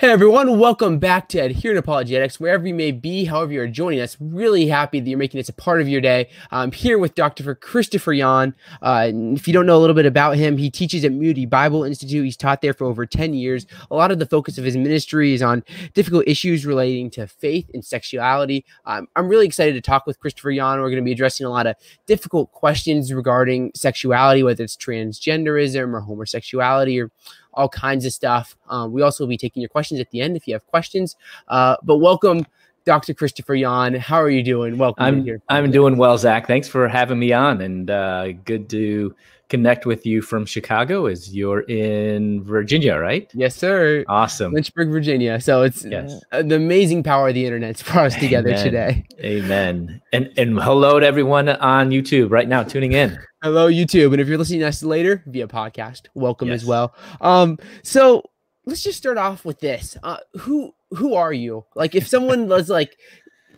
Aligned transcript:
Hey 0.00 0.10
everyone, 0.10 0.60
welcome 0.60 1.00
back 1.00 1.28
to 1.30 1.40
Adherent 1.40 1.80
Apologetics, 1.80 2.38
wherever 2.38 2.64
you 2.64 2.72
may 2.72 2.92
be, 2.92 3.24
however 3.24 3.52
you're 3.52 3.66
joining 3.66 3.98
us. 3.98 4.16
Really 4.20 4.68
happy 4.68 5.00
that 5.00 5.10
you're 5.10 5.18
making 5.18 5.38
this 5.38 5.48
a 5.48 5.52
part 5.52 5.80
of 5.80 5.88
your 5.88 6.00
day. 6.00 6.30
I'm 6.52 6.70
here 6.70 7.00
with 7.00 7.16
Dr. 7.16 7.52
Christopher 7.56 8.12
Yuan. 8.12 8.54
Uh, 8.80 9.10
if 9.12 9.48
you 9.48 9.52
don't 9.52 9.66
know 9.66 9.76
a 9.76 9.80
little 9.80 9.96
bit 9.96 10.06
about 10.06 10.36
him, 10.36 10.56
he 10.56 10.70
teaches 10.70 11.04
at 11.04 11.10
Moody 11.10 11.46
Bible 11.46 11.82
Institute. 11.82 12.24
He's 12.24 12.36
taught 12.36 12.60
there 12.60 12.74
for 12.74 12.84
over 12.84 13.06
10 13.06 13.34
years. 13.34 13.66
A 13.90 13.96
lot 13.96 14.12
of 14.12 14.20
the 14.20 14.26
focus 14.26 14.56
of 14.56 14.62
his 14.62 14.76
ministry 14.76 15.34
is 15.34 15.42
on 15.42 15.64
difficult 15.94 16.28
issues 16.28 16.64
relating 16.64 17.10
to 17.10 17.26
faith 17.26 17.68
and 17.74 17.84
sexuality. 17.84 18.64
Um, 18.84 19.08
I'm 19.16 19.26
really 19.26 19.46
excited 19.46 19.72
to 19.72 19.80
talk 19.80 20.06
with 20.06 20.20
Christopher 20.20 20.52
Yuan. 20.52 20.78
We're 20.78 20.90
going 20.90 21.02
to 21.02 21.04
be 21.04 21.10
addressing 21.10 21.44
a 21.44 21.50
lot 21.50 21.66
of 21.66 21.74
difficult 22.06 22.52
questions 22.52 23.12
regarding 23.12 23.72
sexuality, 23.74 24.44
whether 24.44 24.62
it's 24.62 24.76
transgenderism 24.76 25.92
or 25.92 26.02
homosexuality 26.02 27.00
or 27.00 27.10
all 27.58 27.68
kinds 27.68 28.06
of 28.06 28.12
stuff. 28.12 28.56
Um, 28.68 28.92
we 28.92 29.02
also 29.02 29.24
will 29.24 29.28
be 29.28 29.36
taking 29.36 29.60
your 29.60 29.68
questions 29.68 30.00
at 30.00 30.10
the 30.10 30.20
end 30.20 30.36
if 30.36 30.46
you 30.46 30.54
have 30.54 30.66
questions. 30.66 31.16
Uh, 31.48 31.76
but 31.82 31.96
welcome, 31.96 32.46
Dr. 32.86 33.12
Christopher 33.12 33.56
Yuan. 33.56 33.94
How 33.94 34.22
are 34.22 34.30
you 34.30 34.44
doing? 34.44 34.78
Welcome. 34.78 35.04
I'm 35.04 35.24
here. 35.24 35.42
I'm 35.48 35.70
doing 35.70 35.96
well, 35.96 36.16
Zach. 36.16 36.46
Thanks 36.46 36.68
for 36.68 36.88
having 36.88 37.18
me 37.18 37.32
on, 37.32 37.60
and 37.60 37.90
uh, 37.90 38.32
good 38.32 38.70
to 38.70 39.14
connect 39.48 39.86
with 39.86 40.04
you 40.06 40.22
from 40.22 40.46
Chicago. 40.46 41.06
As 41.06 41.34
you're 41.34 41.60
in 41.62 42.42
Virginia, 42.44 42.96
right? 42.96 43.30
Yes, 43.34 43.56
sir. 43.56 44.04
Awesome, 44.08 44.52
Lynchburg, 44.52 44.90
Virginia. 44.90 45.40
So 45.40 45.62
it's 45.62 45.84
yes. 45.84 46.20
uh, 46.32 46.42
the 46.42 46.56
amazing 46.56 47.02
power 47.02 47.28
of 47.28 47.34
the 47.34 47.46
internet's 47.46 47.82
brought 47.82 48.06
us 48.06 48.16
together 48.16 48.50
Amen. 48.50 48.64
today. 48.64 49.04
Amen. 49.20 50.00
And 50.12 50.30
and 50.36 50.60
hello 50.60 51.00
to 51.00 51.06
everyone 51.06 51.48
on 51.48 51.90
YouTube 51.90 52.30
right 52.30 52.48
now 52.48 52.62
tuning 52.62 52.92
in. 52.92 53.18
Hello, 53.42 53.70
YouTube. 53.70 54.12
And 54.12 54.20
if 54.20 54.28
you're 54.28 54.38
listening 54.38 54.60
to 54.60 54.68
us 54.68 54.82
later 54.82 55.22
via 55.26 55.46
podcast, 55.46 56.08
welcome 56.14 56.48
yes. 56.48 56.62
as 56.62 56.66
well. 56.66 56.94
Um, 57.20 57.58
so 57.82 58.22
let's 58.66 58.82
just 58.82 58.98
start 58.98 59.16
off 59.16 59.44
with 59.44 59.60
this. 59.60 59.96
Uh, 60.02 60.18
who 60.40 60.72
who 60.90 61.14
are 61.14 61.32
you? 61.32 61.64
Like, 61.74 61.94
if 61.94 62.08
someone 62.08 62.48
was 62.48 62.68
like, 62.68 62.96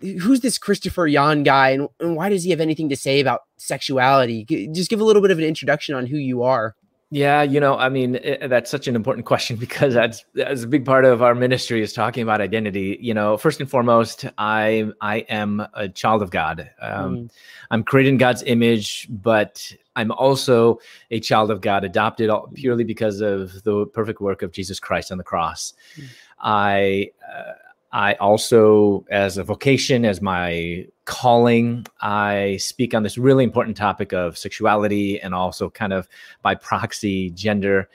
who's 0.01 0.41
this 0.41 0.59
Christopher 0.59 1.07
Yuan 1.07 1.43
guy, 1.43 1.71
and, 1.71 1.89
and 2.01 2.17
why 2.17 2.29
does 2.29 2.45
he 2.45 2.51
have 2.51 2.61
anything 2.61 2.89
to 2.89 2.97
say 2.97 3.21
about 3.21 3.43
sexuality? 3.57 4.45
Just 4.73 4.91
give 4.91 5.01
a 5.01 5.05
little 5.05 5.23
bit 5.23 5.31
of 5.31 5.39
an 5.39 5.45
introduction 5.45 5.95
on 5.95 6.07
who 6.07 6.17
you 6.17 6.43
are. 6.43 6.75
Yeah, 7.13 7.43
you 7.43 7.59
know, 7.59 7.77
I 7.77 7.89
mean, 7.89 8.15
it, 8.15 8.49
that's 8.49 8.71
such 8.71 8.87
an 8.87 8.95
important 8.95 9.27
question 9.33 9.57
because 9.57 9.95
that's 9.95 10.25
that's 10.35 10.63
a 10.63 10.69
big 10.69 10.85
part 10.85 11.05
of 11.05 11.23
our 11.23 11.35
ministry 11.35 11.83
is 11.83 11.93
talking 11.93 12.23
about 12.23 12.41
identity. 12.41 12.99
You 13.01 13.15
know, 13.15 13.37
first 13.37 13.61
and 13.61 13.69
foremost, 13.69 14.27
I 14.39 14.91
I 15.01 15.19
am 15.29 15.67
a 15.75 15.89
child 15.89 16.23
of 16.23 16.31
God. 16.31 16.71
Um, 16.81 17.17
mm. 17.17 17.31
I'm 17.73 17.83
created 17.83 18.11
in 18.11 18.19
God's 18.19 18.45
image, 18.45 19.09
but 19.11 19.73
I'm 19.97 20.13
also 20.13 20.79
a 21.11 21.19
child 21.19 21.51
of 21.51 21.61
God, 21.61 21.83
adopted 21.83 22.31
purely 22.55 22.85
because 22.85 23.21
of 23.21 23.63
the 23.65 23.87
perfect 23.87 24.21
work 24.21 24.43
of 24.43 24.53
Jesus 24.53 24.79
Christ 24.79 25.11
on 25.11 25.19
the 25.19 25.25
cross. 25.25 25.75
Mm. 25.97 26.05
I. 26.41 27.11
Uh, 27.29 27.53
I 27.93 28.15
also, 28.15 29.05
as 29.11 29.37
a 29.37 29.45
vocation, 29.45 30.05
as 30.05 30.23
my 30.23 30.87
calling, 31.07 31.87
I 32.01 32.57
speak 32.59 32.95
on 32.95 33.03
this 33.03 33.19
really 33.19 33.43
important 33.43 33.77
topic 33.77 34.13
of 34.13 34.39
sexuality 34.39 35.21
and 35.21 35.35
also 35.35 35.71
kind 35.71 35.93
of 35.93 36.09
by 36.43 36.55
proxy 36.55 37.31
gender. 37.31 37.89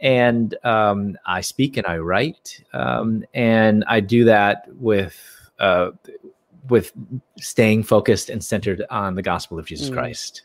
And 0.00 0.54
um, 0.64 1.16
I 1.26 1.40
speak 1.40 1.76
and 1.76 1.86
I 1.86 1.98
write, 1.98 2.62
um, 2.72 3.24
and 3.34 3.84
I 3.86 4.00
do 4.00 4.24
that 4.24 4.66
with 4.74 5.18
uh, 5.58 5.90
with 6.68 6.92
staying 7.38 7.82
focused 7.82 8.30
and 8.30 8.42
centered 8.42 8.82
on 8.90 9.14
the 9.14 9.22
gospel 9.22 9.58
of 9.58 9.66
Jesus 9.66 9.90
mm. 9.90 9.94
Christ. 9.94 10.42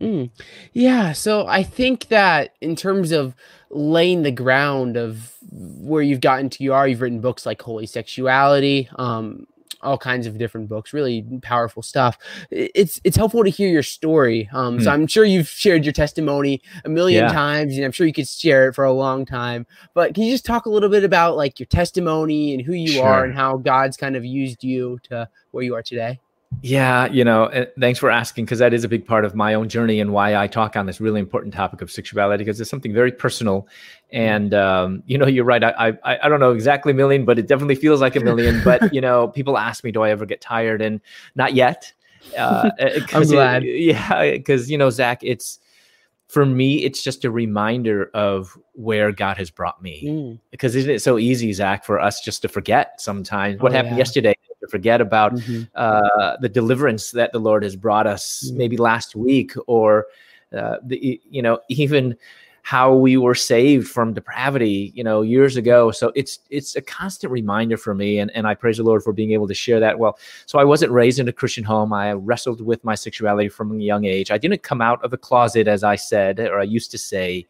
Mm. 0.00 0.30
Yeah, 0.72 1.12
so 1.12 1.46
I 1.46 1.62
think 1.62 2.08
that 2.08 2.54
in 2.60 2.76
terms 2.76 3.12
of 3.12 3.34
laying 3.70 4.22
the 4.22 4.30
ground 4.30 4.96
of 4.96 5.34
where 5.50 6.02
you've 6.02 6.20
gotten 6.20 6.50
to 6.50 6.62
you 6.62 6.74
are, 6.74 6.86
you've 6.86 7.00
written 7.00 7.20
books 7.20 7.46
like 7.46 7.62
Holy 7.62 7.86
Sexuality, 7.86 8.88
um, 8.96 9.46
all 9.82 9.96
kinds 9.96 10.26
of 10.26 10.36
different 10.36 10.68
books, 10.68 10.92
really 10.92 11.24
powerful 11.42 11.82
stuff. 11.82 12.18
It's 12.50 13.00
it's 13.04 13.16
helpful 13.16 13.44
to 13.44 13.50
hear 13.50 13.68
your 13.68 13.82
story. 13.82 14.48
Um, 14.52 14.78
mm. 14.78 14.84
So 14.84 14.90
I'm 14.90 15.06
sure 15.06 15.24
you've 15.24 15.48
shared 15.48 15.84
your 15.84 15.92
testimony 15.92 16.60
a 16.84 16.88
million 16.88 17.24
yeah. 17.24 17.32
times, 17.32 17.76
and 17.76 17.84
I'm 17.84 17.92
sure 17.92 18.06
you 18.06 18.12
could 18.12 18.28
share 18.28 18.68
it 18.68 18.74
for 18.74 18.84
a 18.84 18.92
long 18.92 19.24
time. 19.24 19.66
But 19.94 20.14
can 20.14 20.24
you 20.24 20.32
just 20.32 20.44
talk 20.44 20.66
a 20.66 20.70
little 20.70 20.88
bit 20.88 21.04
about 21.04 21.36
like 21.36 21.58
your 21.58 21.66
testimony 21.66 22.52
and 22.52 22.62
who 22.62 22.72
you 22.72 22.88
sure. 22.88 23.06
are 23.06 23.24
and 23.24 23.34
how 23.34 23.56
God's 23.56 23.96
kind 23.96 24.16
of 24.16 24.24
used 24.24 24.62
you 24.62 24.98
to 25.04 25.28
where 25.52 25.64
you 25.64 25.74
are 25.74 25.82
today? 25.82 26.20
Yeah, 26.62 27.06
you 27.06 27.24
know, 27.24 27.46
eh, 27.46 27.66
thanks 27.78 27.98
for 27.98 28.10
asking 28.10 28.44
because 28.44 28.58
that 28.58 28.74
is 28.74 28.84
a 28.84 28.88
big 28.88 29.06
part 29.06 29.24
of 29.24 29.34
my 29.34 29.54
own 29.54 29.68
journey 29.68 30.00
and 30.00 30.12
why 30.12 30.36
I 30.36 30.46
talk 30.46 30.76
on 30.76 30.86
this 30.86 31.00
really 31.00 31.20
important 31.20 31.54
topic 31.54 31.80
of 31.82 31.90
sexuality 31.90 32.44
because 32.44 32.60
it's 32.60 32.70
something 32.70 32.92
very 32.92 33.12
personal. 33.12 33.68
And 34.10 34.54
um, 34.54 35.02
you 35.06 35.18
know, 35.18 35.26
you're 35.26 35.44
right. 35.44 35.62
I, 35.62 35.96
I 36.04 36.18
I 36.24 36.28
don't 36.28 36.40
know 36.40 36.52
exactly 36.52 36.92
a 36.92 36.94
million, 36.94 37.24
but 37.24 37.38
it 37.38 37.46
definitely 37.46 37.74
feels 37.74 38.00
like 38.00 38.16
a 38.16 38.20
million. 38.20 38.62
but 38.64 38.92
you 38.92 39.00
know, 39.00 39.28
people 39.28 39.58
ask 39.58 39.84
me, 39.84 39.92
do 39.92 40.02
I 40.02 40.10
ever 40.10 40.26
get 40.26 40.40
tired? 40.40 40.82
And 40.82 41.00
not 41.34 41.54
yet. 41.54 41.92
Uh, 42.36 42.70
eh, 42.78 43.00
I'm 43.12 43.24
glad. 43.24 43.64
It, 43.64 43.80
yeah, 43.80 44.32
because 44.32 44.70
you 44.70 44.78
know, 44.78 44.90
Zach, 44.90 45.20
it's 45.22 45.58
for 46.28 46.44
me, 46.44 46.84
it's 46.84 47.02
just 47.02 47.24
a 47.24 47.30
reminder 47.30 48.10
of 48.12 48.58
where 48.72 49.12
God 49.12 49.36
has 49.36 49.50
brought 49.50 49.80
me. 49.80 50.02
Mm. 50.04 50.40
Because 50.50 50.74
isn't 50.74 50.90
it 50.90 51.02
so 51.02 51.18
easy, 51.18 51.52
Zach, 51.52 51.84
for 51.84 52.00
us 52.00 52.20
just 52.20 52.42
to 52.42 52.48
forget 52.48 53.00
sometimes 53.00 53.60
what 53.60 53.72
oh, 53.72 53.76
happened 53.76 53.94
yeah. 53.94 53.98
yesterday? 53.98 54.35
To 54.66 54.70
forget 54.70 55.00
about 55.00 55.34
mm-hmm. 55.34 55.62
uh, 55.74 56.36
the 56.40 56.48
deliverance 56.48 57.10
that 57.12 57.32
the 57.32 57.38
Lord 57.38 57.62
has 57.62 57.76
brought 57.76 58.06
us 58.06 58.44
mm-hmm. 58.46 58.58
maybe 58.58 58.76
last 58.76 59.14
week, 59.14 59.52
or 59.66 60.06
uh, 60.56 60.76
the 60.82 61.20
you 61.30 61.42
know 61.42 61.60
even 61.68 62.16
how 62.62 62.92
we 62.92 63.16
were 63.16 63.36
saved 63.36 63.86
from 63.86 64.12
depravity 64.12 64.90
you 64.96 65.04
know 65.04 65.22
years 65.22 65.56
ago. 65.56 65.92
So 65.92 66.10
it's 66.16 66.40
it's 66.50 66.74
a 66.74 66.82
constant 66.82 67.32
reminder 67.32 67.76
for 67.76 67.94
me 67.94 68.18
and, 68.18 68.28
and 68.32 68.44
i 68.44 68.56
praise 68.56 68.78
the 68.78 68.82
lord 68.82 69.04
for 69.04 69.12
being 69.12 69.30
able 69.30 69.46
to 69.46 69.54
share 69.54 69.78
that. 69.78 70.00
Well 70.00 70.18
so 70.46 70.58
i 70.58 70.64
wasn't 70.64 70.90
raised 70.90 71.20
in 71.20 71.28
a 71.28 71.32
christian 71.32 71.62
home. 71.62 71.92
I 71.92 72.12
wrestled 72.14 72.60
with 72.60 72.82
my 72.84 72.96
sexuality 72.96 73.48
from 73.48 73.72
a 73.72 73.82
young 73.82 74.04
age. 74.04 74.32
I 74.32 74.38
didn't 74.38 74.64
come 74.64 74.82
out 74.82 75.04
of 75.04 75.12
the 75.12 75.16
closet 75.16 75.68
as 75.68 75.84
i 75.84 75.94
said 75.94 76.40
or 76.40 76.58
i 76.58 76.64
used 76.64 76.90
to 76.90 76.98
say 76.98 77.46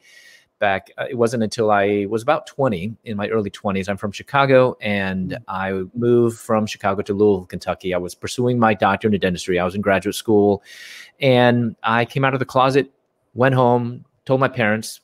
back 0.59 0.91
uh, 0.99 1.05
it 1.09 1.15
wasn't 1.15 1.43
until 1.43 1.71
i 1.71 2.07
was 2.09 2.23
about 2.23 2.47
20 2.47 2.97
in 3.05 3.17
my 3.17 3.29
early 3.29 3.51
20s 3.51 3.89
i'm 3.89 3.97
from 3.97 4.13
chicago 4.13 4.77
and 4.81 5.31
mm. 5.31 5.39
i 5.49 5.83
moved 5.95 6.39
from 6.39 6.67
chicago 6.67 7.03
to 7.03 7.13
louisville 7.13 7.47
kentucky. 7.47 7.95
I 7.95 7.99
was 7.99 8.15
pursuing 8.15 8.59
my 8.59 8.75
doctorate 8.75 9.15
in 9.15 9.21
dentistry. 9.21 9.59
I 9.59 9.65
was 9.65 9.75
in 9.75 9.81
graduate 9.81 10.15
school 10.15 10.63
and 11.21 11.77
i 11.83 12.05
came 12.05 12.25
out 12.25 12.35
of 12.35 12.41
the 12.41 12.47
closet 12.47 12.91
went 13.35 13.55
home 13.55 14.05
told 14.25 14.41
my 14.41 14.49
parents 14.49 15.01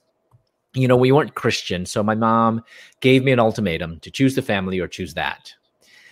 you 0.74 0.88
know 0.88 0.96
we 0.96 1.12
weren't 1.12 1.34
christian 1.34 1.84
so 1.86 2.02
my 2.02 2.14
mom 2.14 2.62
gave 3.00 3.24
me 3.24 3.32
an 3.32 3.38
ultimatum 3.38 4.00
to 4.00 4.10
choose 4.10 4.34
the 4.34 4.42
family 4.42 4.78
or 4.78 4.88
choose 4.88 5.14
that 5.14 5.54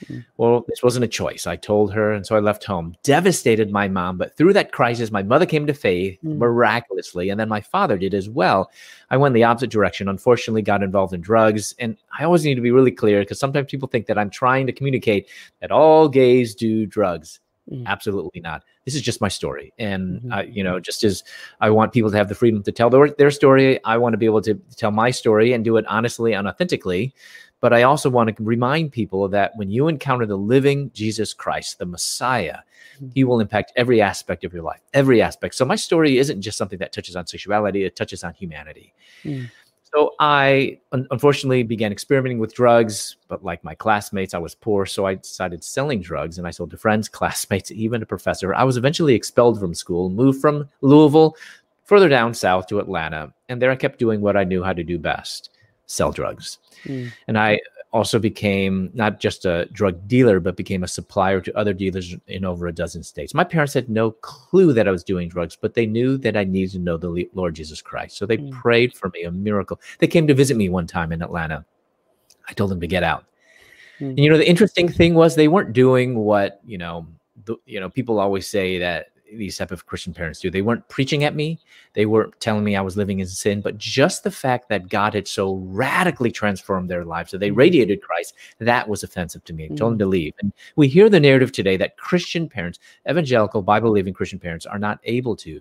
Mm. 0.07 0.25
Well, 0.37 0.65
this 0.69 0.83
wasn't 0.83 1.05
a 1.05 1.09
choice. 1.09 1.47
I 1.47 1.57
told 1.57 1.93
her, 1.93 2.13
and 2.13 2.27
so 2.27 2.37
I 2.37 2.41
left 2.41 2.65
home. 2.65 2.97
Devastated 3.03 3.71
my 3.71 3.89
mom, 3.89 4.19
but 4.19 4.37
through 4.37 4.53
that 4.55 4.73
crisis, 4.73 5.11
my 5.11 5.23
mother 5.23 5.47
came 5.47 5.67
to 5.67 5.75
faith 5.75 6.19
mm. 6.25 6.39
miraculously, 6.39 7.31
and 7.31 7.39
then 7.39 7.49
my 7.49 7.61
father 7.61 7.99
did 7.99 8.15
as 8.15 8.29
well. 8.29 8.71
I 9.11 9.17
went 9.17 9.35
the 9.35 9.45
opposite 9.45 9.71
direction. 9.71 10.09
Unfortunately, 10.09 10.63
got 10.63 10.83
involved 10.83 11.15
in 11.15 11.21
drugs, 11.21 11.75
and 11.79 11.97
I 12.19 12.25
always 12.25 12.45
need 12.45 12.55
to 12.55 12.61
be 12.61 12.71
really 12.71 12.93
clear 12.93 13.21
because 13.21 13.39
sometimes 13.39 13.71
people 13.71 13.89
think 13.89 14.07
that 14.07 14.19
I'm 14.19 14.31
trying 14.31 14.67
to 14.67 14.73
communicate 14.73 15.29
that 15.61 15.71
all 15.71 16.09
gays 16.09 16.55
do 16.55 16.87
drugs. 16.87 17.41
Mm. 17.71 17.87
Absolutely 17.87 18.41
not. 18.41 18.65
This 18.85 18.95
is 18.95 19.03
just 19.03 19.21
my 19.21 19.29
story, 19.29 19.73
and 19.79 20.21
mm-hmm. 20.21 20.33
uh, 20.33 20.43
you 20.43 20.65
know, 20.65 20.81
just 20.81 21.05
as 21.05 21.23
I 21.61 21.71
want 21.71 21.93
people 21.93 22.11
to 22.11 22.17
have 22.17 22.29
the 22.29 22.35
freedom 22.35 22.63
to 22.65 22.73
tell 22.73 22.91
their, 22.91 23.11
their 23.11 23.31
story, 23.31 23.83
I 23.85 23.99
want 23.99 24.15
to 24.15 24.17
be 24.17 24.27
able 24.27 24.43
to 24.43 24.55
tell 24.77 24.91
my 24.91 25.11
story 25.11 25.53
and 25.53 25.65
do 25.65 25.77
it 25.77 25.85
honestly 25.87 26.33
and 26.33 26.49
authentically. 26.49 27.15
But 27.61 27.73
I 27.73 27.83
also 27.83 28.09
want 28.09 28.35
to 28.35 28.43
remind 28.43 28.93
people 28.93 29.29
that 29.29 29.57
when 29.57 29.71
you 29.71 29.89
encounter 29.89 30.27
the 30.27 30.39
living 30.39 30.91
Jesus 30.95 31.35
Christ, 31.35 31.79
the 31.79 31.87
Messiah, 31.87 32.59
he 33.15 33.25
will 33.25 33.41
impact 33.41 33.73
every 33.77 34.01
aspect 34.01 34.45
of 34.45 34.53
your 34.53 34.63
life, 34.63 34.81
every 34.95 35.23
aspect. 35.23 35.55
So 35.55 35.65
my 35.65 35.77
story 35.77 36.19
isn't 36.19 36.41
just 36.43 36.59
something 36.59 36.79
that 36.79 36.93
touches 36.93 37.17
on 37.17 37.27
sexuality, 37.27 37.85
it 37.85 37.97
touches 37.97 38.25
on 38.25 38.35
humanity. 38.35 38.93
Mm. 39.25 39.51
So 39.93 40.15
I 40.21 40.79
un- 40.93 41.09
unfortunately 41.11 41.65
began 41.65 41.91
experimenting 41.91 42.39
with 42.39 42.55
drugs, 42.55 43.17
but 43.29 43.45
like 43.45 43.65
my 43.65 43.75
classmates, 43.75 44.35
I 44.35 44.39
was 44.39 44.55
poor. 44.55 44.87
So 44.87 45.05
I 45.05 45.17
decided 45.17 45.65
selling 45.65 46.01
drugs 46.01 46.39
and 46.39 46.47
I 46.47 46.51
sold 46.51 46.71
to 46.71 46.77
friends, 46.77 47.09
classmates, 47.19 47.71
even 47.73 48.03
a 48.03 48.07
professor. 48.07 48.55
I 48.55 48.65
was 48.65 48.77
eventually 48.77 49.15
expelled 49.15 49.59
from 49.59 49.75
school, 49.75 50.09
moved 50.09 50.41
from 50.41 50.69
Louisville 50.81 51.37
further 51.85 52.09
down 52.09 52.35
south 52.35 52.69
to 52.69 52.79
Atlanta. 52.79 53.33
And 53.49 53.61
there 53.61 53.71
I 53.71 53.77
kept 53.77 53.99
doing 53.99 54.21
what 54.21 54.37
I 54.37 54.45
knew 54.45 54.63
how 54.63 54.73
to 54.73 54.85
do 54.85 54.97
best 54.97 55.51
sell 55.91 56.13
drugs. 56.13 56.59
Mm. 56.85 57.13
And 57.27 57.39
I 57.39 57.61
also 57.93 58.21
became 58.21 58.91
not 58.95 59.19
just 59.19 59.45
a 59.45 59.67
drug 59.73 60.07
dealer, 60.07 60.39
but 60.39 60.57
became 60.57 60.85
a 60.85 60.89
supplier 60.89 61.41
to 61.41 61.57
other 61.59 61.73
dealers 61.73 62.15
in 62.29 62.45
over 62.45 62.69
a 62.69 62.73
dozen 62.73 63.03
states. 63.03 63.35
My 63.35 63.43
parents 63.43 63.75
had 63.75 63.89
no 63.89 64.13
clue 64.13 64.73
that 64.73 64.87
I 64.87 64.93
was 64.93 65.03
doing 65.03 65.29
drugs, 65.29 65.57
but 65.61 65.75
they 65.75 65.87
knew 65.87 66.17
that 66.19 66.37
I 66.37 66.45
needed 66.45 66.73
to 66.73 66.79
know 66.79 66.97
the 66.97 67.29
Lord 67.35 67.55
Jesus 67.55 67.83
Christ. 67.83 68.17
So 68.17 68.27
they 68.27 68.39
mm. 68.39 68.53
prayed 68.53 68.95
for 68.95 69.11
me, 69.11 69.25
a 69.25 69.33
miracle. 69.33 69.81
They 69.99 70.07
came 70.07 70.29
to 70.29 70.35
visit 70.35 70.57
me 70.57 70.69
one 70.69 70.87
time 70.87 71.11
in 71.11 71.23
Atlanta. 71.23 71.65
I 72.49 72.53
told 72.53 72.71
them 72.71 72.81
to 72.81 72.87
get 72.87 73.03
out. 73.03 73.25
Mm. 73.99 74.11
And 74.11 74.19
you 74.19 74.31
know, 74.31 74.39
the 74.39 74.49
interesting 74.49 74.89
thing 74.89 75.15
was 75.15 75.35
they 75.35 75.49
weren't 75.49 75.73
doing 75.73 76.15
what, 76.15 76.61
you 76.65 76.79
know, 76.79 77.09
the, 77.45 77.57
you 77.67 77.81
know, 77.81 77.91
people 77.91 78.21
always 78.21 78.47
say 78.47 78.79
that 78.79 79.10
these 79.35 79.59
type 79.59 79.71
of 79.71 79.87
Christian 79.87 80.15
parents 80.15 80.41
do. 80.41 80.51
They 80.51 80.63
weren't 80.63 80.89
preaching 80.89 81.25
at 81.25 81.35
me. 81.35 81.59
They 81.95 82.07
weren't 82.07 82.39
telling 82.41 82.65
me 82.65 82.77
I 82.77 82.81
was 82.81 82.97
living 82.97 83.21
in 83.21 83.27
sin, 83.27 83.61
but 83.61 83.79
just 83.79 84.25
the 84.25 84.31
fact 84.31 84.69
that 84.69 84.89
God 84.89 85.15
had 85.15 85.29
so 85.29 85.57
radically 85.67 86.31
transformed 86.31 86.89
their 86.89 87.05
lives 87.05 87.31
that 87.31 87.39
they 87.39 87.49
mm-hmm. 87.49 87.59
radiated 87.59 88.03
Christ, 88.03 88.35
that 88.59 88.89
was 88.89 89.03
offensive 89.03 89.45
to 89.45 89.53
me. 89.53 89.65
I 89.65 89.69
told 89.69 89.93
them 89.93 89.99
to 89.99 90.05
mm-hmm. 90.05 90.11
leave. 90.11 90.35
And 90.41 90.53
we 90.77 90.89
hear 90.89 91.09
the 91.09 91.21
narrative 91.21 91.53
today 91.53 91.77
that 91.77 91.97
Christian 91.97 92.49
parents, 92.49 92.79
evangelical, 93.09 93.63
Bible 93.63 93.91
believing 93.91 94.15
Christian 94.15 94.39
parents, 94.39 94.67
are 94.67 94.79
not 94.79 95.01
able 95.05 95.37
to 95.37 95.61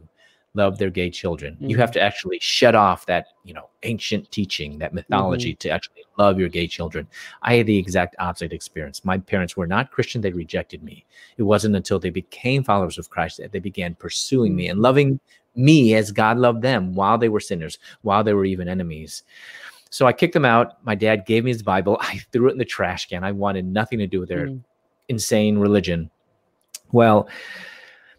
love 0.53 0.77
their 0.77 0.89
gay 0.89 1.09
children. 1.09 1.53
Mm-hmm. 1.55 1.69
You 1.69 1.77
have 1.77 1.91
to 1.91 2.01
actually 2.01 2.39
shut 2.39 2.75
off 2.75 3.05
that, 3.05 3.27
you 3.43 3.53
know, 3.53 3.69
ancient 3.83 4.31
teaching, 4.31 4.79
that 4.79 4.93
mythology 4.93 5.51
mm-hmm. 5.51 5.59
to 5.59 5.69
actually 5.69 6.03
love 6.17 6.39
your 6.39 6.49
gay 6.49 6.67
children. 6.67 7.07
I 7.43 7.55
had 7.55 7.67
the 7.67 7.77
exact 7.77 8.15
opposite 8.19 8.53
experience. 8.53 9.05
My 9.05 9.17
parents 9.17 9.55
were 9.55 9.67
not 9.67 9.91
Christian, 9.91 10.21
they 10.21 10.31
rejected 10.31 10.83
me. 10.83 11.05
It 11.37 11.43
wasn't 11.43 11.75
until 11.75 11.99
they 11.99 12.09
became 12.09 12.63
followers 12.63 12.97
of 12.97 13.09
Christ 13.09 13.37
that 13.37 13.51
they 13.51 13.59
began 13.59 13.95
pursuing 13.95 14.55
me 14.55 14.67
and 14.67 14.77
mm-hmm. 14.77 14.83
loving 14.83 15.19
me 15.55 15.95
as 15.95 16.11
God 16.11 16.37
loved 16.37 16.61
them 16.61 16.93
while 16.93 17.17
they 17.17 17.29
were 17.29 17.39
sinners, 17.39 17.77
while 18.01 18.23
they 18.23 18.33
were 18.33 18.45
even 18.45 18.67
enemies. 18.67 19.23
So 19.89 20.05
I 20.05 20.13
kicked 20.13 20.33
them 20.33 20.45
out. 20.45 20.83
My 20.85 20.95
dad 20.95 21.25
gave 21.25 21.43
me 21.43 21.51
his 21.51 21.63
Bible. 21.63 21.97
I 22.01 22.19
threw 22.31 22.49
it 22.49 22.53
in 22.53 22.57
the 22.57 22.65
trash 22.65 23.07
can. 23.07 23.23
I 23.23 23.31
wanted 23.31 23.65
nothing 23.65 23.99
to 23.99 24.07
do 24.07 24.19
with 24.19 24.29
their 24.29 24.47
mm-hmm. 24.47 24.59
insane 25.09 25.57
religion. 25.57 26.09
Well, 26.91 27.29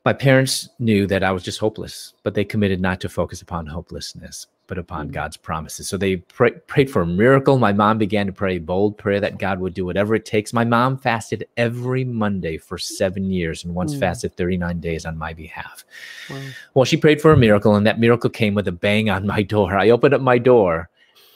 my 0.05 0.13
parents 0.13 0.69
knew 0.79 1.07
that 1.07 1.23
I 1.23 1.31
was 1.31 1.43
just 1.43 1.59
hopeless, 1.59 2.15
but 2.23 2.35
they 2.35 2.45
committed 2.45 2.81
not 2.81 3.01
to 3.01 3.09
focus 3.09 3.43
upon 3.43 3.67
hopelessness, 3.67 4.47
but 4.67 4.79
upon 4.79 5.07
mm-hmm. 5.07 5.15
God's 5.15 5.37
promises. 5.37 5.89
So 5.89 5.99
they 5.99 6.17
pray, 6.17 6.53
prayed 6.53 6.91
for 6.91 7.03
a 7.03 7.07
miracle. 7.07 7.59
My 7.59 7.73
mom 7.73 7.99
began 7.99 8.27
to 8.27 8.33
pray 8.33 8.57
a 8.57 8.61
bold 8.61 8.97
prayer 8.97 9.21
that 9.21 9.39
God 9.39 9.61
would 9.61 9.75
do 9.75 9.85
whatever 9.85 10.15
it 10.15 10.25
takes. 10.25 10.53
My 10.53 10.65
mom 10.65 10.97
fasted 10.97 11.47
every 11.57 12.05
Monday 12.05 12.57
for 12.57 12.79
seven 12.79 13.31
years 13.31 13.65
and 13.65 13.75
once 13.75 13.93
mm-hmm. 13.93 14.01
fasted 14.01 14.37
39 14.37 14.81
days 14.81 15.05
on 15.05 15.19
my 15.19 15.35
behalf. 15.35 15.85
Wow. 16.31 16.43
Well, 16.75 16.85
she 16.85 16.97
prayed 16.97 17.21
for 17.21 17.33
a 17.33 17.37
miracle, 17.37 17.75
and 17.75 17.87
that 17.87 18.01
miracle 18.01 18.31
came 18.31 18.55
with 18.55 18.69
a 18.69 18.73
bang 18.73 19.11
on 19.11 19.27
my 19.27 19.43
door. 19.43 19.77
I 19.77 19.91
opened 19.91 20.15
up 20.15 20.23
my 20.23 20.39
door 20.39 20.90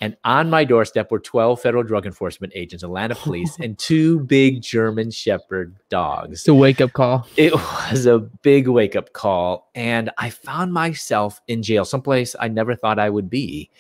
and 0.05 0.19
on 0.23 0.51
my 0.51 0.65
doorstep 0.65 1.11
were 1.11 1.19
12 1.19 1.63
federal 1.63 1.83
drug 1.83 2.05
enforcement 2.05 2.53
agents, 2.55 2.85
Atlanta 2.85 3.15
police, 3.15 3.57
and 3.61 3.79
two 3.79 4.21
big 4.21 4.61
German 4.61 5.11
Shepherd 5.11 5.75
dogs. 5.89 6.41
It's 6.41 6.49
a 6.49 6.53
wake 6.53 6.83
up 6.83 6.93
call. 6.93 7.27
It 7.39 7.55
was 7.55 8.05
a 8.05 8.19
big 8.19 8.69
wake 8.69 8.97
up 8.97 9.15
call. 9.15 9.71
And 9.75 10.11
I 10.19 10.29
found 10.29 10.75
myself 10.75 11.41
in 11.49 11.63
jail, 11.63 11.87
someplace 11.87 12.37
I 12.39 12.49
never 12.49 12.75
thought 12.75 12.99
I 12.99 13.09
would 13.09 13.31
be. 13.31 13.71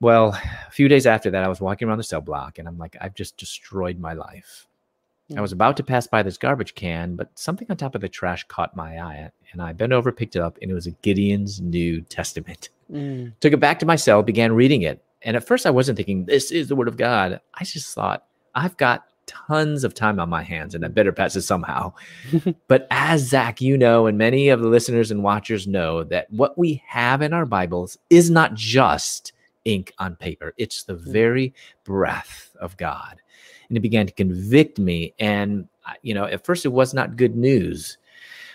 Well, 0.00 0.30
a 0.30 0.70
few 0.70 0.88
days 0.88 1.04
after 1.04 1.30
that, 1.32 1.44
I 1.44 1.48
was 1.48 1.60
walking 1.60 1.86
around 1.86 1.98
the 1.98 2.04
cell 2.04 2.22
block 2.22 2.58
and 2.58 2.66
I'm 2.66 2.78
like, 2.78 2.96
I've 2.98 3.14
just 3.14 3.36
destroyed 3.36 3.98
my 3.98 4.14
life. 4.14 4.66
I 5.36 5.42
was 5.42 5.52
about 5.52 5.76
to 5.76 5.82
pass 5.82 6.06
by 6.06 6.22
this 6.22 6.38
garbage 6.38 6.74
can, 6.74 7.14
but 7.14 7.30
something 7.38 7.66
on 7.70 7.76
top 7.76 7.94
of 7.94 8.00
the 8.00 8.08
trash 8.08 8.44
caught 8.48 8.74
my 8.74 8.98
eye, 8.98 9.30
and 9.52 9.62
I 9.62 9.72
bent 9.72 9.92
over, 9.92 10.10
picked 10.10 10.34
it 10.34 10.42
up, 10.42 10.58
and 10.60 10.70
it 10.70 10.74
was 10.74 10.88
a 10.88 10.90
Gideon's 10.90 11.60
New 11.60 12.00
Testament. 12.00 12.70
Mm. 12.90 13.34
Took 13.38 13.52
it 13.52 13.60
back 13.60 13.78
to 13.78 13.86
my 13.86 13.94
cell, 13.94 14.24
began 14.24 14.52
reading 14.52 14.82
it. 14.82 15.00
And 15.22 15.36
at 15.36 15.46
first, 15.46 15.66
I 15.66 15.70
wasn't 15.70 15.96
thinking, 15.96 16.24
this 16.24 16.50
is 16.50 16.68
the 16.68 16.76
word 16.76 16.88
of 16.88 16.96
God. 16.96 17.40
I 17.54 17.64
just 17.64 17.94
thought, 17.94 18.24
I've 18.54 18.76
got 18.76 19.04
tons 19.26 19.84
of 19.84 19.94
time 19.94 20.18
on 20.18 20.28
my 20.28 20.42
hands 20.42 20.74
and 20.74 20.84
I 20.84 20.88
better 20.88 21.12
pass 21.12 21.36
it 21.36 21.42
somehow. 21.42 21.92
but 22.68 22.86
as 22.90 23.28
Zach, 23.28 23.60
you 23.60 23.78
know, 23.78 24.06
and 24.06 24.18
many 24.18 24.48
of 24.48 24.60
the 24.60 24.68
listeners 24.68 25.10
and 25.10 25.22
watchers 25.22 25.66
know 25.66 26.02
that 26.04 26.30
what 26.32 26.58
we 26.58 26.82
have 26.86 27.22
in 27.22 27.32
our 27.32 27.46
Bibles 27.46 27.96
is 28.08 28.30
not 28.30 28.54
just 28.54 29.32
ink 29.64 29.92
on 29.98 30.16
paper, 30.16 30.54
it's 30.56 30.84
the 30.84 30.94
mm. 30.94 31.00
very 31.00 31.54
breath 31.84 32.56
of 32.60 32.76
God. 32.76 33.20
And 33.68 33.76
it 33.76 33.80
began 33.80 34.06
to 34.06 34.12
convict 34.12 34.80
me. 34.80 35.14
And, 35.20 35.68
you 36.02 36.12
know, 36.12 36.24
at 36.24 36.44
first, 36.44 36.64
it 36.64 36.70
was 36.70 36.92
not 36.92 37.16
good 37.16 37.36
news. 37.36 37.98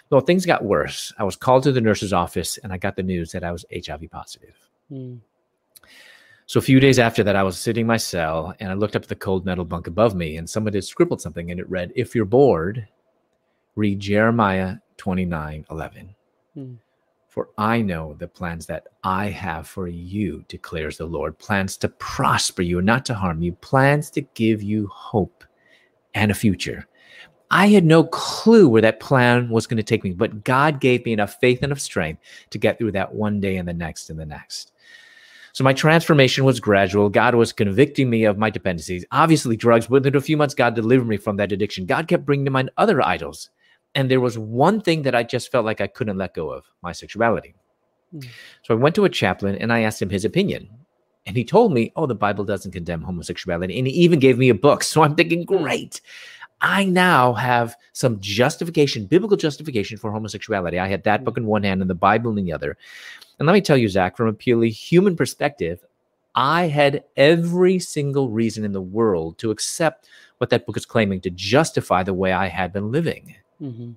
Well, 0.09 0.21
things 0.21 0.45
got 0.45 0.65
worse. 0.65 1.13
I 1.17 1.23
was 1.23 1.38
called 1.38 1.63
to 1.63 1.71
the 1.71 1.81
nurse's 1.81 2.12
office 2.12 2.57
and 2.57 2.73
I 2.73 2.77
got 2.77 2.97
the 2.97 3.03
news 3.03 3.31
that 3.31 3.44
I 3.44 3.51
was 3.51 3.65
HIV 3.73 4.09
positive. 4.12 4.56
Mm. 4.91 5.19
So 6.47 6.59
a 6.59 6.63
few 6.63 6.80
days 6.80 7.00
after 7.00 7.24
that, 7.24 7.36
I 7.36 7.44
was 7.44 7.57
sitting 7.57 7.81
in 7.81 7.88
my 7.88 7.97
cell 7.97 8.53
and 8.59 8.69
I 8.69 8.75
looked 8.75 8.95
up 8.95 9.03
at 9.03 9.09
the 9.09 9.15
cold 9.15 9.45
metal 9.45 9.65
bunk 9.65 9.88
above 9.88 10.15
me, 10.15 10.38
and 10.38 10.50
someone 10.50 10.74
had 10.74 10.83
scribbled 10.83 11.21
something, 11.21 11.50
and 11.51 11.59
it 11.59 11.69
read, 11.69 11.92
"If 11.95 12.13
you're 12.13 12.25
bored, 12.25 12.88
read 13.75 14.00
Jeremiah 14.00 14.77
29, 14.97 15.65
11. 15.69 16.15
Hmm. 16.53 16.74
For 17.30 17.50
I 17.57 17.81
know 17.81 18.13
the 18.13 18.30
plans 18.30 18.65
that 18.68 18.88
I 19.03 19.25
have 19.25 19.68
for 19.68 19.88
you, 19.88 20.45
declares 20.47 20.97
the 20.97 21.06
Lord 21.06 21.38
plans 21.38 21.75
to 21.77 21.89
prosper 21.89 22.62
you, 22.62 22.81
not 22.81 23.06
to 23.07 23.13
harm 23.13 23.41
you, 23.41 23.51
plans 23.53 24.09
to 24.12 24.21
give 24.21 24.63
you 24.63 24.88
hope 24.88 25.44
and 26.13 26.31
a 26.31 26.36
future. 26.36 26.88
I 27.51 27.68
had 27.68 27.86
no 27.86 28.06
clue 28.06 28.69
where 28.69 28.81
that 28.81 29.01
plan 29.01 29.50
was 29.50 29.68
going 29.68 29.77
to 29.77 29.83
take 29.83 30.03
me, 30.03 30.12
but 30.12 30.45
God 30.45 30.80
gave 30.80 31.06
me 31.06 31.12
enough 31.12 31.38
faith 31.41 31.57
and 31.57 31.65
enough 31.65 31.80
strength 31.80 32.21
to 32.51 32.57
get 32.57 32.77
through 32.77 32.94
that 32.94 33.13
one 33.13 33.41
day 33.41 33.57
and 33.57 33.68
the 33.68 33.74
next 33.74 34.09
and 34.09 34.19
the 34.19 34.25
next. 34.25 34.71
So 35.55 35.63
my 35.63 35.71
transformation 35.71 36.43
was 36.43 36.59
gradual. 36.59 37.07
God 37.07 37.33
was 37.33 37.53
convicting 37.53 38.09
me 38.09 38.25
of 38.25 38.37
my 38.37 38.49
dependencies. 38.49 39.05
Obviously, 39.13 39.55
drugs. 39.55 39.89
Within 39.89 40.13
a 40.13 40.19
few 40.19 40.35
months, 40.35 40.53
God 40.53 40.75
delivered 40.75 41.07
me 41.07 41.15
from 41.15 41.37
that 41.37 41.53
addiction. 41.53 41.85
God 41.85 42.09
kept 42.09 42.25
bringing 42.25 42.43
to 42.43 42.51
mind 42.51 42.71
other 42.75 43.01
idols. 43.01 43.49
And 43.95 44.11
there 44.11 44.19
was 44.19 44.37
one 44.37 44.81
thing 44.81 45.03
that 45.03 45.15
I 45.15 45.23
just 45.23 45.53
felt 45.53 45.63
like 45.63 45.79
I 45.79 45.87
couldn't 45.87 46.17
let 46.17 46.33
go 46.33 46.51
of 46.51 46.65
my 46.83 46.91
sexuality. 46.91 47.55
Mm. 48.13 48.27
So 48.63 48.73
I 48.73 48.77
went 48.77 48.95
to 48.95 49.05
a 49.05 49.09
chaplain 49.09 49.55
and 49.55 49.71
I 49.71 49.83
asked 49.83 50.01
him 50.01 50.09
his 50.09 50.25
opinion. 50.25 50.67
And 51.25 51.37
he 51.37 51.45
told 51.45 51.71
me, 51.71 51.93
oh, 51.95 52.05
the 52.05 52.15
Bible 52.15 52.43
doesn't 52.43 52.73
condemn 52.73 53.03
homosexuality. 53.03 53.77
And 53.77 53.87
he 53.87 53.93
even 53.93 54.19
gave 54.19 54.37
me 54.37 54.49
a 54.49 54.55
book. 54.55 54.83
So 54.83 55.03
I'm 55.03 55.15
thinking, 55.15 55.45
great. 55.45 56.01
I 56.61 56.85
now 56.85 57.33
have 57.33 57.75
some 57.93 58.19
justification, 58.19 59.05
biblical 59.05 59.37
justification 59.37 59.97
for 59.97 60.11
homosexuality. 60.11 60.79
I 60.79 60.87
had 60.87 61.03
that 61.03 61.23
book 61.23 61.37
in 61.37 61.45
one 61.45 61.63
hand 61.63 61.81
and 61.81 61.89
the 61.89 61.95
Bible 61.95 62.37
in 62.37 62.43
the 62.43 62.53
other. 62.53 62.77
And 63.39 63.45
let 63.45 63.53
me 63.53 63.61
tell 63.61 63.77
you, 63.77 63.89
Zach, 63.89 64.15
from 64.15 64.27
a 64.27 64.33
purely 64.33 64.69
human 64.69 65.15
perspective, 65.15 65.83
I 66.35 66.67
had 66.67 67.03
every 67.17 67.79
single 67.79 68.29
reason 68.29 68.65
in 68.65 68.71
the 68.71 68.81
world 68.81 69.37
to 69.39 69.51
accept 69.51 70.07
what 70.37 70.49
that 70.49 70.65
book 70.65 70.77
is 70.77 70.85
claiming 70.85 71.21
to 71.21 71.29
justify 71.29 72.03
the 72.03 72.13
way 72.13 72.31
I 72.33 72.47
had 72.47 72.73
been 72.73 72.91
living. 72.91 73.35
Mm-hmm. 73.61 73.91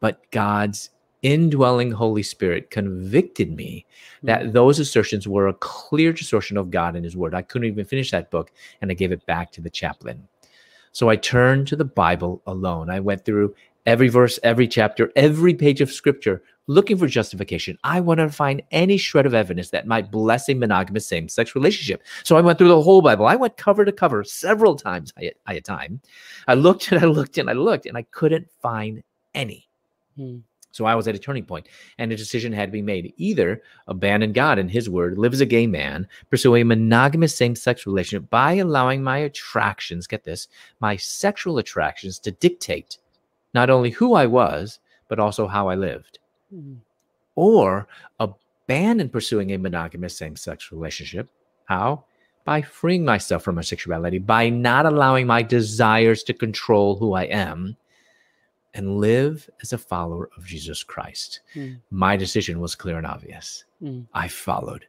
But 0.00 0.28
God's 0.30 0.90
indwelling 1.22 1.90
Holy 1.90 2.22
Spirit 2.22 2.70
convicted 2.70 3.54
me 3.54 3.86
mm-hmm. 4.18 4.26
that 4.26 4.52
those 4.52 4.78
assertions 4.78 5.28
were 5.28 5.48
a 5.48 5.54
clear 5.54 6.12
distortion 6.12 6.56
of 6.56 6.70
God 6.70 6.96
and 6.96 7.04
His 7.04 7.16
Word. 7.16 7.34
I 7.34 7.42
couldn't 7.42 7.68
even 7.68 7.84
finish 7.84 8.10
that 8.10 8.30
book, 8.30 8.50
and 8.80 8.90
I 8.90 8.94
gave 8.94 9.12
it 9.12 9.26
back 9.26 9.52
to 9.52 9.60
the 9.60 9.70
chaplain. 9.70 10.26
So 10.92 11.08
I 11.08 11.16
turned 11.16 11.66
to 11.68 11.76
the 11.76 11.84
Bible 11.84 12.42
alone. 12.46 12.90
I 12.90 13.00
went 13.00 13.24
through 13.24 13.54
every 13.86 14.08
verse, 14.08 14.38
every 14.42 14.68
chapter, 14.68 15.10
every 15.16 15.54
page 15.54 15.80
of 15.80 15.92
scripture 15.92 16.42
looking 16.68 16.96
for 16.96 17.08
justification. 17.08 17.78
I 17.82 18.00
want 18.00 18.20
to 18.20 18.28
find 18.28 18.62
any 18.70 18.98
shred 18.98 19.26
of 19.26 19.34
evidence 19.34 19.70
that 19.70 19.86
might 19.86 20.10
bless 20.10 20.48
a 20.48 20.54
monogamous 20.54 21.06
same 21.06 21.28
sex 21.28 21.54
relationship. 21.54 22.02
So 22.22 22.36
I 22.36 22.42
went 22.42 22.58
through 22.58 22.68
the 22.68 22.82
whole 22.82 23.02
Bible. 23.02 23.26
I 23.26 23.34
went 23.34 23.56
cover 23.56 23.84
to 23.84 23.92
cover 23.92 24.22
several 24.22 24.76
times 24.76 25.12
at 25.16 25.34
a 25.48 25.60
time. 25.60 26.00
I 26.46 26.54
looked 26.54 26.92
and 26.92 27.02
I 27.02 27.06
looked 27.06 27.38
and 27.38 27.50
I 27.50 27.54
looked 27.54 27.86
and 27.86 27.96
I 27.96 28.02
couldn't 28.02 28.48
find 28.62 29.02
any. 29.34 29.68
Hmm. 30.16 30.38
So 30.78 30.84
I 30.84 30.94
was 30.94 31.08
at 31.08 31.16
a 31.16 31.18
turning 31.18 31.44
point, 31.44 31.66
and 31.98 32.12
a 32.12 32.16
decision 32.16 32.52
had 32.52 32.66
to 32.66 32.72
be 32.72 32.82
made. 32.82 33.12
Either 33.16 33.60
abandon 33.88 34.32
God 34.32 34.60
and 34.60 34.70
his 34.70 34.88
word, 34.88 35.18
live 35.18 35.32
as 35.32 35.40
a 35.40 35.46
gay 35.46 35.66
man, 35.66 36.06
pursue 36.30 36.54
a 36.54 36.62
monogamous 36.62 37.34
same 37.34 37.56
sex 37.56 37.84
relationship 37.84 38.30
by 38.30 38.52
allowing 38.52 39.02
my 39.02 39.18
attractions, 39.18 40.06
get 40.06 40.22
this, 40.22 40.46
my 40.78 40.94
sexual 40.94 41.58
attractions 41.58 42.20
to 42.20 42.30
dictate 42.30 42.98
not 43.54 43.70
only 43.70 43.90
who 43.90 44.14
I 44.14 44.26
was, 44.26 44.78
but 45.08 45.18
also 45.18 45.48
how 45.48 45.68
I 45.68 45.74
lived. 45.74 46.20
Mm-hmm. 46.54 46.74
Or 47.34 47.88
abandon 48.20 49.08
pursuing 49.08 49.50
a 49.50 49.58
monogamous 49.58 50.16
same 50.16 50.36
sex 50.36 50.70
relationship. 50.70 51.28
How? 51.64 52.04
By 52.44 52.62
freeing 52.62 53.04
myself 53.04 53.42
from 53.42 53.56
my 53.56 53.62
sexuality, 53.62 54.20
by 54.20 54.48
not 54.48 54.86
allowing 54.86 55.26
my 55.26 55.42
desires 55.42 56.22
to 56.22 56.32
control 56.32 56.94
who 56.94 57.14
I 57.14 57.24
am, 57.24 57.76
and 58.78 58.98
live 58.98 59.50
as 59.60 59.72
a 59.72 59.78
follower 59.78 60.30
of 60.36 60.46
Jesus 60.46 60.84
Christ. 60.84 61.40
Mm. 61.56 61.80
My 61.90 62.16
decision 62.16 62.60
was 62.60 62.76
clear 62.76 62.96
and 62.96 63.06
obvious. 63.06 63.64
Mm. 63.82 64.06
I 64.14 64.28
followed 64.28 64.86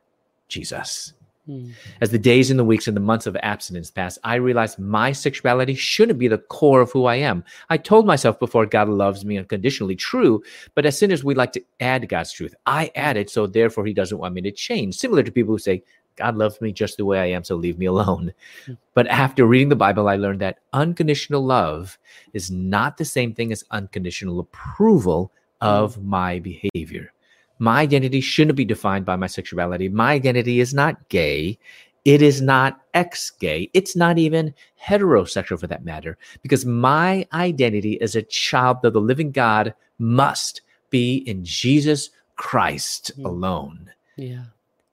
Jesus. 0.47 1.13
Hmm. 1.47 1.71
As 1.99 2.11
the 2.11 2.19
days 2.19 2.51
and 2.51 2.59
the 2.59 2.63
weeks 2.63 2.87
and 2.87 2.95
the 2.95 3.01
months 3.01 3.25
of 3.25 3.35
abstinence 3.37 3.89
passed, 3.89 4.19
I 4.23 4.35
realized 4.35 4.77
my 4.77 5.11
sexuality 5.11 5.73
shouldn't 5.73 6.19
be 6.19 6.27
the 6.27 6.37
core 6.37 6.81
of 6.81 6.91
who 6.91 7.05
I 7.05 7.15
am. 7.15 7.43
I 7.71 7.77
told 7.77 8.05
myself 8.05 8.39
before 8.39 8.67
God 8.67 8.87
loves 8.87 9.25
me 9.25 9.39
unconditionally, 9.39 9.95
true, 9.95 10.43
but 10.75 10.85
as 10.85 10.99
sinners, 10.99 11.23
we 11.23 11.33
like 11.33 11.53
to 11.53 11.63
add 11.79 12.07
God's 12.07 12.31
truth. 12.31 12.53
I 12.67 12.91
added, 12.93 13.31
so 13.31 13.47
therefore 13.47 13.87
He 13.87 13.93
doesn't 13.93 14.19
want 14.19 14.35
me 14.35 14.41
to 14.41 14.51
change. 14.51 14.93
Similar 14.93 15.23
to 15.23 15.31
people 15.31 15.55
who 15.55 15.59
say, 15.59 15.81
God 16.19 16.37
loves 16.37 16.61
me 16.61 16.71
just 16.71 16.97
the 16.97 17.05
way 17.05 17.19
I 17.19 17.25
am, 17.27 17.43
so 17.43 17.55
leave 17.55 17.79
me 17.79 17.87
alone. 17.87 18.33
Hmm. 18.65 18.73
But 18.93 19.07
after 19.07 19.45
reading 19.45 19.69
the 19.69 19.75
Bible, 19.75 20.07
I 20.07 20.15
learned 20.15 20.41
that 20.41 20.59
unconditional 20.73 21.43
love 21.43 21.97
is 22.33 22.51
not 22.51 22.97
the 22.97 23.05
same 23.05 23.33
thing 23.33 23.51
as 23.51 23.63
unconditional 23.71 24.39
approval 24.39 25.31
of 25.61 25.95
hmm. 25.95 26.09
my 26.09 26.39
behavior. 26.39 27.11
My 27.59 27.81
identity 27.81 28.21
shouldn't 28.21 28.55
be 28.55 28.65
defined 28.65 29.05
by 29.05 29.15
my 29.17 29.27
sexuality. 29.27 29.89
My 29.89 30.13
identity 30.13 30.59
is 30.59 30.73
not 30.73 31.09
gay. 31.09 31.57
It 32.05 32.21
is 32.21 32.41
not 32.41 32.81
ex 32.93 33.29
gay. 33.29 33.69
It's 33.73 33.95
not 33.95 34.17
even 34.17 34.53
heterosexual 34.81 35.59
for 35.59 35.67
that 35.67 35.83
matter, 35.83 36.17
because 36.41 36.65
my 36.65 37.27
identity 37.33 37.99
as 38.01 38.15
a 38.15 38.23
child 38.23 38.85
of 38.85 38.93
the 38.93 39.01
living 39.01 39.31
God 39.31 39.73
must 39.97 40.61
be 40.89 41.17
in 41.27 41.43
Jesus 41.43 42.09
Christ 42.37 43.11
mm. 43.17 43.25
alone. 43.25 43.91
Yeah. 44.15 44.45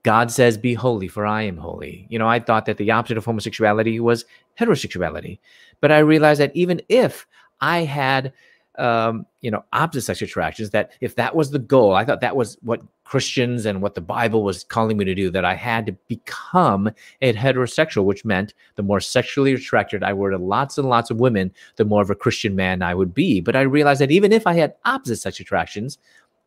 God 0.07 0.31
says, 0.31 0.57
Be 0.57 0.73
holy, 0.73 1.09
for 1.09 1.27
I 1.27 1.43
am 1.43 1.57
holy. 1.57 2.07
You 2.09 2.21
know, 2.21 2.29
I 2.29 2.39
thought 2.39 2.67
that 2.67 2.77
the 2.77 2.93
opposite 2.93 3.17
of 3.17 3.25
homosexuality 3.25 3.99
was 3.99 4.25
heterosexuality. 4.57 5.41
But 5.81 5.91
I 5.91 5.99
realized 5.99 6.41
that 6.41 6.55
even 6.55 6.81
if 6.89 7.27
I 7.61 7.81
had, 7.81 8.33
um, 8.79 9.27
you 9.41 9.51
know, 9.51 9.65
opposite 9.73 10.03
sex 10.03 10.23
attractions, 10.23 10.71
that 10.71 10.93
if 11.01 11.17
that 11.17 11.35
was 11.35 11.51
the 11.51 11.59
goal, 11.59 11.97
I 11.97 12.05
thought 12.05 12.21
that 12.21 12.37
was 12.37 12.57
what 12.63 12.83
Christians 13.03 13.67
and 13.67 13.83
what 13.83 13.97
the 13.97 14.01
Bible 14.01 14.45
was 14.45 14.63
calling 14.63 14.97
me 14.97 15.05
to 15.07 15.15
do, 15.17 15.29
that 15.29 15.45
I 15.45 15.57
had 15.57 15.87
to 15.87 15.93
become 16.07 16.89
a 17.21 17.33
heterosexual, 17.33 18.05
which 18.05 18.25
meant 18.25 18.55
the 18.77 18.85
more 18.85 19.01
sexually 19.01 19.55
attracted 19.55 20.05
I 20.05 20.13
were 20.13 20.31
to 20.31 20.39
lots 20.39 20.79
and 20.79 20.89
lots 20.89 21.11
of 21.11 21.19
women, 21.19 21.53
the 21.75 21.85
more 21.85 22.03
of 22.03 22.11
a 22.11 22.15
Christian 22.15 22.55
man 22.55 22.81
I 22.81 22.95
would 22.95 23.13
be. 23.13 23.41
But 23.41 23.57
I 23.57 23.63
realized 23.63 24.03
that 24.03 24.13
even 24.13 24.31
if 24.31 24.47
I 24.47 24.55
had 24.55 24.77
opposite 24.85 25.17
sex 25.17 25.41
attractions, 25.41 25.99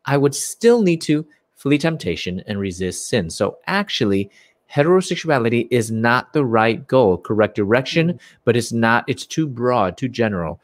I 0.06 0.16
would 0.16 0.34
still 0.34 0.80
need 0.80 1.02
to 1.02 1.26
flee 1.60 1.76
temptation 1.76 2.42
and 2.46 2.58
resist 2.58 3.10
sin. 3.10 3.28
So 3.28 3.58
actually, 3.66 4.30
heterosexuality 4.72 5.68
is 5.70 5.90
not 5.90 6.32
the 6.32 6.44
right 6.44 6.86
goal, 6.88 7.18
correct 7.18 7.54
direction, 7.54 8.08
mm-hmm. 8.08 8.36
but 8.46 8.56
it's 8.56 8.72
not, 8.72 9.04
it's 9.06 9.26
too 9.26 9.46
broad, 9.46 9.98
too 9.98 10.08
general. 10.08 10.58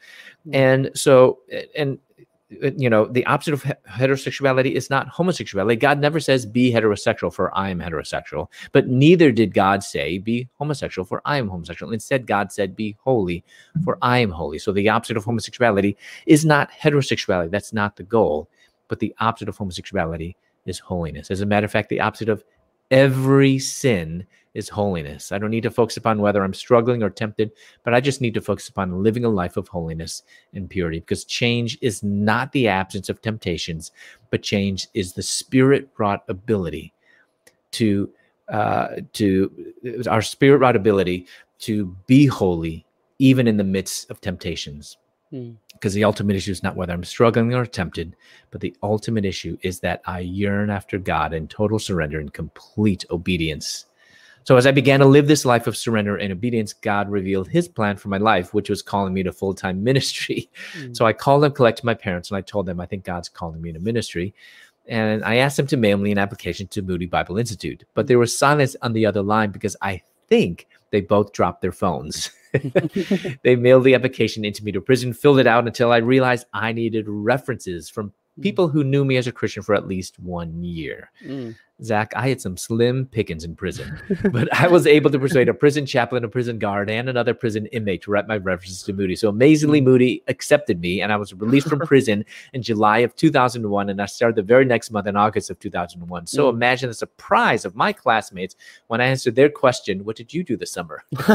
And 0.51 0.89
so, 0.95 1.37
and 1.75 1.99
uh, 2.63 2.71
you 2.75 2.89
know, 2.89 3.05
the 3.05 3.23
opposite 3.27 3.53
of 3.53 3.63
heterosexuality 3.87 4.71
is 4.71 4.89
not 4.89 5.07
homosexuality. 5.09 5.75
God 5.75 5.99
never 5.99 6.19
says 6.19 6.47
be 6.47 6.71
heterosexual 6.71 7.31
for 7.31 7.55
I 7.55 7.69
am 7.69 7.79
heterosexual, 7.79 8.47
but 8.71 8.87
neither 8.87 9.31
did 9.31 9.53
God 9.53 9.83
say 9.83 10.17
be 10.17 10.49
homosexual 10.57 11.05
for 11.05 11.21
I 11.25 11.37
am 11.37 11.47
homosexual. 11.47 11.93
Instead, 11.93 12.25
God 12.25 12.51
said 12.51 12.75
be 12.75 12.97
holy 13.03 13.43
for 13.83 13.99
I 14.01 14.17
am 14.17 14.31
holy. 14.31 14.57
So 14.57 14.71
the 14.71 14.89
opposite 14.89 15.17
of 15.17 15.25
homosexuality 15.25 15.95
is 16.25 16.43
not 16.43 16.71
heterosexuality. 16.71 17.51
That's 17.51 17.73
not 17.73 17.97
the 17.97 18.03
goal, 18.03 18.49
but 18.87 18.99
the 18.99 19.13
opposite 19.19 19.49
of 19.49 19.57
homosexuality 19.57 20.37
is 20.67 20.79
holiness. 20.79 21.31
As 21.31 21.41
a 21.41 21.45
matter 21.45 21.65
of 21.65 21.71
fact, 21.71 21.89
the 21.89 22.01
opposite 22.01 22.29
of 22.29 22.43
every 22.91 23.59
sin 23.59 24.25
is 24.53 24.69
holiness. 24.69 25.31
I 25.31 25.37
don't 25.37 25.51
need 25.51 25.63
to 25.63 25.71
focus 25.71 25.97
upon 25.97 26.19
whether 26.19 26.43
I'm 26.43 26.53
struggling 26.53 27.03
or 27.03 27.11
tempted, 27.11 27.51
but 27.83 27.93
I 27.93 28.01
just 28.01 28.21
need 28.21 28.33
to 28.33 28.41
focus 28.41 28.67
upon 28.67 29.03
living 29.03 29.23
a 29.23 29.29
life 29.29 29.55
of 29.55 29.67
holiness 29.67 30.23
and 30.53 30.69
purity 30.69 30.99
because 30.99 31.25
change 31.25 31.77
is 31.81 32.01
not 32.01 32.51
the 32.53 32.67
absence 32.67 33.07
of 33.07 33.21
temptations, 33.21 33.91
but 34.31 34.41
change 34.41 34.87
is 34.93 35.13
the 35.13 35.21
spirit 35.21 35.89
wrought 35.97 36.23
ability 36.27 36.93
to 37.71 38.09
uh, 38.49 38.95
to 39.13 39.73
our 40.09 40.21
spirit 40.21 40.57
wrought 40.57 40.75
ability 40.75 41.27
to 41.59 41.95
be 42.07 42.25
holy 42.25 42.85
even 43.19 43.47
in 43.47 43.57
the 43.57 43.63
midst 43.63 44.09
of 44.09 44.21
temptations. 44.21 44.97
Hmm. 45.29 45.51
Because 45.79 45.93
the 45.93 46.03
ultimate 46.03 46.35
issue 46.35 46.51
is 46.51 46.63
not 46.63 46.75
whether 46.75 46.93
I'm 46.93 47.03
struggling 47.03 47.53
or 47.53 47.65
tempted, 47.65 48.15
but 48.51 48.61
the 48.61 48.75
ultimate 48.83 49.25
issue 49.25 49.57
is 49.61 49.79
that 49.81 50.01
I 50.05 50.19
yearn 50.19 50.69
after 50.69 50.97
God 50.97 51.33
in 51.33 51.47
total 51.47 51.79
surrender 51.79 52.19
and 52.19 52.33
complete 52.33 53.05
obedience. 53.11 53.85
So, 54.43 54.55
as 54.55 54.65
I 54.65 54.71
began 54.71 55.01
to 55.01 55.05
live 55.05 55.27
this 55.27 55.43
life 55.43 55.67
of 55.67 55.75
surrender 55.75 56.15
and 56.15 56.31
obedience, 56.31 56.71
God 56.71 57.11
revealed 57.11 57.49
his 57.49 57.67
plan 57.67 57.97
for 57.97 58.07
my 58.07 58.17
life, 58.17 58.53
which 58.53 58.69
was 58.69 58.81
calling 58.81 59.13
me 59.13 59.21
to 59.23 59.33
full 59.33 59.53
time 59.53 59.83
ministry. 59.83 60.49
Mm. 60.77 60.95
So, 60.95 61.05
I 61.05 61.13
called 61.13 61.43
and 61.43 61.53
collected 61.53 61.83
my 61.83 61.93
parents 61.93 62.31
and 62.31 62.37
I 62.37 62.41
told 62.41 62.65
them, 62.65 62.79
I 62.79 62.85
think 62.85 63.03
God's 63.03 63.29
calling 63.29 63.61
me 63.61 63.73
to 63.73 63.79
ministry. 63.79 64.33
And 64.87 65.23
I 65.25 65.35
asked 65.35 65.57
them 65.57 65.67
to 65.67 65.77
mail 65.77 65.97
me 65.97 66.13
an 66.13 66.17
application 66.17 66.67
to 66.67 66.81
Moody 66.81 67.07
Bible 67.07 67.37
Institute. 67.37 67.83
But 67.93 68.07
there 68.07 68.19
was 68.19 68.37
silence 68.37 68.75
on 68.81 68.93
the 68.93 69.05
other 69.05 69.21
line 69.21 69.51
because 69.51 69.75
I 69.81 70.01
think 70.29 70.67
they 70.91 71.01
both 71.01 71.33
dropped 71.33 71.61
their 71.61 71.73
phones. 71.73 72.31
they 73.43 73.55
mailed 73.55 73.83
the 73.83 73.95
application 73.95 74.45
into 74.45 74.63
me 74.63 74.71
to 74.71 74.81
prison, 74.81 75.13
filled 75.13 75.39
it 75.39 75.47
out 75.47 75.67
until 75.67 75.91
I 75.91 75.97
realized 75.97 76.45
I 76.53 76.71
needed 76.71 77.05
references 77.07 77.89
from 77.89 78.13
mm. 78.39 78.43
people 78.43 78.69
who 78.69 78.83
knew 78.83 79.05
me 79.05 79.17
as 79.17 79.27
a 79.27 79.31
Christian 79.31 79.63
for 79.63 79.75
at 79.75 79.87
least 79.87 80.19
one 80.19 80.63
year. 80.63 81.11
Mm. 81.25 81.55
Zach, 81.83 82.11
I 82.15 82.29
had 82.29 82.41
some 82.41 82.57
slim 82.57 83.05
pickings 83.05 83.43
in 83.43 83.55
prison, 83.55 83.99
but 84.31 84.51
I 84.53 84.67
was 84.67 84.87
able 84.87 85.11
to 85.11 85.19
persuade 85.19 85.47
a 85.47 85.53
prison 85.53 85.85
chaplain, 85.85 86.23
a 86.23 86.27
prison 86.27 86.57
guard, 86.57 86.89
and 86.89 87.07
another 87.07 87.35
prison 87.35 87.67
inmate 87.67 88.01
to 88.03 88.11
write 88.11 88.27
my 88.27 88.37
references 88.37 88.81
to 88.83 88.93
Moody. 88.93 89.15
So 89.15 89.29
amazingly, 89.29 89.79
Moody 89.79 90.23
accepted 90.27 90.81
me, 90.81 91.01
and 91.01 91.13
I 91.13 91.17
was 91.17 91.35
released 91.35 91.69
from 91.69 91.79
prison 91.79 92.25
in 92.53 92.63
July 92.63 92.99
of 92.99 93.15
2001, 93.15 93.89
and 93.89 94.01
I 94.01 94.07
started 94.07 94.35
the 94.35 94.41
very 94.41 94.65
next 94.65 94.89
month 94.89 95.05
in 95.05 95.15
August 95.15 95.51
of 95.51 95.59
2001. 95.59 96.25
So 96.25 96.49
mm. 96.49 96.53
imagine 96.55 96.89
the 96.89 96.95
surprise 96.95 97.63
of 97.63 97.75
my 97.75 97.93
classmates 97.93 98.55
when 98.87 98.99
I 98.99 99.05
answered 99.05 99.35
their 99.35 99.49
question, 99.49 100.03
"What 100.03 100.15
did 100.15 100.33
you 100.33 100.43
do 100.43 100.57
this 100.57 100.71
summer?" 100.71 101.03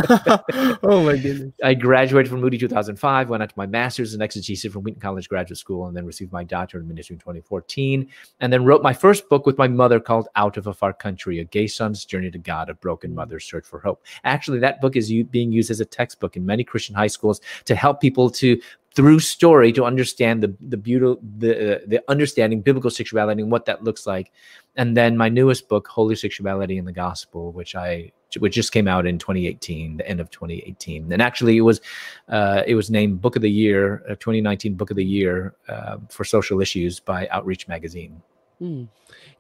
oh 0.83 1.05
my 1.05 1.19
goodness! 1.19 1.53
I 1.63 1.75
graduated 1.75 2.29
from 2.29 2.41
Moody 2.41 2.59
2005, 2.59 3.29
went 3.29 3.45
on 3.45 3.49
to 3.49 3.55
my 3.57 3.67
master's 3.67 4.13
in 4.13 4.21
exegesis 4.21 4.73
from 4.73 4.83
Wheaton 4.83 5.01
College 5.01 5.29
Graduate 5.29 5.59
School, 5.59 5.87
and 5.87 5.97
then 5.97 6.05
received 6.05 6.33
my 6.33 6.43
doctorate 6.43 6.83
in 6.83 6.89
ministry 6.89 7.15
in 7.15 7.21
2014, 7.21 8.09
and 8.41 8.53
then 8.53 8.65
wrote 8.65 8.83
my 8.83 8.93
first 8.93 9.29
book 9.29 9.47
with 9.47 9.57
my 9.57 9.69
mother 9.69 10.01
called 10.01 10.29
out 10.37 10.57
of 10.57 10.67
a 10.67 10.75
far 10.75 10.93
country, 10.93 11.39
a 11.39 11.45
gay 11.45 11.67
son's 11.67 12.05
journey 12.05 12.31
to 12.31 12.39
God, 12.39 12.69
a 12.69 12.75
broken 12.75 13.13
mm. 13.13 13.15
mother's 13.15 13.45
search 13.45 13.67
for 13.67 13.81
hope. 13.81 14.03
Actually, 14.25 14.59
that 14.61 14.81
book 14.81 14.97
is 14.97 15.13
being 15.31 15.53
used 15.53 15.71
as 15.71 15.81
a 15.81 15.85
textbook 15.85 16.37
in 16.37 16.47
many 16.47 16.65
Christian 16.65 16.95
high 16.95 17.07
schools 17.07 17.41
to 17.65 17.75
help 17.75 18.01
people 18.01 18.31
to 18.31 18.61
through 18.95 19.21
story 19.21 19.73
to 19.73 19.85
understand 19.85 20.43
the 20.43 20.55
the 20.69 20.77
beautiful 20.77 21.19
the 21.39 21.77
uh, 21.77 21.79
the 21.87 22.03
understanding 22.09 22.61
biblical 22.61 22.91
sexuality 22.91 23.41
and 23.41 23.51
what 23.51 23.65
that 23.65 23.83
looks 23.83 24.07
like 24.07 24.33
and 24.77 24.97
then 24.97 25.17
my 25.17 25.29
newest 25.29 25.69
book 25.69 25.89
holy 25.89 26.15
sexuality 26.15 26.77
in 26.77 26.85
the 26.85 26.93
gospel 26.93 27.53
which 27.53 27.75
i 27.75 28.11
which 28.39 28.55
just 28.55 28.73
came 28.73 28.89
out 28.89 29.07
in 29.07 29.19
2018 29.19 29.97
the 29.97 30.09
end 30.09 30.21
of 30.21 30.31
2018 30.31 31.11
and 31.13 31.23
actually 31.23 31.57
it 31.57 31.63
was 31.63 31.81
uh, 32.29 32.63
it 32.67 32.75
was 32.75 32.91
named 32.91 33.21
book 33.21 33.37
of 33.37 33.43
the 33.43 33.51
year 33.51 34.03
uh, 34.11 34.15
2019 34.17 34.75
book 34.75 34.91
of 34.91 34.97
the 34.97 35.05
year 35.05 35.55
uh, 35.69 35.97
for 36.09 36.25
social 36.25 36.61
issues 36.61 37.01
by 37.01 37.27
outreach 37.29 37.69
magazine 37.69 38.21
mm. 38.61 38.89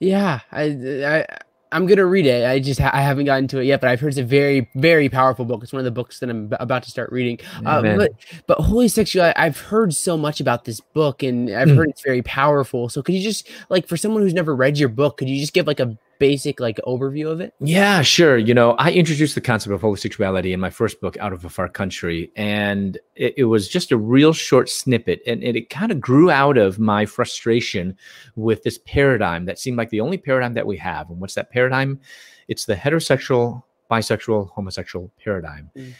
Yeah, 0.00 0.40
I, 0.50 0.62
I 0.62 1.26
I'm 1.72 1.86
gonna 1.86 2.04
read 2.04 2.26
it. 2.26 2.44
I 2.44 2.60
just 2.60 2.80
I 2.80 3.00
haven't 3.00 3.24
gotten 3.24 3.48
to 3.48 3.58
it 3.58 3.64
yet, 3.64 3.80
but 3.80 3.88
I've 3.88 4.00
heard 4.00 4.08
it's 4.08 4.18
a 4.18 4.24
very 4.24 4.70
very 4.74 5.08
powerful 5.08 5.44
book. 5.44 5.62
It's 5.62 5.72
one 5.72 5.80
of 5.80 5.84
the 5.84 5.90
books 5.90 6.20
that 6.20 6.28
I'm 6.28 6.52
about 6.60 6.82
to 6.84 6.90
start 6.90 7.10
reading. 7.10 7.40
Uh, 7.64 7.96
but 7.96 8.12
but 8.46 8.58
holy 8.58 8.88
sexuality, 8.88 9.36
I've 9.36 9.58
heard 9.58 9.94
so 9.94 10.16
much 10.18 10.40
about 10.40 10.64
this 10.64 10.80
book, 10.80 11.22
and 11.22 11.50
I've 11.50 11.68
mm. 11.68 11.76
heard 11.76 11.88
it's 11.88 12.02
very 12.02 12.22
powerful. 12.22 12.88
So 12.88 13.02
could 13.02 13.14
you 13.14 13.22
just 13.22 13.48
like 13.70 13.88
for 13.88 13.96
someone 13.96 14.22
who's 14.22 14.34
never 14.34 14.54
read 14.54 14.78
your 14.78 14.90
book, 14.90 15.16
could 15.16 15.28
you 15.28 15.40
just 15.40 15.54
give 15.54 15.66
like 15.66 15.80
a 15.80 15.96
basic 16.22 16.60
like 16.60 16.78
overview 16.86 17.28
of 17.28 17.40
it? 17.40 17.52
Yeah, 17.58 18.02
sure. 18.02 18.38
You 18.38 18.54
know, 18.54 18.72
I 18.78 18.92
introduced 18.92 19.34
the 19.34 19.40
concept 19.40 19.74
of 19.74 19.80
holy 19.80 19.96
sexuality 19.96 20.52
in 20.52 20.60
my 20.60 20.70
first 20.70 21.00
book, 21.00 21.16
Out 21.16 21.32
of 21.32 21.44
a 21.44 21.48
Far 21.48 21.68
Country, 21.68 22.30
and 22.36 22.96
it, 23.16 23.34
it 23.38 23.44
was 23.46 23.66
just 23.66 23.90
a 23.90 23.96
real 23.96 24.32
short 24.32 24.70
snippet, 24.70 25.20
and, 25.26 25.42
and 25.42 25.56
it 25.56 25.68
kind 25.68 25.90
of 25.90 26.00
grew 26.00 26.30
out 26.30 26.56
of 26.56 26.78
my 26.78 27.06
frustration 27.06 27.96
with 28.36 28.62
this 28.62 28.78
paradigm 28.86 29.46
that 29.46 29.58
seemed 29.58 29.76
like 29.76 29.90
the 29.90 30.00
only 30.00 30.16
paradigm 30.16 30.54
that 30.54 30.66
we 30.66 30.76
have. 30.76 31.10
And 31.10 31.20
what's 31.20 31.34
that 31.34 31.50
paradigm? 31.50 31.98
It's 32.46 32.66
the 32.66 32.76
heterosexual, 32.76 33.64
bisexual, 33.90 34.50
homosexual 34.50 35.10
paradigm. 35.18 35.72
Mm 35.76 35.92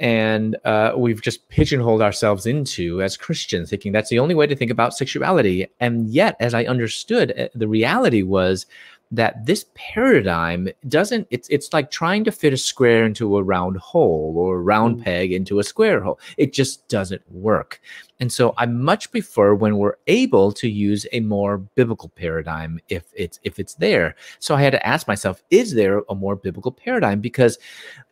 and 0.00 0.56
uh, 0.64 0.94
we've 0.96 1.20
just 1.20 1.46
pigeonholed 1.50 2.00
ourselves 2.00 2.46
into 2.46 3.02
as 3.02 3.18
Christians, 3.18 3.68
thinking 3.68 3.92
that's 3.92 4.08
the 4.08 4.18
only 4.18 4.34
way 4.34 4.46
to 4.46 4.56
think 4.56 4.70
about 4.70 4.96
sexuality. 4.96 5.68
And 5.78 6.08
yet, 6.08 6.36
as 6.40 6.54
I 6.54 6.64
understood, 6.64 7.38
uh, 7.38 7.48
the 7.54 7.68
reality 7.68 8.22
was 8.22 8.64
that 9.10 9.44
this 9.44 9.66
paradigm 9.74 10.68
doesn't 10.88 11.26
it's 11.30 11.48
it's 11.48 11.72
like 11.72 11.90
trying 11.90 12.22
to 12.22 12.30
fit 12.30 12.52
a 12.52 12.56
square 12.56 13.04
into 13.04 13.36
a 13.36 13.42
round 13.42 13.76
hole 13.76 14.34
or 14.36 14.56
a 14.56 14.60
round 14.60 14.98
mm. 14.98 15.04
peg 15.04 15.32
into 15.32 15.58
a 15.58 15.64
square 15.64 16.00
hole 16.00 16.18
it 16.36 16.52
just 16.52 16.86
doesn't 16.88 17.22
work 17.30 17.80
and 18.20 18.32
so 18.32 18.54
i 18.56 18.66
much 18.66 19.10
prefer 19.10 19.54
when 19.54 19.78
we're 19.78 19.96
able 20.06 20.52
to 20.52 20.68
use 20.68 21.06
a 21.12 21.20
more 21.20 21.58
biblical 21.58 22.08
paradigm 22.10 22.78
if 22.88 23.04
it's 23.14 23.40
if 23.42 23.58
it's 23.58 23.74
there 23.74 24.14
so 24.38 24.54
i 24.54 24.62
had 24.62 24.72
to 24.72 24.86
ask 24.86 25.08
myself 25.08 25.42
is 25.50 25.74
there 25.74 26.02
a 26.08 26.14
more 26.14 26.36
biblical 26.36 26.72
paradigm 26.72 27.20
because 27.20 27.58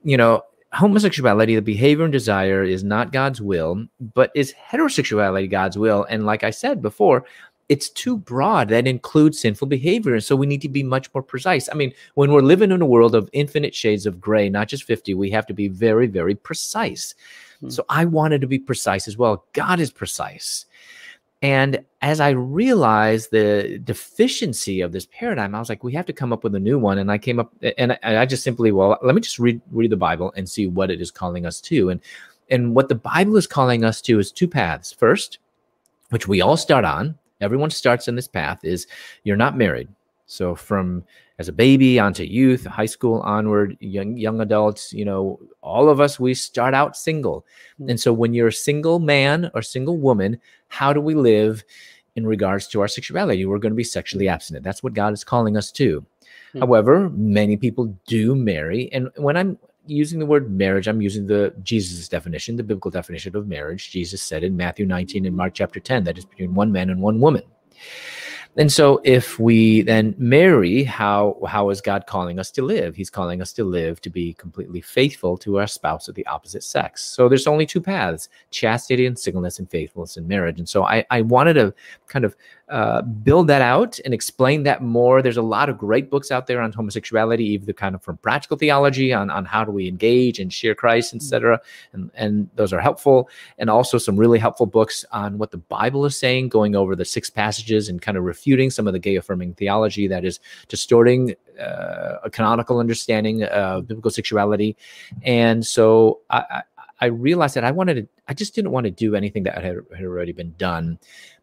you 0.03 0.17
know 0.17 0.43
homosexuality, 0.73 1.55
the 1.55 1.63
behavior 1.63 2.05
and 2.05 2.13
desire 2.13 2.63
is 2.63 2.85
not 2.85 3.13
God's 3.13 3.41
will, 3.41 3.87
but 4.15 4.31
is 4.35 4.53
heterosexuality 4.53 5.51
God's 5.51 5.79
will? 5.79 6.07
And 6.11 6.27
like 6.27 6.45
I 6.45 6.51
said 6.51 6.83
before, 6.83 7.25
it's 7.69 7.91
too 7.91 8.17
broad 8.17 8.69
that 8.69 8.87
includes 8.87 9.39
sinful 9.39 9.69
behavior 9.69 10.15
and 10.15 10.25
so 10.25 10.35
we 10.35 10.47
need 10.47 10.63
to 10.63 10.69
be 10.69 10.83
much 10.83 11.13
more 11.15 11.23
precise. 11.23 11.69
I 11.71 11.75
mean 11.75 11.93
when 12.15 12.33
we're 12.33 12.41
living 12.41 12.71
in 12.71 12.81
a 12.81 12.87
world 12.87 13.15
of 13.15 13.29
infinite 13.33 13.75
shades 13.75 14.07
of 14.07 14.21
gray 14.21 14.49
not 14.49 14.69
just 14.69 14.85
50 14.85 15.15
we 15.15 15.31
have 15.31 15.47
to 15.47 15.55
be 15.55 15.69
very 15.69 16.07
very 16.07 16.35
precise. 16.35 17.15
Hmm. 17.61 17.71
so 17.71 17.85
i 17.89 18.05
wanted 18.05 18.41
to 18.41 18.47
be 18.47 18.59
precise 18.59 19.07
as 19.09 19.17
well. 19.17 19.45
God 19.53 19.81
is 19.81 19.91
precise. 19.91 20.67
And 21.43 21.85
as 22.01 22.21
i 22.21 22.31
realized 22.31 23.31
the 23.31 23.81
deficiency 23.85 24.81
of 24.81 24.93
this 24.93 25.07
paradigm 25.07 25.55
i 25.55 25.59
was 25.59 25.69
like 25.69 25.85
we 25.85 25.93
have 25.93 26.07
to 26.07 26.13
come 26.13 26.33
up 26.33 26.45
with 26.45 26.55
a 26.55 26.61
new 26.61 26.79
one. 26.79 26.99
And 26.99 27.13
i 27.13 27.19
came 27.19 27.39
up 27.39 27.53
and 27.77 27.93
i, 28.03 28.23
I 28.23 28.27
just 28.27 28.43
simply 28.43 28.73
well 28.73 28.99
let 29.03 29.15
me 29.15 29.21
just 29.21 29.39
read 29.39 29.61
read 29.71 29.91
the 29.91 29.97
bible 29.97 30.33
and 30.37 30.49
see 30.49 30.67
what 30.67 30.91
it 30.91 31.01
is 31.03 31.11
calling 31.11 31.45
us 31.45 31.61
to. 31.63 31.91
And 31.91 32.01
and 32.51 32.75
what 32.75 32.89
the 32.89 32.95
bible 32.95 33.37
is 33.37 33.47
calling 33.47 33.85
us 33.85 34.01
to 34.03 34.19
is 34.19 34.33
two 34.33 34.49
paths. 34.49 34.91
First 34.91 35.39
which 36.11 36.27
we 36.27 36.41
all 36.41 36.57
start 36.57 36.87
on 36.87 37.19
everyone 37.41 37.71
starts 37.71 38.09
in 38.09 38.17
this 38.17 38.29
path 38.29 38.65
is 38.65 38.87
you're 39.25 39.37
not 39.37 39.57
married 39.57 39.89
so 40.27 40.55
from 40.55 41.05
as 41.39 41.49
a 41.49 41.53
baby 41.53 41.99
onto 41.99 42.25
youth 42.25 42.67
high 42.67 42.87
school 42.87 43.21
onward 43.21 43.77
young 43.81 44.17
young 44.17 44.41
adults 44.41 44.93
you 44.93 45.05
know 45.05 45.39
all 45.63 45.89
of 45.89 46.01
us 46.01 46.19
we 46.19 46.35
start 46.35 46.75
out 46.75 46.97
single 46.97 47.47
mm-hmm. 47.81 47.91
and 47.91 48.01
so 48.01 48.13
when 48.13 48.35
you're 48.35 48.49
a 48.49 48.53
single 48.53 48.99
man 48.99 49.51
or 49.55 49.63
single 49.63 49.97
woman 49.97 50.39
how 50.69 50.93
do 50.93 51.01
we 51.01 51.15
live 51.15 51.65
in 52.19 52.27
regards 52.27 52.67
to 52.67 52.81
our 52.81 52.89
sexuality. 52.89 53.47
We're 53.47 53.61
going 53.61 53.73
to 53.73 53.77
be 53.77 53.85
sexually 53.85 54.29
abstinent. 54.29 54.65
That's 54.65 54.83
what 54.83 54.93
God 54.93 55.13
is 55.13 55.23
calling 55.23 55.57
us 55.57 55.71
to. 55.73 56.01
Mm-hmm. 56.01 56.59
However, 56.59 57.11
many 57.11 57.57
people 57.57 57.97
do 58.09 58.35
marry. 58.35 58.93
And 58.93 59.09
when 59.17 59.37
I'm 59.37 59.57
using 59.89 60.19
the 60.19 60.27
word 60.27 60.51
marriage, 60.51 60.87
I'm 60.87 61.01
using 61.01 61.27
the 61.27 61.55
Jesus 61.63 62.09
definition, 62.09 62.57
the 62.57 62.63
biblical 62.63 62.91
definition 62.91 63.35
of 63.37 63.47
marriage. 63.47 63.91
Jesus 63.91 64.23
said 64.23 64.45
in 64.45 64.57
Matthew 64.57 64.87
19 64.87 65.27
and 65.27 65.37
Mark 65.37 65.55
chapter 65.55 65.81
10 65.81 66.05
that 66.05 66.19
is 66.19 66.25
between 66.25 66.55
one 66.55 66.71
man 66.73 66.91
and 66.91 67.01
one 67.01 67.21
woman. 67.21 67.43
And 68.57 68.73
so 68.73 69.01
if 69.05 69.39
we 69.39 69.83
then 69.83 70.17
marry, 70.19 70.83
how 70.83 71.39
how 71.47 71.71
is 71.71 71.81
God 71.81 72.07
calling 72.07 72.41
us 72.41 72.51
to 72.53 72.63
live? 72.63 72.97
He's 72.97 73.11
calling 73.11 73.41
us 73.41 73.53
to 73.53 73.63
live 73.63 74.01
to 74.01 74.11
be 74.11 74.33
completely 74.35 74.81
faithful 74.81 75.37
to 75.39 75.61
our 75.61 75.69
spouse 75.69 76.09
of 76.09 76.17
the 76.17 76.27
opposite 76.27 76.65
sex. 76.65 77.05
So 77.05 77.29
there's 77.29 77.47
only 77.47 77.67
two 77.67 77.81
paths: 77.81 78.29
chastity 78.51 79.07
and 79.07 79.17
singleness 79.17 79.61
and 79.61 79.71
faithfulness 79.71 80.17
in 80.17 80.27
marriage. 80.27 80.59
And 80.59 80.69
so 80.69 80.83
I, 80.83 81.07
I 81.11 81.23
wanted 81.23 81.55
to 81.55 81.73
kind 82.09 82.25
of 82.25 82.35
uh, 82.71 83.03
build 83.03 83.47
that 83.47 83.63
out 83.63 83.99
and 84.05 84.13
explain 84.13 84.63
that 84.65 84.83
more. 84.83 85.23
There's 85.23 85.37
a 85.37 85.43
lot 85.43 85.69
of 85.69 85.79
great 85.79 86.11
books 86.11 86.31
out 86.31 86.47
there 86.47 86.61
on 86.61 86.73
homosexuality, 86.73 87.45
either 87.45 87.73
kind 87.73 87.95
of 87.95 88.03
from 88.03 88.19
practical 88.19 88.57
theology 88.57 89.13
on, 89.13 89.31
on 89.31 89.45
how 89.45 89.65
do 89.65 89.73
we 89.73 89.89
engage 89.89 90.39
and 90.39 90.53
share 90.53 90.75
Christ, 90.75 91.15
etc. 91.15 91.61
And, 91.93 92.11
and 92.15 92.51
those 92.57 92.73
are 92.73 92.81
helpful. 92.81 93.29
And 93.59 93.71
also 93.71 93.99
some 93.99 94.17
really 94.17 94.39
helpful 94.39 94.67
books 94.67 95.05
on 95.13 95.39
what 95.39 95.51
the 95.51 95.59
Bible 95.59 96.05
is 96.05 96.17
saying, 96.17 96.51
going 96.51 96.77
over 96.77 96.95
the 96.95 97.05
six 97.05 97.31
passages 97.31 97.89
and 97.89 98.03
kind 98.03 98.19
of 98.19 98.25
refuting 98.25 98.71
some 98.71 98.87
of 98.87 98.93
the 98.93 98.99
gay 98.99 99.17
affirming 99.17 99.55
theology 99.55 100.07
that 100.09 100.25
is 100.25 100.41
distorting 100.69 101.35
uh, 101.59 102.19
a 102.23 102.31
canonical 102.31 102.79
understanding 102.79 103.45
of 103.45 103.89
biblical 103.89 104.11
sexuality. 104.11 104.77
And 105.23 105.67
so 105.67 106.21
I, 106.31 106.45
I, 106.51 106.63
I 107.01 107.07
realized 107.07 107.55
that 107.55 107.65
I 107.65 107.71
wanted 107.71 107.95
to, 107.95 108.09
I 108.27 108.35
just 108.35 108.55
didn't 108.55 108.73
want 108.73 108.85
to 108.85 108.91
do 108.91 109.15
anything 109.15 109.45
that 109.45 109.63
had, 109.63 109.79
had 109.95 110.05
already 110.05 110.33
been 110.33 110.55
done. 110.59 110.99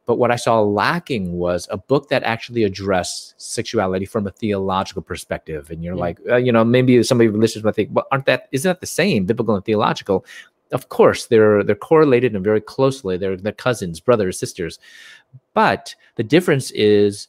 But 0.06 0.18
what 0.18 0.32
I 0.32 0.36
saw 0.36 0.62
lacking 0.62 1.34
was 1.34 1.68
a 1.72 1.78
book 1.78 2.10
that 2.10 2.24
actually 2.24 2.64
addressed 2.64 3.34
sexuality 3.38 4.06
from 4.06 4.28
a 4.28 4.32
theological 4.32 5.02
perspective. 5.02 5.72
And 5.72 5.84
you're 5.84 5.96
yeah. 5.96 6.02
like, 6.02 6.20
uh, 6.30 6.36
you 6.36 6.52
know, 6.52 6.64
maybe 6.64 7.02
somebody 7.04 7.30
listeners 7.30 7.64
might 7.64 7.76
think, 7.76 7.90
well, 7.92 8.08
aren't 8.12 8.26
that 8.26 8.48
isn't 8.52 8.70
that 8.70 8.82
the 8.82 8.88
same, 8.88 9.26
biblical 9.26 9.56
and 9.56 9.66
theological? 9.66 10.26
Of 10.72 10.90
course, 10.90 11.28
they're 11.28 11.64
they're 11.64 11.76
correlated 11.76 12.36
and 12.36 12.44
very 12.44 12.62
closely. 12.62 13.18
They're 13.18 13.38
they're 13.38 13.52
cousins, 13.52 14.00
brothers, 14.00 14.40
sisters. 14.40 14.80
But 15.54 15.96
the 16.16 16.24
difference 16.24 16.72
is 16.72 17.28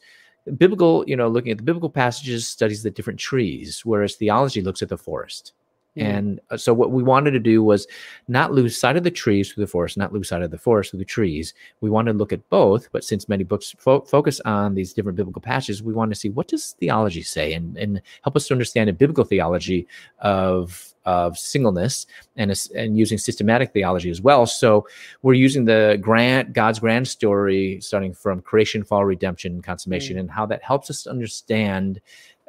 biblical, 0.56 1.04
you 1.06 1.16
know, 1.16 1.28
looking 1.28 1.52
at 1.52 1.58
the 1.58 1.64
biblical 1.64 1.90
passages 1.90 2.46
studies 2.46 2.82
the 2.82 2.90
different 2.90 3.18
trees, 3.18 3.82
whereas 3.84 4.14
theology 4.14 4.62
looks 4.62 4.82
at 4.82 4.88
the 4.88 4.98
forest. 4.98 5.52
And 5.96 6.40
uh, 6.50 6.56
so 6.56 6.74
what 6.74 6.90
we 6.90 7.02
wanted 7.02 7.30
to 7.32 7.40
do 7.40 7.62
was 7.62 7.86
not 8.28 8.52
lose 8.52 8.78
sight 8.78 8.96
of 8.96 9.04
the 9.04 9.10
trees 9.10 9.52
through 9.52 9.64
the 9.64 9.70
forest, 9.70 9.96
not 9.96 10.12
lose 10.12 10.28
sight 10.28 10.42
of 10.42 10.50
the 10.50 10.58
forest 10.58 10.90
through 10.90 10.98
the 10.98 11.04
trees. 11.04 11.54
We 11.80 11.90
wanted 11.90 12.12
to 12.12 12.18
look 12.18 12.32
at 12.32 12.48
both, 12.50 12.90
but 12.92 13.04
since 13.04 13.28
many 13.28 13.44
books 13.44 13.74
fo- 13.78 14.02
focus 14.02 14.40
on 14.44 14.74
these 14.74 14.92
different 14.92 15.16
biblical 15.16 15.42
passages, 15.42 15.82
we 15.82 15.94
want 15.94 16.10
to 16.10 16.18
see 16.18 16.28
what 16.28 16.48
does 16.48 16.72
theology 16.78 17.22
say 17.22 17.54
and, 17.54 17.76
and 17.76 18.02
help 18.22 18.36
us 18.36 18.46
to 18.48 18.54
understand 18.54 18.90
a 18.90 18.92
biblical 18.92 19.24
theology 19.24 19.86
of 20.20 20.92
of 21.06 21.38
singleness 21.38 22.04
and 22.36 22.52
and 22.74 22.98
using 22.98 23.16
systematic 23.16 23.72
theology 23.72 24.10
as 24.10 24.20
well. 24.20 24.44
So 24.44 24.88
we're 25.22 25.34
using 25.34 25.64
the 25.64 25.98
grant 26.00 26.52
God's 26.52 26.80
grand 26.80 27.06
story 27.06 27.80
starting 27.80 28.12
from 28.12 28.42
creation, 28.42 28.82
fall, 28.82 29.04
redemption, 29.04 29.62
consummation, 29.62 30.14
mm-hmm. 30.14 30.20
and 30.20 30.30
how 30.30 30.46
that 30.46 30.64
helps 30.64 30.90
us 30.90 31.06
understand 31.06 32.00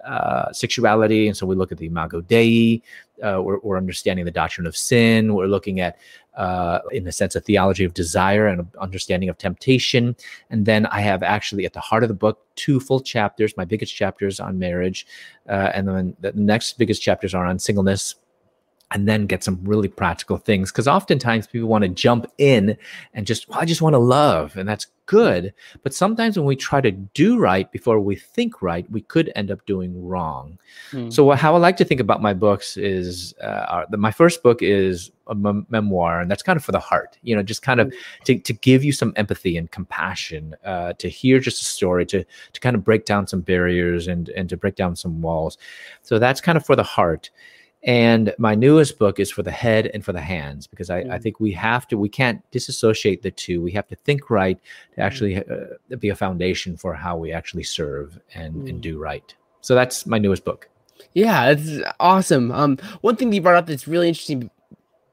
uh, 0.06 0.52
sexuality. 0.52 1.28
And 1.28 1.36
so 1.36 1.46
we 1.46 1.56
look 1.56 1.72
at 1.72 1.78
the 1.78 1.88
Imago 1.88 2.22
Dei. 2.22 2.82
Uh, 3.24 3.42
we're, 3.42 3.60
we're, 3.60 3.78
understanding 3.78 4.26
the 4.26 4.32
doctrine 4.32 4.68
of 4.68 4.76
sin. 4.76 5.34
We're 5.34 5.48
looking 5.48 5.80
at, 5.80 5.98
uh, 6.36 6.80
in 6.92 7.08
a 7.08 7.12
sense, 7.12 7.36
a 7.36 7.42
theology 7.42 7.84
of 7.84 7.94
desire 7.94 8.48
and 8.48 8.68
understanding 8.80 9.30
of 9.30 9.38
temptation. 9.38 10.16
And 10.50 10.66
then 10.66 10.86
I 10.88 11.02
have 11.02 11.24
actually 11.24 11.66
at 11.66 11.74
the 11.74 11.80
heart 11.80 12.04
of 12.04 12.10
the 12.10 12.16
book 12.16 12.46
two 12.56 12.80
full 12.80 13.00
chapters, 13.00 13.58
my 13.58 13.66
biggest 13.66 13.96
chapters 13.96 14.40
on 14.40 14.60
marriage. 14.60 15.08
Uh, 15.50 15.72
and 15.74 15.88
then 15.88 16.16
the 16.20 16.32
next 16.34 16.78
biggest 16.78 17.02
chapters 17.02 17.34
are 17.34 17.46
on 17.46 17.60
singleness, 17.60 18.16
and 18.92 19.08
then 19.08 19.26
get 19.26 19.44
some 19.44 19.60
really 19.64 19.90
practical 19.90 20.38
things 20.38 20.72
because 20.72 20.88
oftentimes 20.88 21.48
people 21.48 21.68
want 21.68 21.84
to 21.84 21.90
jump 21.90 22.26
in 22.38 22.78
and 23.14 23.28
just 23.28 23.50
well, 23.50 23.60
i 23.60 23.66
just 23.66 23.82
want 23.82 23.94
to 23.94 24.00
love 24.00 24.56
and 24.56 24.68
that's 24.68 24.88
good 25.08 25.54
but 25.82 25.94
sometimes 25.94 26.38
when 26.38 26.46
we 26.46 26.56
try 26.56 26.80
to 26.80 26.92
do 26.92 27.40
right 27.40 27.72
before 27.72 28.00
we 28.00 28.16
think 28.16 28.62
right 28.62 28.90
we 28.92 29.02
could 29.02 29.32
end 29.36 29.50
up 29.50 29.66
doing 29.66 30.06
wrong 30.06 30.60
mm. 30.92 31.12
so 31.12 31.32
how 31.32 31.56
i 31.56 31.58
like 31.58 31.78
to 31.78 31.86
think 31.86 32.00
about 32.00 32.22
my 32.22 32.34
books 32.34 32.78
is 32.78 33.34
uh, 33.42 33.84
the, 33.90 33.98
my 33.98 34.12
first 34.12 34.44
book 34.44 34.62
is 34.62 35.12
a 35.28 35.36
mem- 35.36 35.66
memoir 35.70 36.22
and 36.22 36.30
that's 36.30 36.44
kind 36.44 36.58
of 36.58 36.64
for 36.64 36.74
the 36.74 36.80
heart 36.80 37.18
you 37.24 37.36
know 37.36 37.42
just 37.42 37.62
kind 37.62 37.80
of 37.80 37.88
mm. 37.88 37.94
to, 38.26 38.38
to 38.38 38.54
give 38.54 38.84
you 38.84 38.92
some 38.92 39.14
empathy 39.16 39.58
and 39.58 39.72
compassion 39.72 40.56
uh, 40.66 40.94
to 40.94 41.10
hear 41.10 41.40
just 41.40 41.62
a 41.62 41.66
story 41.66 42.06
to 42.06 42.24
to 42.54 42.60
kind 42.60 42.76
of 42.76 42.84
break 42.84 43.06
down 43.06 43.26
some 43.26 43.42
barriers 43.42 44.08
and 44.08 44.30
and 44.30 44.50
to 44.50 44.58
break 44.58 44.76
down 44.76 44.96
some 44.96 45.22
walls 45.22 45.58
so 46.04 46.20
that's 46.20 46.42
kind 46.42 46.58
of 46.58 46.66
for 46.66 46.76
the 46.76 46.84
heart 46.84 47.32
and 47.84 48.34
my 48.38 48.56
newest 48.56 48.98
book 48.98 49.20
is 49.20 49.32
for 49.32 49.44
the 49.44 49.52
head 49.52 49.88
and 49.94 50.04
for 50.04 50.12
the 50.12 50.22
hands 50.22 50.68
because 50.68 50.90
I, 50.90 51.04
mm. 51.04 51.12
I 51.12 51.20
think 51.20 51.40
we 51.40 51.52
have 51.54 51.88
to, 51.90 51.98
we 51.98 52.10
can't 52.10 52.42
disassociate 52.52 53.22
the 53.22 53.32
two. 53.32 53.62
We 53.62 53.72
have 53.72 53.88
to 53.88 53.96
think 53.96 54.30
right 54.30 54.60
to 54.96 55.02
actually 55.02 55.36
mm. 55.36 55.74
uh, 55.94 55.96
be 55.98 56.10
a 56.10 56.16
foundation 56.16 56.76
for 56.76 56.94
how 56.94 57.18
we 57.18 57.32
actually 57.32 57.64
serve 57.64 58.20
and, 58.34 58.56
mm. 58.56 58.70
and 58.70 58.82
do 58.82 58.98
right. 58.98 59.34
So 59.62 59.76
that's 59.76 60.06
my 60.06 60.18
newest 60.18 60.44
book. 60.44 60.70
Yeah, 61.14 61.52
it's 61.52 61.84
awesome. 62.00 62.52
Um, 62.52 62.78
one 63.02 63.16
thing 63.16 63.30
that 63.30 63.36
you 63.36 63.42
brought 63.42 63.56
up 63.56 63.68
that's 63.68 63.88
really 63.88 64.08
interesting 64.08 64.50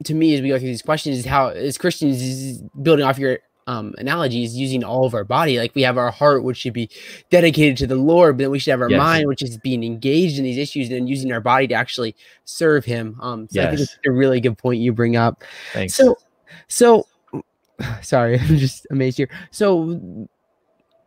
to 0.05 0.14
me 0.14 0.35
as 0.35 0.40
we 0.40 0.48
go 0.48 0.59
through 0.59 0.68
these 0.68 0.83
questions 0.83 1.18
is 1.18 1.24
how, 1.24 1.48
as 1.48 1.79
Christians, 1.79 2.20
is 2.22 2.62
building 2.83 3.05
off 3.05 3.18
your 3.18 3.38
um, 3.66 3.94
analogies 3.98 4.57
using 4.57 4.85
all 4.85 5.05
of 5.05 5.14
our 5.14 5.24
body. 5.24 5.59
Like 5.59 5.74
we 5.74 5.83
have 5.83 5.98
our 5.98 6.11
heart, 6.11 6.44
which 6.44 6.59
should 6.59 6.72
be 6.72 6.90
dedicated 7.31 7.77
to 7.79 7.87
the 7.87 7.96
Lord, 7.96 8.37
but 8.37 8.44
then 8.44 8.50
we 8.50 8.59
should 8.59 8.72
have 8.72 8.81
our 8.81 8.90
yes. 8.90 8.98
mind, 8.98 9.29
which 9.29 9.42
is 9.42 9.57
being 9.59 9.83
engaged 9.83 10.38
in 10.38 10.44
these 10.44 10.59
issues 10.59 10.90
and 10.90 11.09
using 11.09 11.33
our 11.33 11.40
body 11.40 11.66
to 11.68 11.74
actually 11.74 12.14
serve 12.44 12.85
Him. 12.85 13.18
Um, 13.20 13.48
so 13.48 13.61
yes. 13.61 13.66
I 13.66 13.70
think 13.70 13.81
it's 13.81 13.98
a 14.07 14.12
really 14.12 14.40
good 14.40 14.59
point 14.59 14.81
you 14.81 14.92
bring 14.92 15.16
up. 15.16 15.42
Thanks. 15.72 15.94
So, 15.94 16.16
so 16.68 17.07
sorry, 18.03 18.38
I'm 18.40 18.59
just 18.59 18.87
amazed 18.90 19.16
here. 19.16 19.31
So 19.50 20.29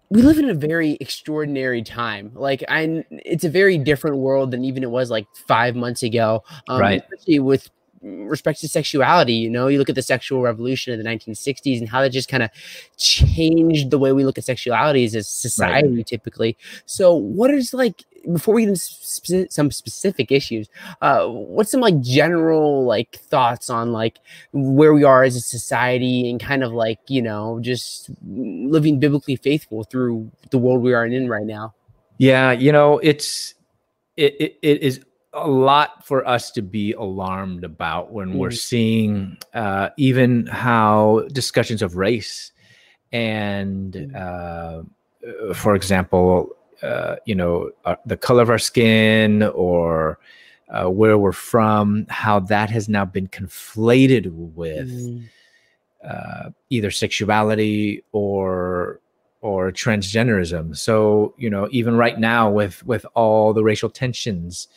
we 0.10 0.22
live 0.22 0.40
in 0.40 0.50
a 0.50 0.54
very 0.54 0.98
extraordinary 1.02 1.84
time. 1.84 2.32
Like 2.34 2.64
I, 2.70 3.04
it's 3.10 3.44
a 3.44 3.50
very 3.50 3.78
different 3.78 4.18
world 4.18 4.52
than 4.52 4.64
even 4.64 4.84
it 4.84 4.90
was 4.90 5.12
like 5.12 5.28
five 5.48 5.76
months 5.76 6.04
ago. 6.04 6.44
Um, 6.70 6.80
right. 6.80 7.04
Especially 7.04 7.40
with 7.40 7.70
respect 8.02 8.60
to 8.62 8.68
sexuality. 8.68 9.34
You 9.34 9.50
know, 9.50 9.68
you 9.68 9.80
look 9.80 9.90
at 9.90 9.96
the 9.96 10.02
sexual 10.02 10.42
revolution 10.42 10.94
of 10.94 11.04
the 11.04 11.10
1960s 11.10 11.80
and 11.80 11.90
how 11.90 12.02
that 12.02 12.10
just 12.10 12.30
kind 12.30 12.44
of 12.44 12.50
changed 12.98 13.92
the 13.92 13.98
way 13.98 14.14
we 14.14 14.26
look 14.26 14.38
at 14.38 14.44
sexuality 14.44 15.06
as 15.06 15.16
a 15.16 15.24
society, 15.24 15.96
right. 15.96 16.08
typically. 16.08 16.58
So, 16.86 17.14
what 17.14 17.52
is 17.52 17.74
like 17.74 18.04
before 18.32 18.56
we 18.56 18.64
get 18.64 18.70
into 18.70 18.82
spe- 18.82 19.52
some 19.52 19.72
specific 19.72 20.32
issues? 20.32 20.68
Uh, 21.02 21.28
what's 21.28 21.72
some 21.72 21.82
like 21.82 22.00
general 22.02 22.86
like 22.86 23.18
thoughts 23.18 23.70
on 23.70 23.92
like 23.92 24.20
where 24.52 24.94
we 24.94 25.04
are 25.04 25.24
as 25.24 25.36
a 25.36 25.42
society 25.42 26.30
and 26.30 26.40
kind 26.40 26.64
of 26.64 26.72
like 26.72 27.00
you 27.08 27.22
know 27.22 27.60
just 27.62 28.10
living 28.26 29.00
biblically 29.00 29.36
faithful 29.36 29.84
through 29.84 30.32
the 30.52 30.58
world 30.58 30.82
we 30.82 30.94
are 30.94 31.06
in 31.06 31.30
right 31.30 31.46
now? 31.46 31.74
Yeah, 32.18 32.52
you 32.52 32.72
know, 32.72 32.98
it's 33.00 33.54
it, 34.16 34.36
it, 34.40 34.60
it 34.62 34.82
is 34.82 35.02
a 35.34 35.48
lot 35.48 36.06
for 36.06 36.28
us 36.28 36.52
to 36.52 36.62
be 36.62 36.94
alarmed 36.94 37.64
about 37.64 38.12
when 38.12 38.34
mm. 38.34 38.36
we're 38.36 38.52
seeing 38.52 39.38
uh, 39.54 39.90
even 39.98 40.48
how 40.48 41.24
discussions 41.32 41.82
of 41.82 41.96
race 41.96 42.52
and, 43.12 43.94
mm. 43.94 44.16
uh, 44.16 45.54
for 45.54 45.76
example, 45.76 46.50
uh, 46.82 47.16
you 47.26 47.36
know, 47.36 47.72
uh, 47.86 47.96
the 48.06 48.18
color 48.18 48.44
of 48.44 48.50
our 48.50 48.60
skin 48.60 49.44
or 49.44 50.20
uh, 50.70 50.90
where 50.90 51.18
we're 51.18 51.32
from, 51.32 52.06
how 52.10 52.40
that 52.40 52.70
has 52.70 52.90
now 52.90 53.06
been 53.06 53.28
conflated 53.28 54.32
with 54.32 54.90
mm. 54.90 55.24
Uh, 56.08 56.52
either 56.70 56.92
sexuality 56.92 58.04
or 58.12 59.02
or 59.42 59.72
transgenderism. 59.72 60.78
So 60.78 61.34
you 61.38 61.50
know, 61.50 61.68
even 61.72 61.98
right 61.98 62.18
now 62.20 62.52
with 62.52 62.86
with 62.86 63.06
all 63.16 63.52
the 63.52 63.64
racial 63.64 63.90
tensions 63.90 64.68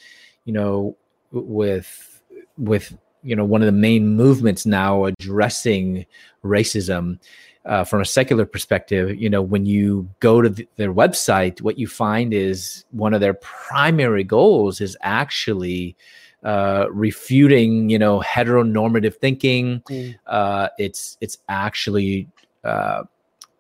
you 0.44 0.53
know, 0.53 0.96
with 1.33 2.22
with 2.57 2.96
you 3.22 3.37
know 3.37 3.44
one 3.44 3.62
of 3.62 3.66
the 3.66 3.72
main 3.72 4.09
movements 4.09 4.66
now 4.66 5.05
addressing 5.05 6.07
racism 6.44 7.18
uh, 7.66 7.85
from 7.85 8.00
a 8.00 8.05
secular 8.05 8.46
perspective 8.46 9.20
you 9.20 9.29
know 9.29 9.42
when 9.42 9.66
you 9.66 10.09
go 10.20 10.40
to 10.40 10.48
the, 10.48 10.66
their 10.76 10.92
website 10.92 11.61
what 11.61 11.79
you 11.79 11.87
find 11.87 12.33
is 12.33 12.85
one 12.90 13.12
of 13.12 13.20
their 13.20 13.35
primary 13.35 14.24
goals 14.24 14.81
is 14.81 14.96
actually 15.03 15.96
uh, 16.44 16.87
refuting 16.90 17.90
you 17.90 17.98
know 17.98 18.20
heteronormative 18.20 19.14
thinking 19.16 19.83
mm. 19.90 20.14
uh, 20.26 20.68
it's 20.79 21.18
it's 21.20 21.38
actually 21.48 22.26
uh, 22.64 23.03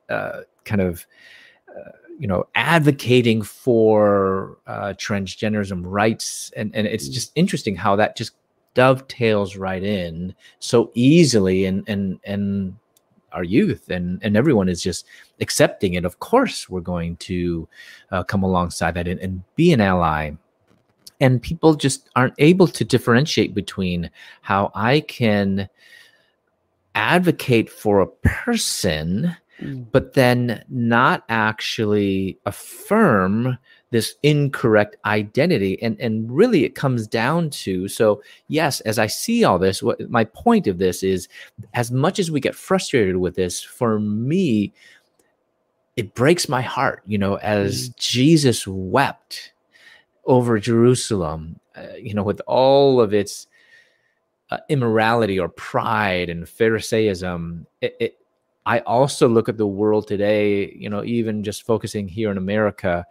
uh, 0.08 0.40
kind 0.64 0.80
of 0.80 1.06
uh, 1.68 1.90
you 2.20 2.26
know 2.26 2.46
advocating 2.54 3.42
for 3.42 4.58
uh, 4.66 4.92
transgenderism 4.96 5.82
rights 5.84 6.52
and 6.56 6.70
and 6.74 6.86
it's 6.86 7.08
mm. 7.08 7.12
just 7.12 7.32
interesting 7.34 7.74
how 7.74 7.96
that 7.96 8.16
just 8.16 8.32
dovetails 8.74 9.56
right 9.56 9.82
in 9.82 10.34
so 10.58 10.90
easily 10.94 11.64
and 11.64 11.82
and 11.88 12.20
and 12.24 12.76
our 13.32 13.42
youth 13.42 13.90
and 13.90 14.20
and 14.22 14.36
everyone 14.36 14.68
is 14.68 14.82
just 14.82 15.06
accepting 15.40 15.94
it 15.94 16.04
of 16.04 16.20
course 16.20 16.68
we're 16.68 16.80
going 16.80 17.16
to 17.16 17.66
uh, 18.12 18.22
come 18.22 18.42
alongside 18.42 18.92
that 18.92 19.08
and, 19.08 19.18
and 19.20 19.42
be 19.56 19.72
an 19.72 19.80
ally 19.80 20.30
and 21.20 21.42
people 21.42 21.74
just 21.74 22.10
aren't 22.16 22.34
able 22.38 22.66
to 22.66 22.84
differentiate 22.84 23.54
between 23.54 24.10
how 24.42 24.70
i 24.74 25.00
can 25.00 25.68
advocate 26.94 27.70
for 27.70 28.00
a 28.00 28.06
person. 28.06 29.36
But 29.62 30.14
then 30.14 30.64
not 30.68 31.24
actually 31.28 32.38
affirm 32.46 33.58
this 33.90 34.14
incorrect 34.22 34.96
identity 35.04 35.80
and 35.82 36.00
and 36.00 36.30
really 36.30 36.64
it 36.64 36.74
comes 36.74 37.06
down 37.06 37.50
to 37.50 37.88
so 37.88 38.22
yes 38.48 38.80
as 38.82 38.98
i 38.98 39.06
see 39.06 39.44
all 39.44 39.58
this 39.58 39.82
what 39.82 40.08
my 40.10 40.24
point 40.24 40.66
of 40.66 40.78
this 40.78 41.02
is 41.02 41.28
as 41.74 41.90
much 41.90 42.18
as 42.18 42.30
we 42.30 42.40
get 42.40 42.54
frustrated 42.54 43.16
with 43.16 43.34
this 43.34 43.62
for 43.62 43.98
me 43.98 44.72
it 45.96 46.14
breaks 46.14 46.48
my 46.48 46.62
heart 46.62 47.02
you 47.06 47.18
know 47.18 47.36
as 47.36 47.90
mm. 47.90 47.96
jesus 47.96 48.66
wept 48.66 49.52
over 50.24 50.58
jerusalem 50.58 51.58
uh, 51.76 51.94
you 51.98 52.14
know 52.14 52.22
with 52.22 52.40
all 52.46 53.00
of 53.00 53.12
its 53.12 53.48
uh, 54.50 54.58
immorality 54.68 55.38
or 55.38 55.48
pride 55.48 56.28
and 56.28 56.48
pharisaism 56.48 57.66
it, 57.80 57.96
it 58.00 58.19
I 58.70 58.78
also 58.80 59.28
look 59.28 59.48
at 59.48 59.56
the 59.56 59.66
world 59.66 60.06
today, 60.06 60.72
you 60.72 60.88
know, 60.88 61.02
even 61.02 61.42
just 61.42 61.66
focusing 61.66 62.06
here 62.06 62.30
in 62.30 62.38
America, 62.38 63.04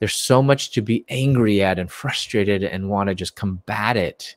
there's 0.00 0.14
so 0.14 0.42
much 0.42 0.72
to 0.72 0.82
be 0.82 1.04
angry 1.08 1.62
at 1.62 1.78
and 1.78 1.88
frustrated 1.88 2.64
and 2.64 2.90
want 2.90 3.08
to 3.08 3.14
just 3.14 3.36
combat 3.36 3.96
it 3.96 4.34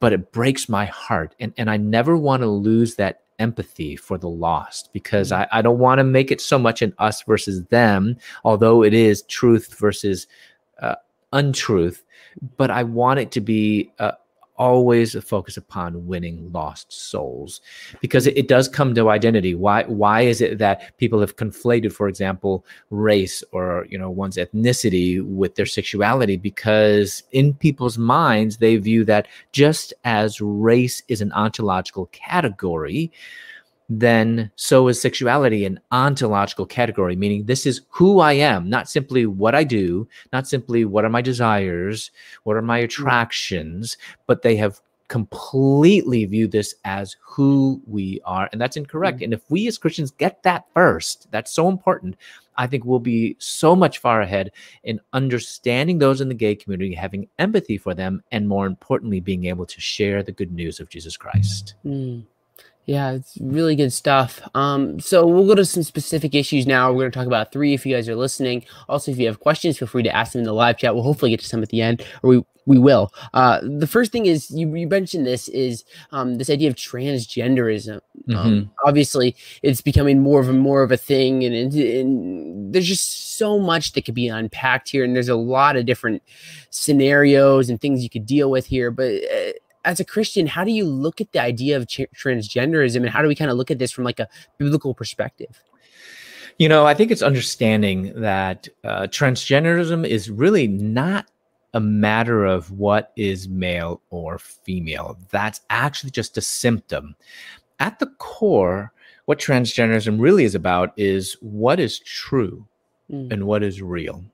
but 0.00 0.12
it 0.12 0.32
breaks 0.32 0.68
my 0.68 0.86
heart 0.86 1.34
and, 1.38 1.52
and 1.56 1.70
i 1.70 1.76
never 1.76 2.16
want 2.16 2.42
to 2.42 2.48
lose 2.48 2.96
that 2.96 3.22
empathy 3.38 3.94
for 3.96 4.18
the 4.18 4.28
lost 4.28 4.90
because 4.92 5.30
mm. 5.30 5.36
I, 5.36 5.58
I 5.58 5.62
don't 5.62 5.78
want 5.78 5.98
to 5.98 6.04
make 6.04 6.30
it 6.30 6.40
so 6.40 6.58
much 6.58 6.82
an 6.82 6.92
us 6.98 7.22
versus 7.22 7.64
them 7.66 8.16
although 8.44 8.82
it 8.82 8.94
is 8.94 9.22
truth 9.22 9.78
versus 9.78 10.26
uh, 10.80 10.96
untruth 11.32 12.04
but 12.56 12.70
i 12.70 12.82
want 12.82 13.20
it 13.20 13.30
to 13.32 13.40
be 13.40 13.92
a, 13.98 14.14
always 14.58 15.14
focus 15.24 15.56
upon 15.56 16.06
winning 16.06 16.50
lost 16.52 16.92
souls 16.92 17.60
because 18.00 18.26
it, 18.26 18.36
it, 18.36 18.48
does 18.48 18.68
come 18.68 18.94
to 18.94 19.10
identity. 19.10 19.54
Why 19.54 19.84
why 19.84 20.22
is 20.22 20.40
it 20.40 20.58
that 20.58 20.96
people 20.98 21.20
have 21.20 21.36
conflated 21.36 21.92
for 21.92 22.08
example 22.08 22.64
race 22.90 23.42
or 23.52 23.86
you 23.88 23.98
know 23.98 24.10
one's 24.10 24.36
ethnicity 24.36 25.22
with 25.22 25.54
their 25.56 25.66
sexuality? 25.66 26.36
Because 26.36 27.22
in 27.32 27.54
people's 27.54 27.98
minds 27.98 28.58
they 28.58 28.76
view 28.76 29.04
that 29.04 29.28
just 29.52 29.92
as 30.04 30.40
race 30.40 31.02
is 31.08 31.20
an 31.20 31.32
ontological 31.32 32.06
category 32.06 33.12
then 33.88 34.50
so 34.56 34.88
is 34.88 35.00
sexuality 35.00 35.64
an 35.64 35.80
ontological 35.92 36.66
category, 36.66 37.16
meaning 37.16 37.44
this 37.44 37.66
is 37.66 37.82
who 37.88 38.20
I 38.20 38.32
am, 38.32 38.68
not 38.68 38.88
simply 38.88 39.26
what 39.26 39.54
I 39.54 39.64
do, 39.64 40.08
not 40.32 40.48
simply 40.48 40.84
what 40.84 41.04
are 41.04 41.10
my 41.10 41.22
desires, 41.22 42.10
what 42.44 42.56
are 42.56 42.62
my 42.62 42.80
mm. 42.80 42.84
attractions, 42.84 43.96
but 44.26 44.42
they 44.42 44.56
have 44.56 44.80
completely 45.08 46.24
viewed 46.24 46.50
this 46.50 46.74
as 46.84 47.16
who 47.20 47.80
we 47.86 48.20
are. 48.24 48.48
And 48.50 48.60
that's 48.60 48.76
incorrect. 48.76 49.18
Mm-hmm. 49.18 49.24
And 49.24 49.34
if 49.34 49.42
we 49.48 49.68
as 49.68 49.78
Christians 49.78 50.10
get 50.10 50.42
that 50.42 50.64
first, 50.74 51.28
that's 51.30 51.52
so 51.52 51.68
important. 51.68 52.16
I 52.56 52.66
think 52.66 52.84
we'll 52.84 52.98
be 52.98 53.36
so 53.38 53.76
much 53.76 53.98
far 53.98 54.20
ahead 54.22 54.50
in 54.82 55.00
understanding 55.12 55.98
those 55.98 56.20
in 56.20 56.28
the 56.28 56.34
gay 56.34 56.54
community, 56.54 56.94
having 56.94 57.28
empathy 57.38 57.78
for 57.78 57.94
them, 57.94 58.22
and 58.32 58.48
more 58.48 58.66
importantly, 58.66 59.20
being 59.20 59.44
able 59.44 59.66
to 59.66 59.80
share 59.80 60.22
the 60.22 60.32
good 60.32 60.52
news 60.52 60.80
of 60.80 60.88
Jesus 60.88 61.16
Christ. 61.16 61.74
Mm. 61.84 62.24
Yeah, 62.86 63.12
it's 63.12 63.36
really 63.40 63.74
good 63.74 63.92
stuff. 63.92 64.40
Um, 64.54 65.00
so 65.00 65.26
we'll 65.26 65.46
go 65.46 65.56
to 65.56 65.64
some 65.64 65.82
specific 65.82 66.36
issues 66.36 66.68
now. 66.68 66.92
We're 66.92 67.02
going 67.02 67.10
to 67.10 67.18
talk 67.18 67.26
about 67.26 67.50
three 67.50 67.74
if 67.74 67.84
you 67.84 67.94
guys 67.94 68.08
are 68.08 68.14
listening. 68.14 68.64
Also, 68.88 69.10
if 69.10 69.18
you 69.18 69.26
have 69.26 69.40
questions, 69.40 69.76
feel 69.76 69.88
free 69.88 70.04
to 70.04 70.14
ask 70.14 70.32
them 70.32 70.40
in 70.40 70.44
the 70.44 70.52
live 70.52 70.78
chat. 70.78 70.94
We'll 70.94 71.02
hopefully 71.02 71.32
get 71.32 71.40
to 71.40 71.46
some 71.46 71.64
at 71.64 71.70
the 71.70 71.82
end, 71.82 72.04
or 72.22 72.30
we 72.30 72.44
we 72.64 72.78
will. 72.78 73.12
Uh, 73.32 73.60
the 73.62 73.86
first 73.86 74.12
thing 74.12 74.26
is 74.26 74.50
you, 74.50 74.72
you 74.74 74.86
mentioned 74.88 75.26
this 75.26 75.48
is 75.48 75.84
um, 76.12 76.36
this 76.36 76.50
idea 76.50 76.68
of 76.68 76.76
transgenderism. 76.76 77.94
Um, 77.94 78.00
mm-hmm. 78.28 78.36
Um, 78.36 78.70
obviously, 78.84 79.36
it's 79.62 79.80
becoming 79.80 80.20
more 80.20 80.40
of 80.40 80.48
a 80.48 80.52
more 80.52 80.82
of 80.82 80.92
a 80.92 80.96
thing, 80.96 81.44
and, 81.44 81.54
and, 81.54 81.74
and 81.74 82.72
there's 82.72 82.86
just 82.86 83.36
so 83.36 83.58
much 83.58 83.92
that 83.92 84.04
could 84.04 84.14
be 84.14 84.28
unpacked 84.28 84.90
here, 84.90 85.04
and 85.04 85.14
there's 85.14 85.28
a 85.28 85.36
lot 85.36 85.76
of 85.76 85.86
different 85.86 86.22
scenarios 86.70 87.68
and 87.68 87.80
things 87.80 88.02
you 88.02 88.10
could 88.10 88.26
deal 88.26 88.50
with 88.50 88.66
here. 88.66 88.90
But 88.90 89.14
uh, 89.24 89.52
as 89.86 90.00
a 90.00 90.04
Christian, 90.04 90.46
how 90.46 90.64
do 90.64 90.72
you 90.72 90.84
look 90.84 91.20
at 91.20 91.32
the 91.32 91.40
idea 91.40 91.76
of 91.76 91.86
transgenderism 91.86 92.96
and 92.96 93.08
how 93.08 93.22
do 93.22 93.28
we 93.28 93.34
kind 93.34 93.50
of 93.50 93.56
look 93.56 93.70
at 93.70 93.78
this 93.78 93.92
from 93.92 94.04
like 94.04 94.20
a 94.20 94.28
biblical 94.58 94.92
perspective? 94.92 95.62
You 96.58 96.68
know, 96.68 96.86
I 96.86 96.94
think 96.94 97.10
it's 97.10 97.22
understanding 97.22 98.12
that 98.20 98.68
uh, 98.82 99.02
transgenderism 99.02 100.06
is 100.06 100.30
really 100.30 100.66
not 100.66 101.26
a 101.72 101.80
matter 101.80 102.44
of 102.44 102.70
what 102.72 103.12
is 103.16 103.48
male 103.48 104.02
or 104.10 104.38
female. 104.38 105.18
That's 105.30 105.60
actually 105.70 106.10
just 106.10 106.36
a 106.36 106.40
symptom. 106.40 107.14
At 107.78 107.98
the 107.98 108.06
core, 108.18 108.92
what 109.26 109.38
transgenderism 109.38 110.20
really 110.20 110.44
is 110.44 110.54
about 110.54 110.92
is 110.96 111.36
what 111.40 111.78
is 111.78 111.98
true 112.00 112.66
mm. 113.10 113.30
and 113.32 113.46
what 113.46 113.62
is 113.62 113.82
real. 113.82 114.24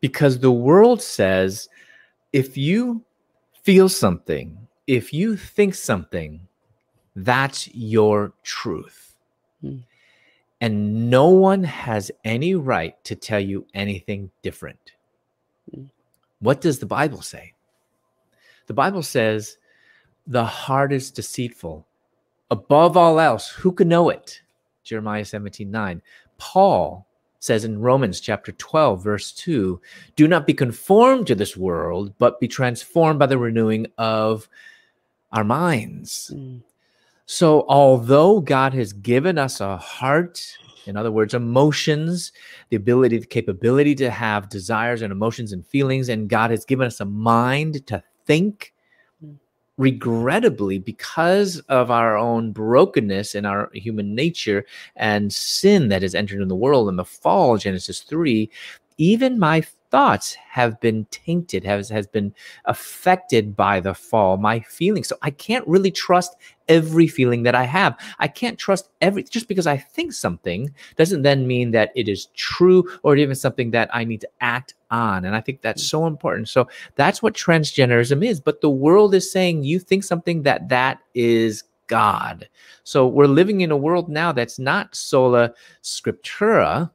Because 0.00 0.38
the 0.38 0.52
world 0.52 1.02
says 1.02 1.68
if 2.32 2.56
you 2.56 3.02
feel 3.66 3.88
something, 3.88 4.56
if 4.86 5.12
you 5.12 5.36
think 5.36 5.74
something, 5.74 6.40
that's 7.16 7.66
your 7.74 8.32
truth. 8.44 9.16
Hmm. 9.60 9.78
And 10.60 11.10
no 11.10 11.30
one 11.30 11.64
has 11.64 12.12
any 12.24 12.54
right 12.54 12.94
to 13.02 13.16
tell 13.16 13.40
you 13.40 13.66
anything 13.74 14.30
different. 14.40 14.92
Hmm. 15.74 15.86
What 16.38 16.60
does 16.60 16.78
the 16.78 16.86
Bible 16.86 17.22
say? 17.22 17.54
The 18.68 18.74
Bible 18.74 19.02
says, 19.02 19.58
the 20.28 20.44
heart 20.44 20.92
is 20.92 21.10
deceitful. 21.10 21.84
Above 22.52 22.96
all 22.96 23.18
else, 23.18 23.48
who 23.48 23.72
can 23.72 23.88
know 23.88 24.10
it? 24.10 24.42
Jeremiah 24.84 25.24
17 25.24 25.68
9. 25.68 26.00
Paul 26.38 27.04
says 27.40 27.64
in 27.64 27.80
Romans 27.80 28.20
chapter 28.20 28.52
12, 28.52 29.02
verse 29.02 29.32
2 29.32 29.80
Do 30.16 30.28
not 30.28 30.46
be 30.46 30.54
conformed 30.54 31.26
to 31.26 31.34
this 31.34 31.56
world, 31.56 32.14
but 32.18 32.40
be 32.40 32.48
transformed 32.48 33.18
by 33.18 33.26
the 33.26 33.38
renewing 33.38 33.86
of 33.98 34.48
our 35.32 35.44
minds. 35.44 36.32
Mm. 36.34 36.62
So, 37.26 37.64
although 37.68 38.40
God 38.40 38.72
has 38.74 38.92
given 38.92 39.36
us 39.36 39.60
a 39.60 39.76
heart, 39.76 40.40
in 40.86 40.96
other 40.96 41.10
words, 41.10 41.34
emotions, 41.34 42.32
the 42.70 42.76
ability, 42.76 43.18
the 43.18 43.26
capability 43.26 43.94
to 43.96 44.10
have 44.10 44.48
desires 44.48 45.02
and 45.02 45.10
emotions 45.10 45.52
and 45.52 45.66
feelings, 45.66 46.08
and 46.08 46.28
God 46.28 46.50
has 46.52 46.64
given 46.64 46.86
us 46.86 47.00
a 47.00 47.04
mind 47.04 47.84
to 47.88 48.02
think 48.26 48.72
regrettably, 49.78 50.78
because 50.78 51.58
of 51.68 51.90
our 51.90 52.16
own 52.16 52.52
brokenness 52.52 53.34
in 53.34 53.44
our 53.44 53.70
human 53.74 54.14
nature 54.14 54.64
and 54.96 55.32
sin 55.32 55.88
that 55.88 56.02
has 56.02 56.14
entered 56.14 56.40
in 56.40 56.48
the 56.48 56.56
world 56.56 56.88
in 56.88 56.96
the 56.96 57.04
fall, 57.04 57.58
Genesis 57.58 58.00
3, 58.00 58.50
even 58.98 59.38
my 59.38 59.60
thoughts 59.90 60.34
have 60.34 60.80
been 60.80 61.06
tainted, 61.10 61.64
has, 61.64 61.88
has 61.88 62.06
been 62.06 62.34
affected 62.64 63.54
by 63.54 63.80
the 63.80 63.94
fall, 63.94 64.36
my 64.36 64.60
feelings. 64.60 65.08
So 65.08 65.16
I 65.22 65.30
can't 65.30 65.66
really 65.68 65.90
trust 65.90 66.36
every 66.68 67.06
feeling 67.06 67.42
that 67.44 67.54
I 67.54 67.64
have. 67.64 67.96
I 68.18 68.28
can't 68.28 68.58
trust 68.58 68.90
every, 69.00 69.22
just 69.22 69.48
because 69.48 69.66
I 69.66 69.76
think 69.76 70.12
something 70.12 70.72
doesn't 70.96 71.22
then 71.22 71.46
mean 71.46 71.70
that 71.72 71.92
it 71.94 72.08
is 72.08 72.26
true 72.34 72.88
or 73.02 73.16
even 73.16 73.34
something 73.34 73.70
that 73.72 73.88
I 73.92 74.04
need 74.04 74.20
to 74.22 74.28
act 74.40 74.74
on. 74.90 75.24
And 75.24 75.34
I 75.34 75.40
think 75.40 75.62
that's 75.62 75.82
mm. 75.82 75.88
so 75.88 76.06
important. 76.06 76.48
So 76.48 76.68
that's 76.94 77.22
what 77.22 77.34
transgenderism 77.34 78.24
is. 78.24 78.40
But 78.40 78.60
the 78.60 78.70
world 78.70 79.14
is 79.14 79.30
saying 79.30 79.64
you 79.64 79.78
think 79.78 80.04
something 80.04 80.42
that 80.42 80.68
that 80.68 81.00
is 81.14 81.64
God. 81.86 82.48
So 82.84 83.06
we're 83.06 83.26
living 83.26 83.60
in 83.60 83.70
a 83.70 83.76
world 83.76 84.08
now 84.08 84.32
that's 84.32 84.58
not 84.58 84.94
sola 84.94 85.52
scriptura, 85.82 86.90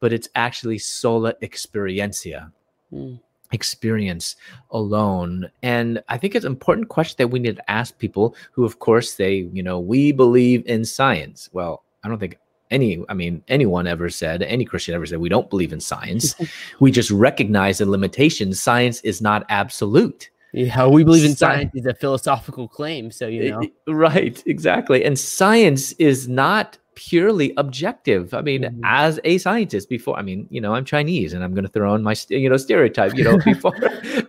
but 0.00 0.12
it's 0.12 0.28
actually 0.34 0.78
sola 0.78 1.34
experiencia. 1.42 2.52
Mm. 2.92 3.20
Experience 3.54 4.36
alone. 4.72 5.48
And 5.62 6.02
I 6.08 6.18
think 6.18 6.34
it's 6.34 6.44
an 6.44 6.52
important 6.52 6.88
question 6.88 7.14
that 7.18 7.28
we 7.28 7.38
need 7.38 7.56
to 7.56 7.70
ask 7.70 7.96
people 7.98 8.34
who, 8.52 8.64
of 8.64 8.80
course, 8.80 9.14
say, 9.14 9.48
you 9.52 9.62
know, 9.62 9.78
we 9.78 10.12
believe 10.12 10.66
in 10.66 10.84
science. 10.84 11.48
Well, 11.52 11.84
I 12.02 12.08
don't 12.08 12.18
think 12.18 12.38
any 12.70 13.04
i 13.08 13.14
mean 13.14 13.42
anyone 13.48 13.86
ever 13.86 14.08
said 14.08 14.42
any 14.42 14.64
christian 14.64 14.94
ever 14.94 15.06
said 15.06 15.20
we 15.20 15.28
don't 15.28 15.50
believe 15.50 15.72
in 15.72 15.80
science. 15.80 16.34
We 16.80 16.90
just 16.90 17.10
recognize 17.10 17.78
the 17.78 17.86
limitations. 17.86 18.60
Science 18.60 19.00
is 19.02 19.20
not 19.20 19.46
absolute. 19.48 20.30
Yeah 20.52 20.86
we 20.86 21.04
believe 21.04 21.24
in 21.24 21.36
science 21.36 21.72
is 21.74 21.86
a 21.86 21.94
philosophical 21.94 22.66
claim 22.68 23.10
so 23.10 23.26
you 23.28 23.42
eh, 23.42 23.50
know. 23.50 23.62
Eh, 23.62 23.92
right 23.92 24.42
exactly. 24.46 25.04
And 25.04 25.18
science 25.18 25.92
is 25.92 26.28
not 26.28 26.78
purely 26.94 27.52
objective. 27.56 28.34
I 28.34 28.40
mean, 28.40 28.62
mm-hmm. 28.62 28.80
as 28.84 29.20
a 29.24 29.38
scientist, 29.38 29.88
before 29.88 30.16
I 30.18 30.22
mean, 30.22 30.46
you 30.50 30.60
know, 30.60 30.74
I'm 30.74 30.84
Chinese, 30.84 31.32
and 31.32 31.44
I'm 31.44 31.54
going 31.54 31.64
to 31.64 31.70
throw 31.70 31.94
in 31.94 32.02
my 32.02 32.14
you 32.28 32.48
know 32.48 32.56
stereotype. 32.56 33.14
You 33.16 33.24
know, 33.24 33.38
before 33.44 33.74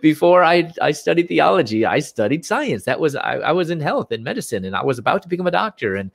before 0.00 0.44
I 0.44 0.72
I 0.80 0.92
studied 0.92 1.28
theology, 1.28 1.84
I 1.86 1.98
studied 2.00 2.44
science. 2.44 2.84
That 2.84 3.00
was 3.00 3.16
I, 3.16 3.36
I 3.36 3.52
was 3.52 3.70
in 3.70 3.80
health 3.80 4.12
and 4.12 4.22
medicine, 4.24 4.64
and 4.64 4.76
I 4.76 4.84
was 4.84 4.98
about 4.98 5.22
to 5.22 5.28
become 5.28 5.46
a 5.46 5.50
doctor, 5.50 5.96
and 5.96 6.10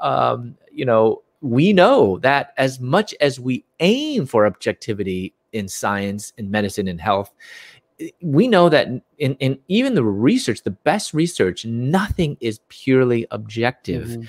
um, 0.00 0.56
you 0.72 0.84
know, 0.84 1.22
we 1.40 1.72
know 1.72 2.18
that 2.18 2.54
as 2.56 2.80
much 2.80 3.14
as 3.20 3.38
we 3.38 3.64
aim 3.80 4.26
for 4.26 4.46
objectivity 4.46 5.34
in 5.52 5.68
science, 5.68 6.32
in 6.36 6.50
medicine, 6.50 6.88
in 6.88 6.98
health, 6.98 7.32
we 8.20 8.48
know 8.48 8.68
that 8.68 8.88
in, 9.18 9.34
in 9.36 9.58
even 9.68 9.94
the 9.94 10.04
research, 10.04 10.62
the 10.62 10.70
best 10.70 11.14
research, 11.14 11.64
nothing 11.64 12.36
is 12.40 12.60
purely 12.68 13.26
objective. 13.30 14.08
Mm-hmm. 14.08 14.22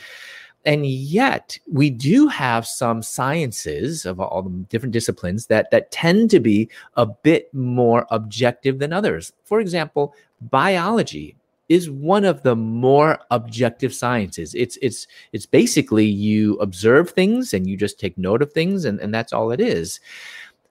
And 0.65 0.86
yet 0.86 1.58
we 1.71 1.89
do 1.89 2.28
have 2.28 2.65
some 2.65 3.04
sciences 3.04 4.06
of 4.06 4.19
all 4.19 4.41
the 4.41 4.49
different 4.49 4.93
disciplines 4.93 5.45
that 5.47 5.69
that 5.71 5.91
tend 5.91 6.32
to 6.32 6.39
be 6.39 6.69
a 6.95 7.06
bit 7.06 7.54
more 7.54 8.08
objective 8.10 8.80
than 8.80 8.91
others. 8.91 9.32
For 9.43 9.60
example, 9.60 10.15
biology 10.41 11.36
is 11.69 11.89
one 11.89 12.25
of 12.25 12.43
the 12.43 12.56
more 12.56 13.19
objective 13.32 13.93
sciences. 13.93 14.54
It's 14.56 14.78
it's 14.82 15.08
it's 15.34 15.45
basically 15.45 16.06
you 16.06 16.56
observe 16.56 17.12
things 17.12 17.54
and 17.54 17.67
you 17.67 17.78
just 17.78 17.99
take 17.99 18.17
note 18.17 18.41
of 18.41 18.51
things 18.54 18.86
and, 18.86 18.99
and 18.99 19.13
that's 19.13 19.34
all 19.34 19.51
it 19.51 19.60
is. 19.60 19.99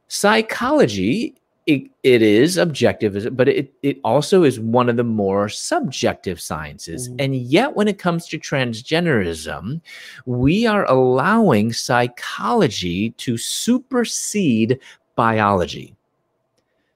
Psychology 0.09 1.35
it, 1.67 1.91
it 2.03 2.21
is 2.21 2.59
objective, 2.59 3.35
but 3.37 3.49
it, 3.49 3.73
it 3.83 3.99
also 4.05 4.43
is 4.43 4.61
one 4.61 4.89
of 4.89 4.97
the 4.97 5.05
more 5.05 5.49
subjective 5.49 6.41
sciences. 6.41 7.09
Mm. 7.09 7.17
And 7.21 7.37
yet, 7.37 7.75
when 7.75 7.89
it 7.89 7.99
comes 7.99 8.29
to 8.29 8.39
transgenderism, 8.39 9.81
we 10.27 10.67
are 10.67 10.85
allowing 10.85 11.73
psychology 11.73 13.11
to 13.13 13.39
supersede 13.39 14.79
biology 15.17 15.95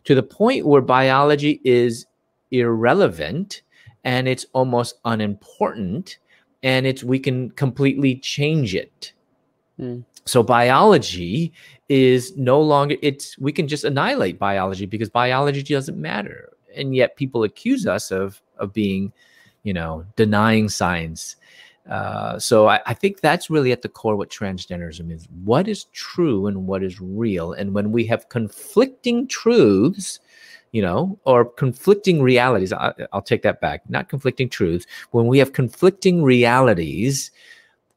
to 0.09 0.15
the 0.15 0.23
point 0.23 0.67
where 0.67 0.81
biology 0.81 1.61
is 1.65 2.07
irrelevant 2.51 3.61
and 4.05 4.27
it's 4.27 4.47
almost 4.55 4.99
unimportant 5.05 6.19
and 6.63 6.87
it's 6.87 7.05
we 7.05 7.19
can 7.19 7.51
completely 7.51 8.17
change 8.17 8.75
it 8.75 9.13
mm. 9.79 10.03
So 10.29 10.43
biology 10.43 11.53
is 11.89 12.37
no 12.37 12.61
longer 12.61 12.97
it's 13.03 13.39
we 13.39 13.53
can 13.53 13.67
just 13.67 13.85
annihilate 13.85 14.39
biology 14.39 14.87
because 14.87 15.09
biology 15.09 15.63
doesn't 15.63 16.01
matter 16.01 16.51
and 16.75 16.95
yet 16.95 17.17
people 17.17 17.45
accuse 17.45 17.87
us 17.87 18.11
of 18.11 18.41
of 18.59 18.73
being 18.73 19.13
you 19.63 19.73
know 19.73 20.05
denying 20.17 20.69
science 20.69 21.37
uh, 21.89 22.39
so 22.39 22.69
I, 22.69 22.81
I, 22.85 22.93
think 22.93 23.23
that's 23.23 23.49
really 23.49 23.73
at 23.73 23.81
the 23.81 23.89
core 23.89 24.15
what 24.15 24.29
transgenderism 24.29 25.11
is 25.11 25.27
what 25.43 25.67
is 25.67 25.85
true 25.85 26.47
and 26.47 26.67
what 26.67 26.83
is 26.83 27.01
real 27.01 27.55
and 27.55 27.73
when 27.73 27.93
we 27.93 28.05
have 28.05 28.29
conflicting 28.29 29.27
truths 29.27 30.21
you 30.73 30.83
know, 30.83 31.19
or 31.25 31.45
conflicting 31.45 32.23
realities. 32.23 32.73
I, 32.73 32.93
will 33.13 33.23
take 33.23 33.43
that 33.43 33.61
back. 33.61 33.89
Not 33.89 34.09
conflicting 34.09 34.49
truths. 34.49 34.87
When 35.13 35.27
we 35.27 35.39
have 35.39 35.53
conflicting 35.53 36.23
realities, 36.23 37.31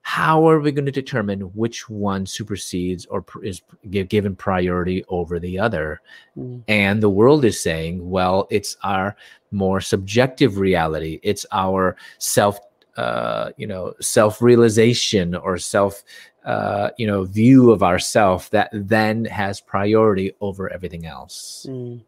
how 0.04 0.48
are 0.48 0.60
we 0.60 0.72
going 0.72 0.86
to 0.86 0.92
determine 0.92 1.42
which 1.54 1.90
one 1.90 2.26
supersedes 2.26 3.06
or 3.06 3.24
is 3.44 3.62
given 3.90 4.36
priority 4.36 5.04
over 5.10 5.40
the 5.40 5.60
other? 5.60 6.02
Mm. 6.38 6.64
And 6.68 7.04
the 7.04 7.10
world 7.10 7.46
is 7.46 7.62
saying, 7.62 8.10
well, 8.10 8.48
it's 8.50 8.78
our 8.84 9.16
more 9.52 9.80
subjective 9.80 10.58
reality. 10.58 11.20
It's 11.24 11.46
our 11.52 11.96
self, 12.18 12.60
uh, 12.98 13.52
you 13.58 13.68
know, 13.68 13.94
self 14.02 14.42
realization 14.42 15.36
or 15.36 15.58
self, 15.58 16.04
uh, 16.46 16.90
you 16.98 17.06
know, 17.06 17.24
view 17.24 17.72
of 17.72 17.84
ourself 17.84 18.50
that 18.50 18.70
then 18.74 19.26
has 19.26 19.62
priority 19.62 20.34
over 20.42 20.72
everything 20.74 21.06
else. 21.06 21.68
Mm. 21.70 22.02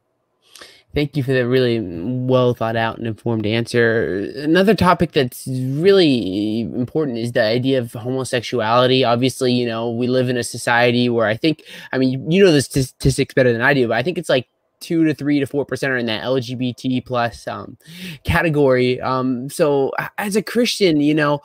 Thank 0.93 1.17
you 1.17 1.23
for 1.23 1.31
the 1.33 1.47
really 1.47 1.79
well 1.81 2.53
thought 2.53 2.75
out 2.75 2.99
and 2.99 3.07
informed 3.07 3.47
answer. 3.47 4.31
Another 4.35 4.75
topic 4.75 5.11
that's 5.11 5.47
really 5.47 6.61
important 6.61 7.17
is 7.17 7.31
the 7.31 7.41
idea 7.43 7.79
of 7.79 7.93
homosexuality. 7.93 9.03
Obviously, 9.03 9.53
you 9.53 9.65
know, 9.65 9.89
we 9.89 10.05
live 10.05 10.29
in 10.29 10.37
a 10.37 10.43
society 10.43 11.09
where 11.09 11.25
I 11.25 11.35
think, 11.35 11.63
I 11.91 11.97
mean, 11.97 12.29
you 12.29 12.43
know 12.43 12.51
the 12.51 12.61
statistics 12.61 13.33
better 13.33 13.51
than 13.51 13.61
I 13.61 13.73
do, 13.73 13.87
but 13.87 13.97
I 13.97 14.03
think 14.03 14.19
it's 14.19 14.29
like 14.29 14.47
two 14.81 15.03
to 15.05 15.15
three 15.15 15.39
to 15.39 15.47
four 15.47 15.65
percent 15.65 15.93
are 15.93 15.97
in 15.97 16.05
that 16.05 16.23
LGBT 16.23 17.03
plus 17.05 17.47
um, 17.47 17.75
category. 18.23 19.01
Um, 19.01 19.49
so 19.49 19.91
as 20.19 20.35
a 20.35 20.43
Christian, 20.43 21.01
you 21.01 21.15
know, 21.15 21.41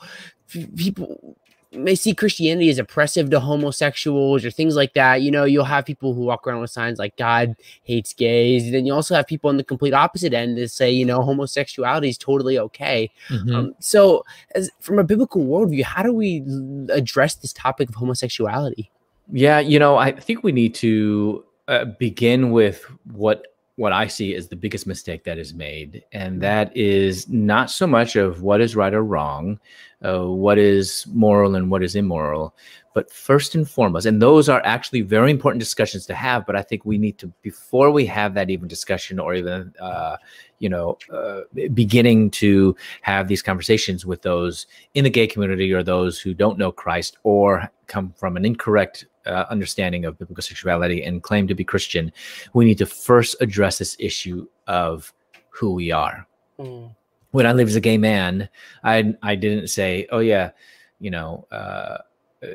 people 0.75 1.37
may 1.71 1.93
see 1.93 2.13
Christianity 2.13 2.69
as 2.69 2.79
oppressive 2.79 3.29
to 3.29 3.39
homosexuals 3.39 4.43
or 4.43 4.49
things 4.49 4.75
like 4.75 4.93
that. 4.93 5.21
You 5.21 5.29
know, 5.29 5.43
you'll 5.43 5.65
have 5.65 5.85
people 5.85 6.13
who 6.13 6.21
walk 6.21 6.47
around 6.47 6.61
with 6.61 6.71
signs 6.71 6.97
like 6.97 7.15
God 7.15 7.55
hates 7.83 8.13
gays. 8.13 8.65
And 8.65 8.73
Then 8.73 8.85
you 8.85 8.93
also 8.93 9.15
have 9.15 9.27
people 9.27 9.49
on 9.49 9.57
the 9.57 9.63
complete 9.63 9.93
opposite 9.93 10.33
end 10.33 10.57
that 10.57 10.69
say, 10.71 10.89
you 10.89 11.05
know, 11.05 11.21
homosexuality 11.21 12.09
is 12.09 12.17
totally 12.17 12.57
okay. 12.57 13.11
Mm-hmm. 13.29 13.55
Um, 13.55 13.75
so, 13.79 14.25
as 14.55 14.71
from 14.79 14.97
a 14.97 15.03
biblical 15.03 15.43
worldview, 15.43 15.83
how 15.83 16.01
do 16.01 16.13
we 16.13 16.43
address 16.89 17.35
this 17.35 17.53
topic 17.53 17.89
of 17.89 17.95
homosexuality? 17.95 18.89
Yeah, 19.31 19.59
you 19.59 19.77
know, 19.77 19.97
I 19.97 20.11
think 20.11 20.43
we 20.43 20.51
need 20.51 20.73
to 20.75 21.45
uh, 21.67 21.85
begin 21.85 22.51
with 22.51 22.83
what 23.11 23.45
what 23.79 23.93
I 23.93 24.07
see 24.07 24.35
as 24.35 24.49
the 24.49 24.57
biggest 24.57 24.85
mistake 24.85 25.23
that 25.23 25.37
is 25.37 25.53
made, 25.53 26.03
and 26.11 26.33
mm-hmm. 26.33 26.41
that 26.41 26.75
is 26.75 27.29
not 27.29 27.71
so 27.71 27.87
much 27.87 28.17
of 28.17 28.41
what 28.41 28.59
is 28.59 28.75
right 28.75 28.93
or 28.93 29.03
wrong, 29.03 29.57
uh, 30.03 30.25
what 30.25 30.57
is 30.57 31.07
moral 31.13 31.55
and 31.55 31.71
what 31.71 31.81
is 31.81 31.95
immoral, 31.95 32.53
but 32.93 33.09
first 33.09 33.55
and 33.55 33.69
foremost, 33.69 34.05
and 34.05 34.21
those 34.21 34.49
are 34.49 34.61
actually 34.65 34.99
very 34.99 35.31
important 35.31 35.61
discussions 35.61 36.05
to 36.07 36.13
have. 36.13 36.45
But 36.45 36.57
I 36.57 36.61
think 36.61 36.83
we 36.83 36.97
need 36.97 37.17
to, 37.19 37.27
before 37.41 37.89
we 37.89 38.05
have 38.07 38.33
that 38.33 38.49
even 38.49 38.67
discussion 38.67 39.17
or 39.17 39.33
even, 39.33 39.73
uh, 39.79 40.17
you 40.59 40.67
know, 40.67 40.97
uh, 41.13 41.41
beginning 41.73 42.31
to 42.31 42.75
have 43.01 43.29
these 43.29 43.41
conversations 43.41 44.05
with 44.05 44.23
those 44.23 44.67
in 44.93 45.05
the 45.05 45.09
gay 45.09 45.27
community 45.27 45.71
or 45.71 45.83
those 45.83 46.19
who 46.19 46.33
don't 46.33 46.57
know 46.57 46.73
Christ 46.73 47.17
or 47.23 47.71
come 47.87 48.13
from 48.17 48.35
an 48.35 48.43
incorrect 48.43 49.05
uh, 49.29 49.45
understanding 49.49 50.05
of 50.05 50.17
biblical 50.17 50.41
sexuality 50.41 51.03
and 51.03 51.23
claim 51.23 51.47
to 51.47 51.55
be 51.55 51.63
Christian, 51.63 52.11
we 52.53 52.65
need 52.65 52.77
to 52.79 52.85
first 52.85 53.35
address 53.41 53.77
this 53.77 53.95
issue 53.99 54.47
of 54.67 55.13
who 55.49 55.73
we 55.73 55.91
are. 55.91 56.27
Mm. 56.59 56.95
When 57.31 57.45
I 57.45 57.53
lived 57.53 57.69
as 57.69 57.75
a 57.75 57.81
gay 57.81 57.97
man, 57.97 58.49
I 58.83 59.13
I 59.21 59.35
didn't 59.35 59.67
say, 59.67 60.07
"Oh 60.11 60.19
yeah, 60.19 60.51
you 60.99 61.11
know." 61.11 61.47
Uh, 61.51 61.97
uh, 62.43 62.47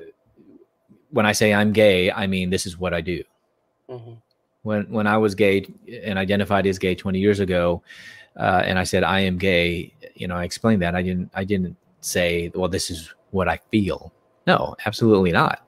when 1.11 1.27
I 1.27 1.33
say 1.33 1.55
I'm 1.55 1.73
gay, 1.73 2.11
I 2.11 2.27
mean 2.27 2.51
this 2.51 2.67
is 2.67 2.77
what 2.77 2.93
I 2.93 3.01
do. 3.01 3.23
Mm-hmm. 3.89 4.15
When 4.63 4.91
when 4.91 5.07
I 5.07 5.17
was 5.17 5.35
gay 5.37 5.67
and 6.03 6.19
identified 6.19 6.67
as 6.67 6.79
gay 6.79 6.97
20 6.97 7.21
years 7.21 7.39
ago, 7.39 7.83
uh, 8.37 8.63
and 8.65 8.79
I 8.79 8.85
said 8.85 9.05
I 9.05 9.21
am 9.21 9.39
gay, 9.39 9.95
you 10.15 10.27
know, 10.27 10.35
I 10.35 10.43
explained 10.43 10.83
that 10.83 10.97
I 10.97 11.03
didn't 11.03 11.31
I 11.35 11.45
didn't 11.45 11.77
say, 12.01 12.51
well, 12.55 12.69
this 12.69 12.91
is 12.91 13.15
what 13.31 13.49
I 13.49 13.61
feel. 13.71 14.13
No, 14.47 14.75
absolutely 14.87 15.31
not. 15.31 15.65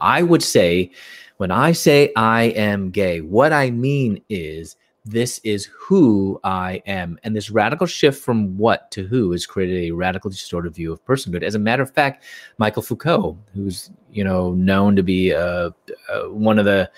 I 0.00 0.22
would 0.22 0.42
say, 0.42 0.90
when 1.38 1.50
I 1.50 1.72
say 1.72 2.12
I 2.16 2.44
am 2.44 2.90
gay, 2.90 3.20
what 3.20 3.52
I 3.52 3.70
mean 3.70 4.22
is 4.28 4.76
this 5.04 5.40
is 5.42 5.70
who 5.78 6.38
I 6.44 6.82
am. 6.86 7.18
And 7.22 7.34
this 7.34 7.50
radical 7.50 7.86
shift 7.86 8.22
from 8.22 8.58
what 8.58 8.90
to 8.90 9.06
who 9.06 9.32
has 9.32 9.46
created 9.46 9.84
a 9.84 9.90
radically 9.92 10.32
distorted 10.32 10.74
view 10.74 10.92
of 10.92 11.04
personhood. 11.04 11.42
As 11.42 11.54
a 11.54 11.58
matter 11.58 11.82
of 11.82 11.90
fact, 11.90 12.24
Michael 12.58 12.82
Foucault, 12.82 13.38
who's 13.54 13.90
you 14.10 14.24
know 14.24 14.52
known 14.52 14.96
to 14.96 15.02
be 15.02 15.32
uh, 15.32 15.70
uh, 16.12 16.22
one 16.24 16.58
of 16.58 16.64
the, 16.64 16.90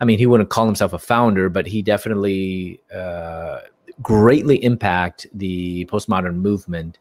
I 0.00 0.04
mean, 0.04 0.18
he 0.18 0.26
wouldn't 0.26 0.50
call 0.50 0.66
himself 0.66 0.92
a 0.92 0.98
founder, 0.98 1.48
but 1.48 1.66
he 1.66 1.82
definitely 1.82 2.80
uh, 2.94 3.60
greatly 4.02 4.62
impact 4.62 5.26
the 5.34 5.86
postmodern 5.86 6.36
movement 6.36 6.98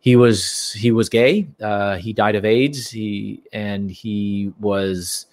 he 0.00 0.16
was 0.16 0.72
he 0.72 0.90
was 0.90 1.08
gay. 1.08 1.46
Uh, 1.60 1.96
he 1.96 2.12
died 2.12 2.34
of 2.34 2.44
AIDS. 2.44 2.90
He 2.90 3.42
and 3.52 3.90
he 3.90 4.52
was 4.58 5.26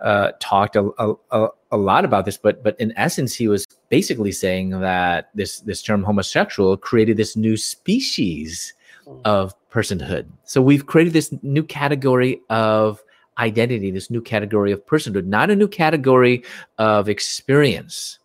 uh, 0.00 0.32
talked 0.40 0.76
a, 0.76 0.90
a, 1.30 1.48
a, 1.70 1.76
lot 1.76 2.04
about 2.04 2.24
this, 2.24 2.36
but 2.36 2.62
but 2.62 2.78
in 2.80 2.92
essence, 2.96 3.34
he 3.34 3.46
was 3.48 3.66
basically 3.88 4.32
saying 4.32 4.70
that 4.70 5.30
this 5.34 5.60
this 5.60 5.80
term 5.80 6.02
homosexual 6.02 6.76
created 6.76 7.16
this 7.16 7.36
new 7.36 7.56
species 7.56 8.74
hmm. 9.06 9.18
of 9.24 9.54
personhood. 9.70 10.26
So 10.42 10.60
we've 10.60 10.86
created 10.86 11.12
this 11.12 11.32
new 11.42 11.62
category 11.62 12.40
of 12.50 13.02
identity, 13.38 13.92
this 13.92 14.10
new 14.10 14.20
category 14.20 14.72
of 14.72 14.84
personhood, 14.86 15.26
not 15.26 15.50
a 15.50 15.56
new 15.56 15.68
category 15.68 16.42
of 16.78 17.08
experience, 17.08 18.18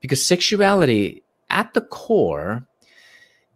because 0.00 0.24
sexuality 0.24 1.22
at 1.50 1.72
the 1.74 1.80
core, 1.80 2.66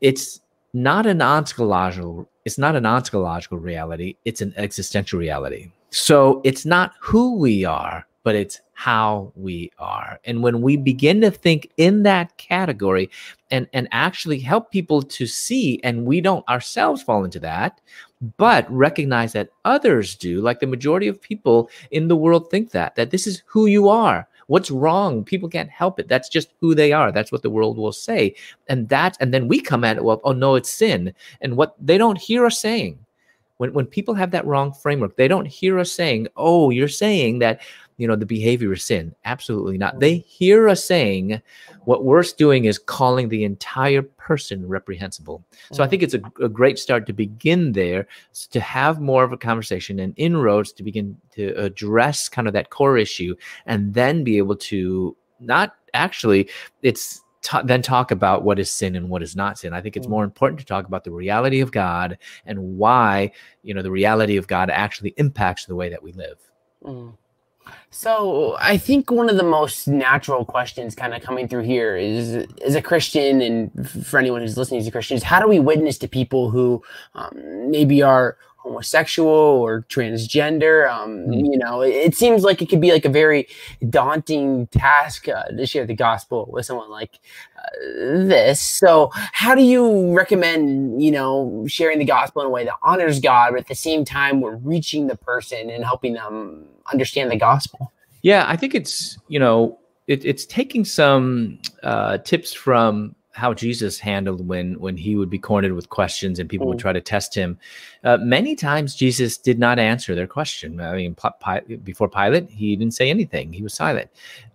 it's 0.00 0.40
not 0.74 1.06
an 1.06 1.20
ontological 1.20 2.28
it's 2.44 2.58
not 2.58 2.74
an 2.76 2.86
ontological 2.86 3.58
reality 3.58 4.16
it's 4.24 4.40
an 4.40 4.52
existential 4.56 5.18
reality. 5.18 5.70
So 5.90 6.40
it's 6.44 6.64
not 6.64 6.92
who 7.00 7.36
we 7.36 7.64
are 7.64 8.06
but 8.24 8.34
it's 8.34 8.60
how 8.74 9.32
we 9.34 9.70
are. 9.78 10.20
And 10.24 10.42
when 10.42 10.60
we 10.60 10.76
begin 10.76 11.20
to 11.22 11.30
think 11.30 11.70
in 11.76 12.02
that 12.04 12.36
category 12.36 13.10
and 13.50 13.68
and 13.72 13.88
actually 13.92 14.38
help 14.38 14.70
people 14.70 15.02
to 15.02 15.26
see 15.26 15.80
and 15.84 16.06
we 16.06 16.20
don't 16.20 16.48
ourselves 16.48 17.02
fall 17.02 17.24
into 17.24 17.40
that 17.40 17.80
but 18.38 18.70
recognize 18.72 19.32
that 19.32 19.50
others 19.64 20.14
do 20.14 20.40
like 20.40 20.60
the 20.60 20.66
majority 20.66 21.08
of 21.08 21.20
people 21.20 21.68
in 21.90 22.08
the 22.08 22.16
world 22.16 22.50
think 22.50 22.70
that 22.70 22.94
that 22.94 23.10
this 23.10 23.26
is 23.26 23.42
who 23.46 23.66
you 23.66 23.88
are 23.88 24.28
What's 24.46 24.70
wrong? 24.70 25.24
People 25.24 25.48
can't 25.48 25.70
help 25.70 25.98
it. 25.98 26.08
That's 26.08 26.28
just 26.28 26.50
who 26.60 26.74
they 26.74 26.92
are. 26.92 27.12
That's 27.12 27.32
what 27.32 27.42
the 27.42 27.50
world 27.50 27.76
will 27.76 27.92
say. 27.92 28.34
And 28.68 28.88
that, 28.88 29.16
and 29.20 29.32
then 29.32 29.48
we 29.48 29.60
come 29.60 29.84
at 29.84 29.96
it, 29.96 30.04
well, 30.04 30.20
oh 30.24 30.32
no, 30.32 30.54
it's 30.54 30.70
sin. 30.70 31.14
And 31.40 31.56
what 31.56 31.74
they 31.80 31.98
don't 31.98 32.18
hear 32.18 32.46
us 32.46 32.60
saying, 32.60 32.98
when 33.58 33.72
when 33.74 33.86
people 33.86 34.14
have 34.14 34.32
that 34.32 34.46
wrong 34.46 34.72
framework, 34.72 35.16
they 35.16 35.28
don't 35.28 35.46
hear 35.46 35.78
us 35.78 35.92
saying, 35.92 36.26
"Oh, 36.36 36.70
you're 36.70 36.88
saying 36.88 37.38
that." 37.38 37.60
You 37.98 38.08
know, 38.08 38.16
the 38.16 38.26
behavior 38.26 38.72
is 38.72 38.82
sin. 38.84 39.14
Absolutely 39.24 39.78
not. 39.78 40.00
They 40.00 40.16
mm. 40.16 40.24
hear 40.24 40.68
us 40.68 40.84
saying 40.84 41.40
what 41.84 42.04
we're 42.04 42.22
doing 42.36 42.64
is 42.64 42.78
calling 42.78 43.28
the 43.28 43.44
entire 43.44 44.02
person 44.02 44.66
reprehensible. 44.66 45.44
So 45.72 45.82
I 45.82 45.86
mm. 45.86 45.90
think 45.90 46.02
it's 46.02 46.14
a, 46.14 46.22
a 46.40 46.48
great 46.48 46.78
start 46.78 47.06
to 47.06 47.12
begin 47.12 47.72
there, 47.72 48.06
to 48.50 48.60
have 48.60 49.00
more 49.00 49.24
of 49.24 49.32
a 49.32 49.36
conversation 49.36 49.98
and 50.00 50.14
inroads 50.16 50.72
to 50.72 50.82
begin 50.82 51.16
to 51.32 51.48
address 51.58 52.28
kind 52.28 52.46
of 52.46 52.54
that 52.54 52.70
core 52.70 52.96
issue, 52.98 53.34
and 53.66 53.92
then 53.94 54.24
be 54.24 54.38
able 54.38 54.56
to 54.56 55.16
not 55.40 55.76
actually, 55.94 56.48
it's 56.82 57.20
then 57.64 57.82
talk 57.82 58.12
about 58.12 58.44
what 58.44 58.58
is 58.58 58.70
sin 58.70 58.94
and 58.94 59.08
what 59.08 59.22
is 59.22 59.34
not 59.34 59.58
sin. 59.58 59.72
I 59.72 59.80
think 59.80 59.96
it's 59.96 60.06
mm. 60.06 60.10
more 60.10 60.24
important 60.24 60.60
to 60.60 60.66
talk 60.66 60.86
about 60.86 61.02
the 61.04 61.10
reality 61.10 61.60
of 61.60 61.72
God 61.72 62.18
and 62.46 62.78
why, 62.78 63.32
you 63.62 63.74
know, 63.74 63.82
the 63.82 63.90
reality 63.90 64.36
of 64.36 64.46
God 64.46 64.70
actually 64.70 65.12
impacts 65.16 65.66
the 65.66 65.74
way 65.74 65.88
that 65.88 66.02
we 66.02 66.12
live. 66.12 66.38
Mm. 66.84 67.14
So 67.90 68.56
I 68.58 68.78
think 68.78 69.10
one 69.10 69.28
of 69.28 69.36
the 69.36 69.42
most 69.42 69.86
natural 69.86 70.44
questions 70.44 70.94
kind 70.94 71.14
of 71.14 71.22
coming 71.22 71.46
through 71.46 71.64
here 71.64 71.96
is 71.96 72.46
as 72.64 72.74
a 72.74 72.82
Christian 72.82 73.42
and 73.42 73.90
for 74.06 74.18
anyone 74.18 74.40
who's 74.40 74.56
listening 74.56 74.80
as 74.80 74.86
a 74.86 74.90
Christian 74.90 75.16
is 75.16 75.22
how 75.22 75.40
do 75.40 75.46
we 75.46 75.60
witness 75.60 75.98
to 75.98 76.08
people 76.08 76.50
who 76.50 76.82
um, 77.14 77.70
maybe 77.70 78.02
are 78.02 78.38
homosexual 78.62 79.28
or 79.28 79.82
transgender. 79.88 80.88
Um, 80.88 81.26
mm. 81.26 81.52
You 81.52 81.58
know, 81.58 81.80
it, 81.80 81.90
it, 81.90 82.14
seems 82.14 82.44
like 82.44 82.62
it 82.62 82.68
could 82.68 82.80
be 82.80 82.92
like 82.92 83.04
a 83.04 83.08
very 83.08 83.48
daunting 83.90 84.68
task 84.68 85.28
uh, 85.28 85.44
to 85.48 85.66
share 85.66 85.84
the 85.84 85.94
gospel 85.94 86.48
with 86.50 86.64
someone 86.64 86.88
like 86.88 87.18
uh, 87.58 87.68
this. 88.28 88.60
So, 88.60 89.10
how 89.14 89.54
do 89.54 89.62
you 89.62 90.12
recommend, 90.14 91.02
you 91.02 91.10
know, 91.10 91.64
sharing 91.66 91.98
the 91.98 92.04
gospel 92.04 92.42
in 92.42 92.46
a 92.46 92.50
way 92.50 92.64
that 92.64 92.74
honors 92.82 93.18
God, 93.18 93.50
but 93.50 93.60
at 93.60 93.68
the 93.68 93.74
same 93.74 94.04
time, 94.04 94.40
we're 94.40 94.56
reaching 94.56 95.08
the 95.08 95.16
person 95.16 95.68
and 95.68 95.84
helping 95.84 96.14
them 96.14 96.66
understand 96.92 97.30
the 97.30 97.36
gospel? 97.36 97.92
Yeah, 98.22 98.44
I 98.46 98.56
think 98.56 98.76
it's, 98.76 99.18
you 99.26 99.40
know, 99.40 99.78
it, 100.06 100.24
it's 100.24 100.46
taking 100.46 100.84
some 100.84 101.58
uh, 101.82 102.18
tips 102.18 102.52
from 102.52 103.16
how 103.32 103.54
Jesus 103.54 103.98
handled 103.98 104.46
when 104.46 104.78
when 104.78 104.96
he 104.96 105.16
would 105.16 105.30
be 105.30 105.38
cornered 105.38 105.72
with 105.72 105.88
questions 105.88 106.38
and 106.38 106.48
people 106.48 106.66
mm. 106.66 106.70
would 106.70 106.78
try 106.78 106.92
to 106.92 107.00
test 107.00 107.34
him. 107.34 107.58
Uh, 108.04 108.18
many 108.18 108.54
times 108.54 108.94
Jesus 108.94 109.38
did 109.38 109.58
not 109.58 109.78
answer 109.78 110.14
their 110.14 110.26
question. 110.26 110.80
I 110.80 110.94
mean, 110.94 111.16
before 111.82 112.08
Pilate, 112.08 112.50
he 112.50 112.76
didn't 112.76 112.94
say 112.94 113.10
anything; 113.10 113.52
he 113.52 113.62
was 113.62 113.74
silent. 113.74 114.10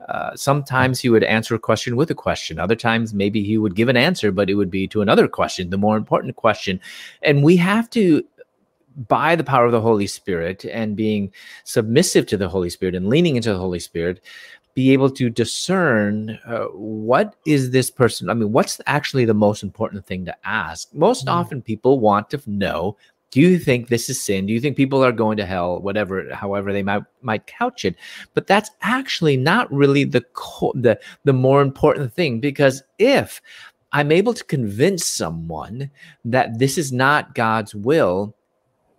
Uh, 0.08 0.36
sometimes 0.36 1.00
he 1.00 1.10
would 1.10 1.24
answer 1.24 1.56
a 1.56 1.60
question 1.60 1.96
with 1.96 2.12
a 2.12 2.16
question. 2.16 2.60
Other 2.60 2.76
times, 2.76 3.14
maybe 3.14 3.44
he 3.44 3.58
would 3.58 3.76
give 3.76 3.90
an 3.90 3.98
answer, 3.98 4.32
but 4.32 4.50
it 4.50 4.56
would 4.56 4.72
be 4.72 4.88
to 4.90 5.02
another 5.02 5.28
question, 5.28 5.70
the 5.70 5.78
more 5.78 5.98
important 5.98 6.36
question. 6.36 6.80
And 7.24 7.44
we 7.44 7.58
have 7.58 7.90
to 7.92 8.24
by 9.08 9.36
the 9.36 9.44
power 9.44 9.66
of 9.66 9.72
the 9.72 9.82
Holy 9.82 10.08
Spirit 10.08 10.66
and 10.66 10.96
being 10.96 11.32
submissive 11.64 12.26
to 12.28 12.38
the 12.38 12.50
Holy 12.50 12.70
Spirit 12.70 12.96
and 12.96 13.10
leaning 13.10 13.36
into 13.36 13.54
the 13.54 13.60
Holy 13.60 13.80
Spirit, 13.80 14.22
be 14.78 14.94
able 14.94 15.10
to 15.10 15.28
discern 15.28 16.38
uh, 16.46 16.66
what 16.66 17.36
is 17.48 17.72
this 17.72 17.90
person 17.90 18.30
i 18.30 18.34
mean 18.36 18.52
what's 18.52 18.80
actually 18.86 19.26
the 19.26 19.34
most 19.34 19.64
important 19.64 20.06
thing 20.06 20.24
to 20.24 20.48
ask 20.48 20.94
most 20.94 21.26
mm. 21.26 21.32
often 21.32 21.64
people 21.64 22.00
want 22.00 22.30
to 22.30 22.40
know 22.46 22.96
do 23.32 23.42
you 23.42 23.58
think 23.58 23.88
this 23.88 24.08
is 24.08 24.22
sin 24.22 24.46
do 24.46 24.54
you 24.54 24.60
think 24.60 24.78
people 24.78 25.04
are 25.04 25.12
going 25.12 25.36
to 25.36 25.48
hell 25.48 25.80
whatever 25.80 26.32
however 26.32 26.72
they 26.72 26.84
might 26.84 27.02
might 27.24 27.48
couch 27.48 27.86
it 27.86 27.96
but 28.36 28.46
that's 28.46 28.70
actually 28.84 29.36
not 29.36 29.66
really 29.74 30.04
the 30.04 30.22
co- 30.34 30.74
the 30.76 30.96
the 31.24 31.34
more 31.34 31.64
important 31.64 32.14
thing 32.14 32.40
because 32.40 32.84
if 33.00 33.42
i'm 33.94 34.12
able 34.12 34.32
to 34.32 34.44
convince 34.44 35.04
someone 35.08 35.90
that 36.24 36.60
this 36.60 36.78
is 36.78 36.92
not 36.92 37.34
god's 37.34 37.74
will 37.74 38.36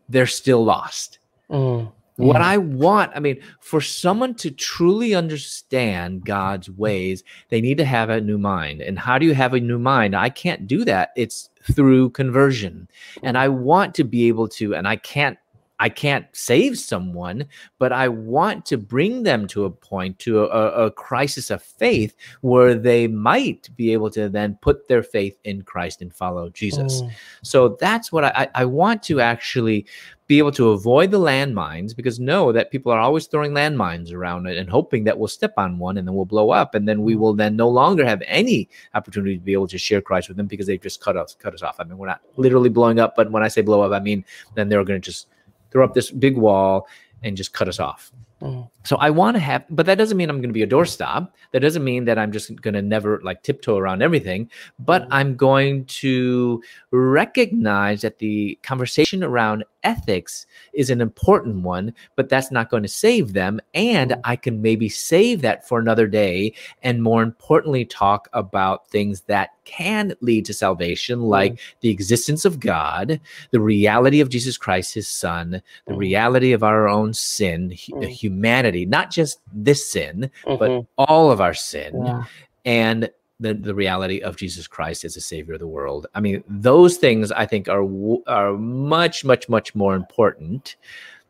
they're 0.08 0.26
still 0.26 0.64
lost 0.64 1.20
mm. 1.48 1.88
What 2.18 2.42
I 2.42 2.58
want, 2.58 3.12
I 3.14 3.20
mean, 3.20 3.40
for 3.60 3.80
someone 3.80 4.34
to 4.36 4.50
truly 4.50 5.14
understand 5.14 6.24
God's 6.24 6.68
ways, 6.68 7.22
they 7.48 7.60
need 7.60 7.78
to 7.78 7.84
have 7.84 8.10
a 8.10 8.20
new 8.20 8.38
mind. 8.38 8.80
And 8.80 8.98
how 8.98 9.18
do 9.18 9.26
you 9.26 9.34
have 9.34 9.54
a 9.54 9.60
new 9.60 9.78
mind? 9.78 10.16
I 10.16 10.28
can't 10.28 10.66
do 10.66 10.84
that. 10.84 11.12
It's 11.16 11.48
through 11.72 12.10
conversion. 12.10 12.88
And 13.22 13.38
I 13.38 13.48
want 13.48 13.94
to 13.96 14.04
be 14.04 14.26
able 14.26 14.48
to, 14.48 14.74
and 14.74 14.88
I 14.88 14.96
can't 14.96 15.38
I 15.80 15.88
can't 15.88 16.26
save 16.32 16.76
someone, 16.78 17.46
but 17.78 17.92
I 17.92 18.08
want 18.08 18.66
to 18.66 18.76
bring 18.76 19.22
them 19.22 19.46
to 19.48 19.64
a 19.64 19.70
point, 19.70 20.18
to 20.20 20.44
a, 20.46 20.86
a, 20.86 20.90
crisis 20.90 21.50
of 21.50 21.62
faith 21.62 22.16
where 22.40 22.74
they 22.74 23.06
might 23.06 23.68
be 23.76 23.92
able 23.92 24.10
to 24.10 24.28
then 24.28 24.58
put 24.60 24.88
their 24.88 25.04
faith 25.04 25.38
in 25.44 25.62
Christ 25.62 26.02
and 26.02 26.12
follow 26.12 26.48
Jesus. 26.50 27.02
Oh. 27.04 27.10
So 27.42 27.68
that's 27.80 28.10
what 28.10 28.24
I, 28.24 28.48
I 28.56 28.64
want 28.64 29.04
to 29.04 29.20
actually 29.20 29.86
be 30.28 30.36
able 30.36 30.52
to 30.52 30.70
avoid 30.70 31.10
the 31.10 31.18
landmines 31.18 31.96
because 31.96 32.20
know 32.20 32.52
that 32.52 32.70
people 32.70 32.92
are 32.92 33.00
always 33.00 33.26
throwing 33.26 33.52
landmines 33.52 34.12
around 34.12 34.46
it 34.46 34.58
and 34.58 34.68
hoping 34.68 35.04
that 35.04 35.18
we'll 35.18 35.26
step 35.26 35.54
on 35.56 35.78
one 35.78 35.96
and 35.96 36.06
then 36.06 36.14
we'll 36.14 36.26
blow 36.26 36.50
up 36.50 36.74
and 36.74 36.86
then 36.86 37.02
we 37.02 37.14
mm. 37.14 37.18
will 37.18 37.32
then 37.32 37.56
no 37.56 37.66
longer 37.66 38.04
have 38.04 38.22
any 38.26 38.68
opportunity 38.94 39.38
to 39.38 39.42
be 39.42 39.54
able 39.54 39.66
to 39.66 39.78
share 39.78 40.02
Christ 40.02 40.28
with 40.28 40.36
them 40.36 40.46
because 40.46 40.66
they've 40.66 40.80
just 40.80 41.00
cut 41.00 41.16
us 41.16 41.34
cut 41.34 41.54
us 41.54 41.62
off. 41.62 41.80
I 41.80 41.84
mean, 41.84 41.96
we're 41.96 42.08
not 42.08 42.20
literally 42.36 42.68
blowing 42.68 43.00
up, 43.00 43.16
but 43.16 43.32
when 43.32 43.42
I 43.42 43.48
say 43.48 43.62
blow 43.62 43.80
up, 43.80 43.92
I 43.92 44.00
mean 44.00 44.22
then 44.54 44.68
they're 44.68 44.84
going 44.84 45.00
to 45.00 45.04
just 45.04 45.28
throw 45.70 45.82
up 45.82 45.94
this 45.94 46.10
big 46.10 46.36
wall 46.36 46.86
and 47.22 47.34
just 47.34 47.54
cut 47.54 47.66
us 47.66 47.80
off. 47.80 48.12
Mm. 48.42 48.68
So 48.88 48.96
I 48.96 49.10
want 49.10 49.34
to 49.34 49.40
have, 49.40 49.66
but 49.68 49.84
that 49.84 49.98
doesn't 49.98 50.16
mean 50.16 50.30
I'm 50.30 50.38
going 50.38 50.48
to 50.48 50.54
be 50.54 50.62
a 50.62 50.66
doorstop. 50.66 51.28
That 51.52 51.60
doesn't 51.60 51.84
mean 51.84 52.06
that 52.06 52.18
I'm 52.18 52.32
just 52.32 52.58
going 52.62 52.72
to 52.72 52.80
never 52.80 53.20
like 53.22 53.42
tiptoe 53.42 53.76
around 53.76 54.00
everything. 54.00 54.50
But 54.78 55.02
mm. 55.02 55.08
I'm 55.10 55.36
going 55.36 55.84
to 56.00 56.62
recognize 56.90 58.00
that 58.00 58.16
the 58.16 58.58
conversation 58.62 59.22
around 59.22 59.64
ethics 59.82 60.46
is 60.72 60.88
an 60.88 61.02
important 61.02 61.62
one, 61.62 61.92
but 62.16 62.30
that's 62.30 62.50
not 62.50 62.70
going 62.70 62.82
to 62.82 62.88
save 62.88 63.34
them. 63.34 63.60
And 63.74 64.16
I 64.24 64.36
can 64.36 64.62
maybe 64.62 64.88
save 64.88 65.42
that 65.42 65.68
for 65.68 65.78
another 65.78 66.06
day. 66.06 66.54
And 66.82 67.02
more 67.02 67.22
importantly, 67.22 67.84
talk 67.84 68.28
about 68.32 68.88
things 68.88 69.20
that 69.22 69.50
can 69.64 70.14
lead 70.22 70.46
to 70.46 70.54
salvation, 70.54 71.20
like 71.20 71.52
mm. 71.52 71.58
the 71.80 71.90
existence 71.90 72.46
of 72.46 72.58
God, 72.58 73.20
the 73.50 73.60
reality 73.60 74.20
of 74.20 74.30
Jesus 74.30 74.56
Christ, 74.56 74.94
his 74.94 75.08
son, 75.08 75.60
the 75.86 75.94
reality 75.94 76.52
of 76.52 76.62
our 76.62 76.88
own 76.88 77.12
sin, 77.12 77.70
mm. 77.70 78.08
Humanity, 78.78 78.86
not 78.86 79.10
just 79.10 79.40
this 79.52 79.90
sin, 79.90 80.30
mm-hmm. 80.44 80.58
but 80.58 80.86
all 80.96 81.30
of 81.30 81.40
our 81.40 81.54
sin. 81.54 82.02
Yeah. 82.04 82.24
And 82.64 83.10
the, 83.40 83.54
the 83.54 83.74
reality 83.74 84.20
of 84.20 84.36
Jesus 84.36 84.66
Christ 84.66 85.04
as 85.04 85.16
a 85.16 85.20
savior 85.20 85.54
of 85.54 85.60
the 85.60 85.68
world. 85.68 86.08
I 86.14 86.20
mean, 86.20 86.42
those 86.48 86.96
things 86.96 87.30
I 87.30 87.46
think 87.46 87.68
are 87.68 87.86
are 88.26 88.56
much 88.56 89.24
much 89.24 89.48
much 89.48 89.74
more 89.74 89.94
important 89.94 90.76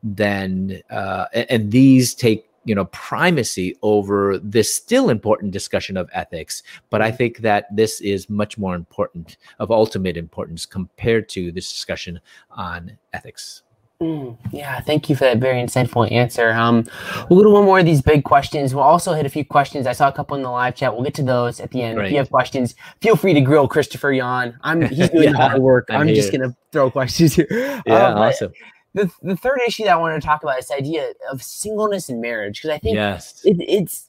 than 0.02 0.80
uh, 0.90 1.26
and 1.34 1.70
these 1.70 2.14
take 2.14 2.46
you 2.64 2.74
know 2.74 2.86
primacy 2.86 3.76
over 3.82 4.38
this 4.38 4.74
still 4.74 5.10
important 5.10 5.52
discussion 5.52 5.96
of 5.96 6.10
ethics 6.12 6.62
but 6.90 7.00
i 7.00 7.10
think 7.10 7.38
that 7.38 7.64
this 7.74 8.00
is 8.02 8.28
much 8.28 8.58
more 8.58 8.74
important 8.74 9.38
of 9.58 9.70
ultimate 9.70 10.16
importance 10.16 10.66
compared 10.66 11.28
to 11.30 11.50
this 11.50 11.72
discussion 11.72 12.20
on 12.50 12.98
ethics 13.14 13.62
Mm, 14.00 14.38
yeah, 14.52 14.80
thank 14.80 15.10
you 15.10 15.16
for 15.16 15.24
that 15.24 15.38
very 15.38 15.60
insightful 15.60 16.08
answer. 16.12 16.52
Um, 16.52 16.86
we'll 17.28 17.42
do 17.42 17.50
one 17.50 17.64
more 17.64 17.80
of 17.80 17.84
these 17.84 18.00
big 18.00 18.22
questions. 18.22 18.72
We'll 18.72 18.84
also 18.84 19.12
hit 19.12 19.26
a 19.26 19.28
few 19.28 19.44
questions. 19.44 19.88
I 19.88 19.92
saw 19.92 20.06
a 20.06 20.12
couple 20.12 20.36
in 20.36 20.44
the 20.44 20.50
live 20.50 20.76
chat. 20.76 20.94
We'll 20.94 21.02
get 21.02 21.14
to 21.14 21.24
those 21.24 21.58
at 21.58 21.72
the 21.72 21.82
end. 21.82 22.00
If 22.00 22.12
you 22.12 22.18
have 22.18 22.30
questions, 22.30 22.76
feel 23.00 23.16
free 23.16 23.34
to 23.34 23.40
grill 23.40 23.66
Christopher 23.66 24.12
Yuan. 24.12 24.56
I'm 24.62 24.82
he's 24.88 25.08
doing 25.10 25.24
yeah, 25.24 25.32
the 25.32 25.36
hard 25.38 25.62
work. 25.62 25.86
I'm, 25.90 26.02
I'm 26.02 26.08
just 26.14 26.30
gonna 26.30 26.56
throw 26.70 26.92
questions 26.92 27.34
here. 27.34 27.48
Yeah, 27.86 28.08
um, 28.08 28.18
awesome. 28.18 28.52
The, 28.94 29.10
the 29.22 29.36
third 29.36 29.60
issue 29.66 29.84
that 29.84 29.94
I 29.94 29.96
wanted 29.96 30.20
to 30.20 30.26
talk 30.26 30.42
about 30.44 30.58
is 30.58 30.68
the 30.68 30.76
idea 30.76 31.12
of 31.30 31.42
singleness 31.42 32.08
in 32.08 32.20
marriage 32.20 32.62
because 32.62 32.74
I 32.74 32.78
think 32.78 32.94
yes. 32.94 33.42
It, 33.44 33.56
it's 33.60 34.07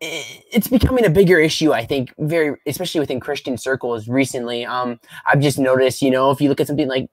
it's 0.00 0.68
becoming 0.68 1.04
a 1.04 1.10
bigger 1.10 1.40
issue 1.40 1.72
i 1.72 1.84
think 1.84 2.14
very 2.18 2.56
especially 2.66 3.00
within 3.00 3.18
christian 3.18 3.58
circles 3.58 4.06
recently. 4.08 4.64
Um 4.64 5.00
i've 5.26 5.40
just 5.40 5.58
noticed 5.58 6.02
you 6.02 6.10
know 6.10 6.30
if 6.30 6.40
you 6.40 6.48
look 6.48 6.60
at 6.60 6.68
something 6.68 6.86
like 6.86 7.08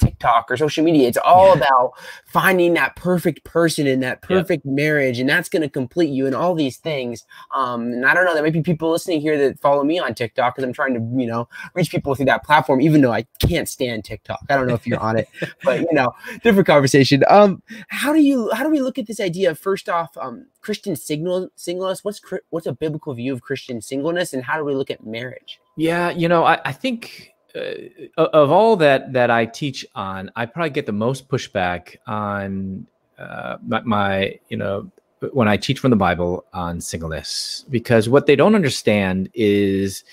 tiktok 0.00 0.50
or 0.50 0.56
social 0.56 0.84
media 0.84 1.06
it's 1.06 1.18
all 1.18 1.48
yeah. 1.48 1.62
about 1.62 1.92
finding 2.26 2.74
that 2.74 2.96
perfect 2.96 3.44
person 3.44 3.86
in 3.86 4.00
that 4.00 4.22
perfect 4.22 4.66
marriage 4.66 5.20
and 5.20 5.28
that's 5.28 5.48
going 5.48 5.62
to 5.62 5.68
complete 5.68 6.10
you 6.10 6.26
and 6.26 6.34
all 6.34 6.54
these 6.54 6.78
things. 6.78 7.24
Um 7.54 7.82
and 7.92 8.04
i 8.04 8.12
don't 8.12 8.24
know 8.24 8.34
there 8.34 8.42
might 8.42 8.52
be 8.52 8.62
people 8.62 8.90
listening 8.90 9.20
here 9.20 9.38
that 9.38 9.60
follow 9.60 9.84
me 9.84 10.00
on 10.00 10.12
tiktok 10.14 10.54
because 10.56 10.64
i'm 10.64 10.72
trying 10.72 10.94
to 10.94 11.20
you 11.20 11.28
know 11.28 11.48
reach 11.74 11.90
people 11.90 12.14
through 12.16 12.26
that 12.26 12.44
platform 12.44 12.80
even 12.80 13.02
though 13.02 13.12
i 13.12 13.22
can't 13.38 13.68
stand 13.68 14.04
tiktok. 14.04 14.40
I 14.50 14.56
don't 14.56 14.66
know 14.66 14.74
if 14.74 14.86
you're 14.86 14.98
on 14.98 15.16
it 15.16 15.28
but 15.62 15.80
you 15.80 15.92
know 15.92 16.12
different 16.42 16.66
conversation. 16.66 17.22
Um 17.28 17.62
how 17.88 18.12
do 18.12 18.20
you 18.20 18.50
how 18.52 18.64
do 18.64 18.70
we 18.70 18.80
look 18.80 18.98
at 18.98 19.06
this 19.06 19.20
idea 19.20 19.52
of 19.52 19.58
first 19.60 19.88
off 19.88 20.16
um 20.16 20.46
christian 20.66 20.96
signal 20.96 21.48
singleness 21.54 22.02
what's 22.02 22.16
what's 22.22 22.42
what's 22.50 22.66
a 22.66 22.72
biblical 22.72 23.14
view 23.14 23.32
of 23.32 23.42
Christian 23.42 23.80
singleness, 23.80 24.32
and 24.32 24.42
how 24.44 24.56
do 24.56 24.64
we 24.64 24.74
look 24.74 24.90
at 24.90 25.04
marriage? 25.04 25.60
Yeah, 25.76 26.10
you 26.10 26.28
know, 26.28 26.44
I, 26.44 26.60
I 26.64 26.72
think 26.72 27.34
uh, 27.54 28.22
of 28.22 28.50
all 28.50 28.76
that 28.76 29.12
that 29.12 29.30
I 29.30 29.46
teach 29.46 29.86
on, 29.94 30.30
I 30.36 30.46
probably 30.46 30.70
get 30.70 30.86
the 30.86 30.92
most 30.92 31.28
pushback 31.28 31.96
on 32.06 32.86
uh, 33.18 33.56
my, 33.66 33.80
my, 33.82 34.38
you 34.48 34.56
know, 34.56 34.90
when 35.32 35.48
I 35.48 35.56
teach 35.56 35.78
from 35.78 35.90
the 35.90 35.96
Bible 35.96 36.44
on 36.52 36.80
singleness, 36.80 37.64
because 37.70 38.08
what 38.08 38.26
they 38.26 38.36
don't 38.36 38.54
understand 38.54 39.30
is 39.34 40.04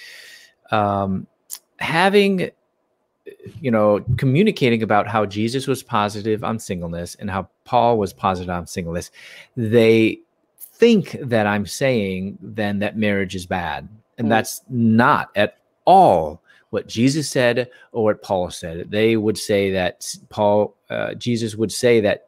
um, 0.72 1.28
having 1.78 2.51
you 3.62 3.72
know, 3.72 4.04
communicating 4.18 4.84
about 4.84 5.08
how 5.08 5.26
Jesus 5.26 5.66
was 5.66 5.82
positive 5.82 6.43
on 6.43 6.60
singleness 6.60 7.16
and 7.16 7.32
how 7.32 7.47
Paul 7.64 7.97
was 7.97 8.12
positive 8.12 8.49
on 8.49 8.68
singleness, 8.68 9.12
they 9.56 10.20
think 10.84 11.15
that 11.21 11.47
I'm 11.47 11.65
saying 11.65 12.38
then 12.41 12.79
that 12.79 12.97
marriage 12.97 13.36
is 13.36 13.45
bad. 13.45 13.88
And 14.17 14.27
mm. 14.27 14.29
that's 14.29 14.61
not 14.67 15.29
at 15.34 15.59
all 15.86 16.41
what 16.71 16.89
Jesus 16.89 17.29
said 17.29 17.69
or 17.93 18.03
what 18.03 18.21
Paul 18.21 18.49
said. 18.49 18.91
They 18.91 19.15
would 19.15 19.38
say 19.38 19.71
that 19.71 20.05
Paul, 20.27 20.75
uh, 20.89 21.13
Jesus 21.13 21.55
would 21.55 21.71
say 21.71 22.01
that 22.01 22.27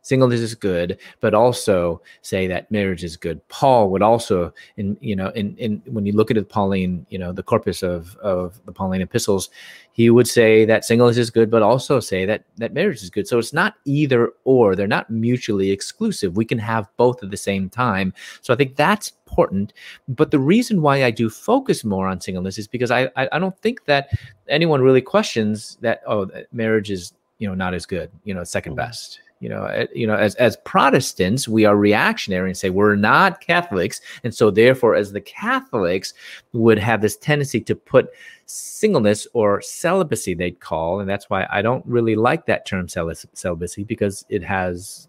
singleness 0.00 0.40
is 0.40 0.56
good, 0.56 0.98
but 1.20 1.32
also 1.32 2.02
say 2.22 2.48
that 2.48 2.68
marriage 2.72 3.04
is 3.04 3.16
good. 3.16 3.46
Paul 3.46 3.88
would 3.90 4.02
also, 4.02 4.52
in 4.76 4.96
you 5.00 5.14
know, 5.14 5.28
in 5.28 5.56
in 5.58 5.80
when 5.86 6.04
you 6.04 6.12
look 6.12 6.32
at 6.32 6.36
the 6.36 6.42
Pauline, 6.42 7.06
you 7.08 7.20
know, 7.20 7.32
the 7.32 7.44
corpus 7.44 7.84
of 7.84 8.16
of 8.16 8.60
the 8.66 8.72
Pauline 8.72 9.00
epistles, 9.00 9.48
he 9.92 10.10
would 10.10 10.26
say 10.26 10.64
that 10.64 10.84
singleness 10.84 11.18
is 11.18 11.30
good, 11.30 11.50
but 11.50 11.62
also 11.62 12.00
say 12.00 12.24
that 12.24 12.44
that 12.56 12.72
marriage 12.72 13.02
is 13.02 13.10
good. 13.10 13.28
So 13.28 13.38
it's 13.38 13.52
not 13.52 13.74
either 13.84 14.32
or; 14.44 14.74
they're 14.74 14.86
not 14.86 15.10
mutually 15.10 15.70
exclusive. 15.70 16.36
We 16.36 16.44
can 16.44 16.58
have 16.58 16.88
both 16.96 17.22
at 17.22 17.30
the 17.30 17.36
same 17.36 17.68
time. 17.68 18.14
So 18.40 18.52
I 18.52 18.56
think 18.56 18.76
that's 18.76 19.12
important. 19.26 19.72
But 20.08 20.30
the 20.30 20.38
reason 20.38 20.82
why 20.82 21.04
I 21.04 21.10
do 21.10 21.28
focus 21.28 21.84
more 21.84 22.08
on 22.08 22.20
singleness 22.20 22.58
is 22.58 22.66
because 22.66 22.90
I 22.90 23.10
I, 23.16 23.28
I 23.32 23.38
don't 23.38 23.58
think 23.60 23.84
that 23.86 24.08
anyone 24.48 24.80
really 24.80 25.02
questions 25.02 25.78
that 25.82 26.02
oh 26.06 26.30
marriage 26.52 26.90
is 26.90 27.12
you 27.38 27.48
know 27.48 27.54
not 27.54 27.74
as 27.74 27.86
good 27.86 28.10
you 28.24 28.34
know 28.34 28.44
second 28.44 28.72
mm-hmm. 28.72 28.86
best 28.86 29.20
you 29.42 29.48
know 29.48 29.64
eh, 29.64 29.86
you 29.92 30.06
know 30.06 30.14
as 30.14 30.36
as 30.36 30.56
protestants 30.58 31.48
we 31.48 31.64
are 31.64 31.76
reactionary 31.76 32.48
and 32.48 32.56
say 32.56 32.70
we're 32.70 32.94
not 32.94 33.40
catholics. 33.40 34.00
And 34.22 34.32
so 34.32 34.50
therefore 34.50 34.94
as 34.94 35.12
the 35.12 35.20
catholics 35.20 36.14
would 36.52 36.78
have 36.78 37.00
this 37.00 37.16
tendency 37.16 37.60
to 37.62 37.74
put 37.74 38.10
singleness 38.46 39.26
or 39.32 39.60
celibacy 39.60 40.34
they'd 40.34 40.60
call. 40.60 41.00
And 41.00 41.10
that's 41.10 41.28
why 41.28 41.46
i 41.50 41.60
don't 41.60 41.84
really 41.84 42.14
like 42.14 42.46
that 42.46 42.66
term 42.66 42.86
celibacy 42.88 43.84
because 43.84 44.24
it 44.28 44.44
has 44.44 45.08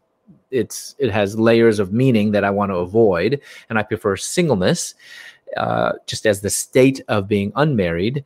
it's 0.50 0.96
it 0.98 1.12
has 1.12 1.38
layers 1.38 1.80
of 1.80 1.94
meaning 1.94 2.32
that 2.32 2.44
i 2.44 2.50
want 2.50 2.72
to 2.72 2.78
avoid. 2.78 3.40
And 3.70 3.78
i 3.78 3.84
prefer 3.84 4.18
singleness 4.18 4.96
uh, 5.58 5.94
just 6.08 6.26
as 6.26 6.42
the 6.42 6.50
state 6.50 7.02
of 7.08 7.28
being 7.28 7.52
unmarried 7.56 8.26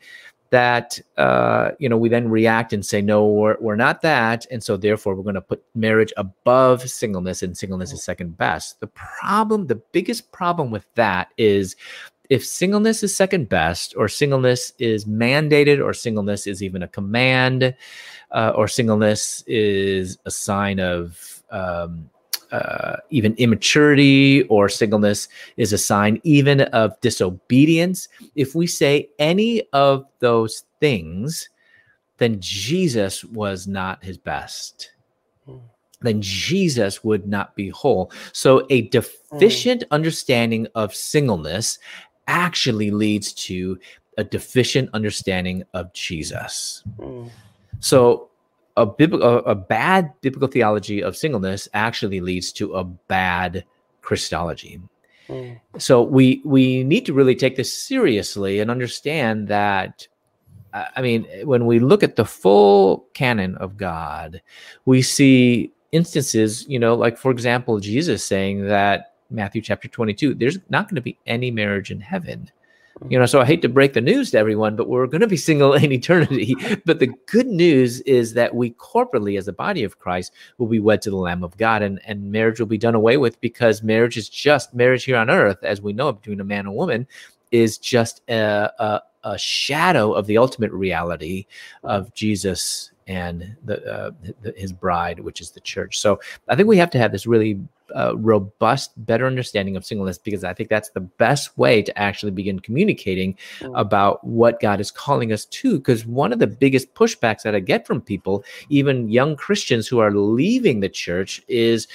that 0.50 1.00
uh, 1.18 1.72
you 1.80 1.89
know 1.89 1.98
we 1.98 2.10
then 2.10 2.30
react 2.30 2.74
and 2.74 2.86
say 2.86 3.02
no 3.02 3.26
we're, 3.26 3.58
we're 3.60 3.76
not 3.76 4.02
that. 4.02 4.45
And 4.52 4.64
so 4.64 4.78
therefore 4.78 5.16
we're 5.16 5.24
going 5.24 5.36
to 5.36 5.41
put 5.41 5.64
marriage 5.76 6.14
above 6.18 6.89
singleness 6.89 7.43
and 7.43 7.58
singleness 7.58 7.91
is 7.91 8.04
second 8.04 8.38
best. 8.38 8.80
The 8.80 8.88
problem 8.88 9.68
the 9.68 9.82
biggest 9.91 10.32
problem 10.32 10.72
with 10.72 10.86
that 10.95 11.30
is 11.38 11.76
if 12.30 12.45
singleness 12.45 13.04
is 13.04 13.16
second 13.16 13.50
best 13.50 13.93
or 13.98 14.08
singleness 14.08 14.74
is 14.80 15.06
mandated 15.06 15.84
or 15.84 15.93
singleness 15.93 16.45
is 16.45 16.62
even 16.62 16.84
a 16.84 16.88
command 16.88 17.74
uh, 18.32 18.52
or 18.56 18.68
singleness 18.68 19.43
is 19.48 20.18
a 20.26 20.32
sign 20.32 20.80
of 20.80 21.43
um, 21.52 22.10
uh, 22.52 22.98
even 23.10 23.34
immaturity 23.36 24.43
or 24.43 24.70
singleness 24.70 25.28
is 25.58 25.74
a 25.74 25.78
sign 25.78 26.20
even 26.24 26.62
of 26.62 27.00
disobedience. 27.02 28.08
If 28.36 28.56
we 28.56 28.68
say 28.68 29.10
any 29.20 29.64
of 29.74 30.06
those 30.20 30.64
things, 30.80 31.50
then 32.18 32.38
Jesus 32.39 33.24
was 33.24 33.68
not 33.68 34.04
his 34.04 34.18
best. 34.18 34.91
Hmm. 35.45 35.58
Then 36.02 36.22
Jesus 36.22 37.04
would 37.04 37.28
not 37.28 37.56
be 37.56 37.70
whole. 37.70 38.12
So, 38.32 38.66
a 38.70 38.82
deficient 38.89 39.82
mm. 39.82 39.88
understanding 39.91 40.68
of 40.76 40.93
singleness 40.93 41.80
actually 42.28 42.91
leads 42.91 43.34
to 43.34 43.80
a 44.18 44.24
deficient 44.24 44.89
understanding 44.93 45.64
of 45.74 45.91
Jesus. 45.93 46.84
Mm. 47.00 47.30
So, 47.80 48.26
a, 48.78 48.86
bib- 48.86 49.15
a, 49.15 49.39
a 49.39 49.55
bad 49.55 50.13
biblical 50.21 50.47
theology 50.47 51.01
of 51.01 51.17
singleness 51.17 51.67
actually 51.73 52.21
leads 52.21 52.51
to 52.53 52.75
a 52.75 52.84
bad 52.84 53.65
Christology. 54.01 54.80
Mm. 55.28 55.59
So 55.78 56.01
we 56.01 56.41
we 56.45 56.84
need 56.86 57.05
to 57.07 57.13
really 57.13 57.36
take 57.36 57.57
this 57.57 57.73
seriously 57.73 58.59
and 58.59 58.71
understand 58.71 59.49
that 59.49 60.07
I 60.73 61.01
mean 61.01 61.28
when 61.43 61.65
we 61.65 61.80
look 61.80 62.03
at 62.03 62.15
the 62.15 62.23
full 62.23 63.05
canon 63.13 63.55
of 63.55 63.75
God, 63.75 64.41
we 64.86 65.01
see 65.01 65.73
instances, 65.91 66.65
you 66.69 66.80
know, 66.80 66.95
like 66.95 67.17
for 67.17 67.32
example 67.32 67.80
Jesus 67.80 68.23
saying 68.23 68.67
that 68.67 69.15
Matthew 69.30 69.61
chapter 69.61 69.89
22, 69.89 70.36
there's 70.36 70.59
not 70.69 70.88
going 70.88 70.95
to 70.95 71.01
be 71.01 71.17
any 71.25 71.51
marriage 71.51 71.91
in 71.91 71.99
heaven. 71.99 72.49
You 73.10 73.20
know, 73.20 73.26
so 73.26 73.39
I 73.39 73.45
hate 73.45 73.62
to 73.62 73.70
break 73.70 73.93
the 73.93 74.02
news 74.02 74.32
to 74.32 74.38
everyone, 74.38 74.76
but 74.76 74.89
we're 74.89 75.08
going 75.08 75.22
to 75.22 75.28
be 75.28 75.38
single 75.50 75.74
in 75.74 75.91
eternity. 75.91 76.56
but 76.86 77.00
the 77.00 77.14
good 77.28 77.48
news 77.48 78.02
is 78.02 78.34
that 78.34 78.56
we 78.56 78.72
corporately, 78.72 79.38
as 79.38 79.45
the 79.45 79.54
body 79.54 79.84
of 79.84 80.00
Christ, 80.00 80.34
will 80.58 80.68
be 80.68 80.80
wed 80.80 81.02
to 81.04 81.10
the 81.10 81.18
Lamb 81.18 81.43
of 81.43 81.58
God, 81.58 81.82
and, 81.82 82.00
and 82.06 82.32
marriage 82.32 82.60
will 82.60 82.68
be 82.68 82.78
done 82.78 82.95
away 82.95 83.18
with 83.18 83.39
because 83.41 83.84
marriage 83.84 84.18
is 84.18 84.30
just 84.30 84.74
marriage 84.74 85.04
here 85.04 85.18
on 85.18 85.30
earth, 85.30 85.64
as 85.64 85.82
we 85.82 85.93
know 85.93 86.12
between 86.12 86.39
a 86.39 86.43
man 86.43 86.60
and 86.60 86.70
a 86.70 86.72
woman, 86.72 87.08
is 87.52 87.78
just 87.78 88.22
a, 88.30 88.72
a, 88.80 89.02
a 89.24 89.38
shadow 89.38 90.14
of 90.14 90.26
the 90.26 90.38
ultimate 90.38 90.72
reality 90.72 91.45
of 91.84 92.14
Jesus 92.14 92.91
and 93.08 93.56
the, 93.64 93.86
uh, 93.86 94.12
the, 94.41 94.54
his 94.58 94.74
bride, 94.74 95.20
which 95.20 95.39
is 95.39 95.52
the 95.52 95.62
church. 95.62 96.00
So 96.00 96.20
I 96.48 96.56
think 96.56 96.68
we 96.68 96.78
have 96.78 96.89
to 96.91 96.98
have 96.98 97.12
this 97.12 97.26
really 97.26 97.60
uh, 97.96 98.18
robust, 98.18 98.92
better 99.06 99.26
understanding 99.26 99.76
of 99.76 99.86
singleness 99.86 100.18
because 100.18 100.44
I 100.44 100.54
think 100.54 100.70
that's 100.70 100.90
the 100.90 101.02
best 101.02 101.58
way 101.58 101.82
to 101.82 101.98
actually 101.98 102.32
begin 102.32 102.60
communicating 102.60 103.38
mm. 103.60 103.80
about 103.80 104.24
what 104.24 104.60
God 104.60 104.80
is 104.80 104.92
calling 104.92 105.32
us 105.32 105.46
to. 105.46 105.78
Because 105.78 106.06
one 106.06 106.34
of 106.34 106.40
the 106.40 106.48
biggest 106.48 106.94
pushbacks 106.94 107.44
that 107.44 107.56
I 107.56 107.60
get 107.60 107.88
from 107.88 108.02
people, 108.02 108.44
even 108.70 109.10
young 109.10 109.36
Christians 109.36 109.88
who 109.88 110.00
are 110.00 110.12
leaving 110.12 110.80
the 110.80 110.90
church, 110.90 111.42
is 111.48 111.88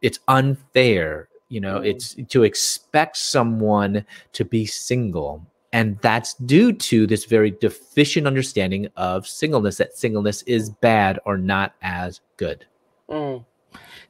it's 0.00 0.18
unfair. 0.28 1.28
You 1.48 1.60
know, 1.60 1.80
mm. 1.80 1.86
it's 1.86 2.14
to 2.28 2.44
expect 2.44 3.16
someone 3.16 4.04
to 4.32 4.44
be 4.44 4.66
single 4.66 5.46
and 5.72 5.98
that's 6.02 6.34
due 6.34 6.72
to 6.72 7.06
this 7.06 7.24
very 7.24 7.50
deficient 7.50 8.26
understanding 8.26 8.88
of 8.96 9.26
singleness 9.26 9.78
that 9.78 9.96
singleness 9.96 10.42
is 10.42 10.68
bad 10.68 11.18
or 11.24 11.38
not 11.38 11.74
as 11.80 12.20
good. 12.36 12.66
Mm. 13.08 13.44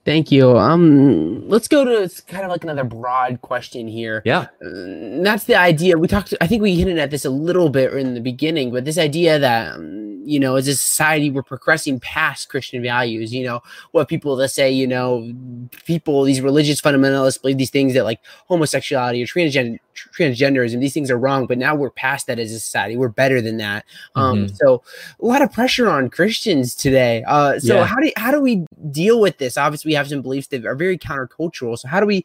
Thank 0.05 0.33
you. 0.33 0.59
Um, 0.59 1.49
let's 1.49 1.69
go 1.69 1.85
to 1.85 2.03
it's 2.03 2.21
kind 2.21 2.45
of 2.45 2.51
like 2.51 2.65
another 2.65 2.83
broad 2.83 3.41
question 3.41 3.87
here. 3.87 4.21
Yeah, 4.25 4.47
uh, 4.65 5.23
that's 5.23 5.45
the 5.45 5.55
idea. 5.55 5.97
We 5.97 6.09
talked. 6.09 6.35
I 6.41 6.49
think 6.49 6.61
we 6.61 6.75
hinted 6.75 6.99
at 6.99 7.13
this 7.13 7.25
a 7.25 7.31
little 7.31 7.71
bit 7.71 7.93
in 7.93 8.15
the 8.15 8.21
beginning, 8.21 8.73
but 8.73 8.85
this 8.85 8.99
idea 8.99 9.39
that 9.39 9.77
um, 9.77 10.23
you 10.25 10.41
know, 10.41 10.57
as 10.57 10.67
a 10.67 10.75
society, 10.75 11.31
we're 11.31 11.45
progressing 11.45 12.01
past 12.01 12.49
Christian 12.49 12.83
values. 12.83 13.33
You 13.33 13.45
know, 13.47 13.61
what 13.93 14.09
people 14.09 14.35
that 14.37 14.49
say, 14.49 14.73
you 14.73 14.89
know, 14.89 15.33
people 15.87 16.25
these 16.25 16.41
religious 16.41 16.81
fundamentalists 16.81 17.41
believe 17.41 17.59
these 17.59 17.71
things 17.71 17.95
that 17.95 18.03
like 18.03 18.21
homosexuality 18.49 19.23
or 19.23 19.27
transgender 19.27 19.79
transgenderism 20.15 20.81
these 20.81 20.95
things 20.95 21.11
are 21.11 21.19
wrong 21.19 21.47
but 21.47 21.59
now 21.59 21.75
we're 21.75 21.91
past 21.91 22.27
that 22.27 22.39
as 22.39 22.53
a 22.53 22.59
society. 22.59 22.97
We're 22.97 23.09
better 23.09 23.41
than 23.41 23.57
that. 23.59 23.85
Um 24.15 24.47
mm-hmm. 24.47 24.55
so 24.55 24.83
a 25.21 25.25
lot 25.25 25.43
of 25.43 25.53
pressure 25.53 25.89
on 25.89 26.11
christians 26.11 26.75
today. 26.75 27.25
Uh 27.27 27.59
so 27.59 27.77
yeah. 27.77 27.85
how 27.85 27.97
do 27.97 28.11
how 28.17 28.31
do 28.31 28.41
we 28.41 28.67
deal 28.91 29.21
with 29.21 29.39
this? 29.39 29.57
Obviously 29.57 29.91
we 29.91 29.95
have 29.95 30.09
some 30.09 30.23
beliefs 30.23 30.49
that 30.49 30.65
are 30.65 30.75
very 30.75 30.99
countercultural. 30.99 31.79
So 31.79 31.89
how 31.89 32.01
do 32.01 32.07
we 32.07 32.25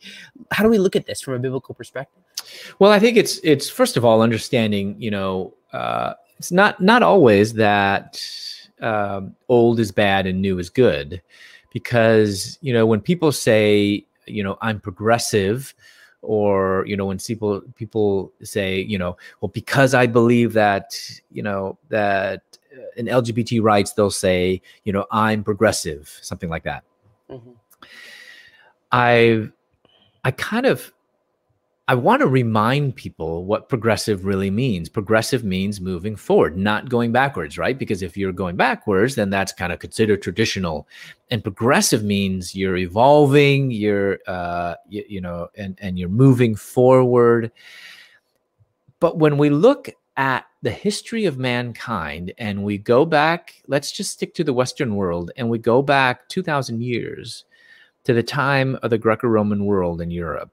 how 0.52 0.64
do 0.64 0.70
we 0.70 0.78
look 0.78 0.96
at 0.96 1.06
this 1.06 1.22
from 1.22 1.34
a 1.34 1.40
biblical 1.40 1.76
perspective? 1.76 2.24
Well 2.80 2.92
i 2.92 3.00
think 3.00 3.18
it's 3.18 3.40
it's 3.44 3.70
first 3.70 3.98
of 3.98 4.06
all 4.06 4.22
understanding 4.22 4.96
you 5.00 5.12
know 5.12 5.54
uh 5.74 6.14
it's 6.38 6.52
not 6.52 6.80
not 6.82 7.04
always 7.04 7.54
that 7.54 8.22
um, 8.82 9.36
old 9.50 9.80
is 9.80 9.92
bad 9.92 10.28
and 10.28 10.42
new 10.42 10.60
is 10.60 10.70
good. 10.70 11.22
Because 11.74 12.58
you 12.62 12.74
know 12.74 12.86
when 12.86 13.02
people 13.02 13.32
say 13.32 14.06
you 14.28 14.44
know 14.44 14.58
i'm 14.62 14.80
progressive 14.80 15.74
or 16.22 16.84
you 16.88 16.98
know 16.98 17.06
when 17.06 17.18
people 17.18 17.62
people 17.76 18.32
say 18.42 18.80
you 18.80 18.98
know 18.98 19.16
well 19.42 19.50
because 19.50 19.94
i 19.94 20.06
believe 20.06 20.54
that 20.54 21.00
you 21.32 21.44
know 21.44 21.78
that 21.90 22.42
uh, 22.76 22.82
in 22.96 23.06
lgbt 23.06 23.62
rights 23.62 23.94
they'll 23.94 24.10
say 24.10 24.62
you 24.84 24.92
know 24.92 25.06
i'm 25.12 25.44
progressive 25.44 26.18
something 26.22 26.50
like 26.50 26.64
that 26.64 26.84
mm-hmm. 27.30 27.52
i 28.92 29.48
i 30.24 30.32
kind 30.32 30.66
of 30.66 30.92
I 31.90 31.96
want 31.96 32.20
to 32.22 32.28
remind 32.28 32.98
people 32.98 33.46
what 33.46 33.70
progressive 33.70 34.26
really 34.26 34.52
means. 34.52 34.90
Progressive 34.90 35.46
means 35.46 35.80
moving 35.80 36.18
forward, 36.18 36.58
not 36.58 36.90
going 36.90 37.14
backwards, 37.14 37.58
right? 37.58 37.80
Because 37.80 38.02
if 38.02 38.18
you're 38.18 38.34
going 38.34 38.58
backwards, 38.58 39.16
then 39.16 39.30
that's 39.30 39.54
kind 39.54 39.72
of 39.72 39.80
considered 39.80 40.22
traditional. 40.22 40.86
And 41.32 41.42
progressive 41.42 42.04
means 42.04 42.54
you're 42.54 42.76
evolving, 42.76 43.72
you're, 43.72 44.20
uh, 44.28 44.76
you, 44.90 45.06
you 45.08 45.22
know, 45.22 45.48
and, 45.56 45.78
and 45.82 45.98
you're 45.98 46.10
moving 46.10 46.58
forward. 46.58 47.54
But 49.00 49.18
when 49.18 49.38
we 49.38 49.50
look 49.50 49.90
at 50.18 50.46
the 50.64 50.72
history 50.72 51.24
of 51.24 51.38
mankind 51.38 52.34
and 52.38 52.66
we 52.66 52.78
go 52.78 53.06
back, 53.06 53.62
let's 53.68 53.94
just 53.94 54.12
stick 54.12 54.34
to 54.34 54.44
the 54.44 54.54
Western 54.54 54.96
world 54.96 55.32
and 55.38 55.50
we 55.50 55.58
go 55.58 55.82
back 55.82 56.28
2,000 56.28 56.84
years 56.84 57.46
to 58.04 58.12
the 58.14 58.24
time 58.24 58.78
of 58.84 58.90
the 58.90 58.98
Greco 58.98 59.28
Roman 59.28 59.64
world 59.64 60.02
in 60.02 60.12
Europe 60.12 60.52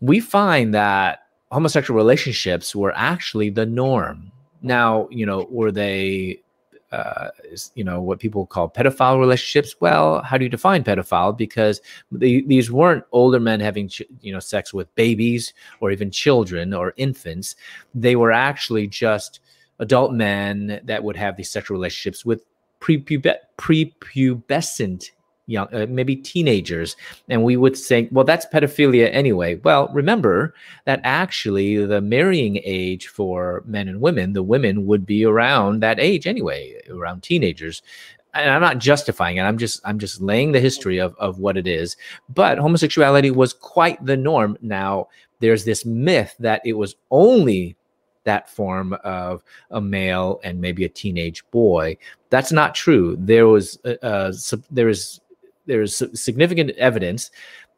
we 0.00 0.20
find 0.20 0.74
that 0.74 1.20
homosexual 1.50 1.96
relationships 1.96 2.74
were 2.74 2.92
actually 2.96 3.50
the 3.50 3.66
norm. 3.66 4.30
Now, 4.62 5.08
you 5.10 5.26
know, 5.26 5.46
were 5.50 5.72
they 5.72 6.40
uh, 6.92 7.30
you 7.74 7.82
know 7.82 8.00
what 8.00 8.20
people 8.20 8.46
call 8.46 8.70
pedophile 8.70 9.18
relationships. 9.18 9.74
Well, 9.80 10.22
how 10.22 10.38
do 10.38 10.44
you 10.44 10.48
define 10.48 10.84
pedophile? 10.84 11.36
Because 11.36 11.80
the, 12.12 12.44
these 12.46 12.70
weren't 12.70 13.04
older 13.12 13.40
men 13.40 13.60
having 13.60 13.90
you 14.20 14.32
know 14.32 14.38
sex 14.38 14.72
with 14.72 14.94
babies 14.94 15.52
or 15.80 15.90
even 15.90 16.10
children 16.10 16.72
or 16.72 16.94
infants. 16.96 17.56
They 17.94 18.16
were 18.16 18.32
actually 18.32 18.86
just 18.86 19.40
adult 19.78 20.12
men 20.12 20.80
that 20.84 21.02
would 21.02 21.16
have 21.16 21.36
these 21.36 21.50
sexual 21.50 21.76
relationships 21.76 22.24
with 22.24 22.44
prepubescent 22.80 25.10
young, 25.46 25.72
uh, 25.72 25.86
maybe 25.88 26.16
teenagers, 26.16 26.96
and 27.28 27.42
we 27.44 27.56
would 27.56 27.76
say, 27.76 28.08
well, 28.10 28.24
that's 28.24 28.46
pedophilia 28.46 29.08
anyway. 29.12 29.56
Well, 29.56 29.88
remember 29.92 30.54
that 30.84 31.00
actually 31.04 31.84
the 31.86 32.00
marrying 32.00 32.60
age 32.64 33.06
for 33.08 33.62
men 33.66 33.88
and 33.88 34.00
women, 34.00 34.32
the 34.32 34.42
women 34.42 34.86
would 34.86 35.06
be 35.06 35.24
around 35.24 35.80
that 35.82 36.00
age 36.00 36.26
anyway, 36.26 36.80
around 36.90 37.22
teenagers. 37.22 37.82
And 38.34 38.50
I'm 38.50 38.60
not 38.60 38.78
justifying 38.78 39.38
it. 39.38 39.42
I'm 39.42 39.56
just 39.56 39.80
I'm 39.84 39.98
just 39.98 40.20
laying 40.20 40.52
the 40.52 40.60
history 40.60 40.98
of, 40.98 41.14
of 41.16 41.38
what 41.38 41.56
it 41.56 41.66
is. 41.66 41.96
But 42.28 42.58
homosexuality 42.58 43.30
was 43.30 43.54
quite 43.54 44.04
the 44.04 44.16
norm. 44.16 44.58
Now 44.60 45.08
there's 45.40 45.64
this 45.64 45.86
myth 45.86 46.34
that 46.40 46.60
it 46.64 46.74
was 46.74 46.96
only 47.10 47.76
that 48.24 48.50
form 48.50 48.92
of 49.04 49.42
a 49.70 49.80
male 49.80 50.40
and 50.44 50.60
maybe 50.60 50.84
a 50.84 50.88
teenage 50.88 51.48
boy. 51.50 51.96
That's 52.28 52.52
not 52.52 52.74
true. 52.74 53.16
There 53.18 53.46
was 53.46 53.78
uh, 53.86 53.94
uh, 54.02 54.32
there 54.70 54.90
is 54.90 55.20
there's 55.66 56.02
significant 56.18 56.70
evidence 56.72 57.30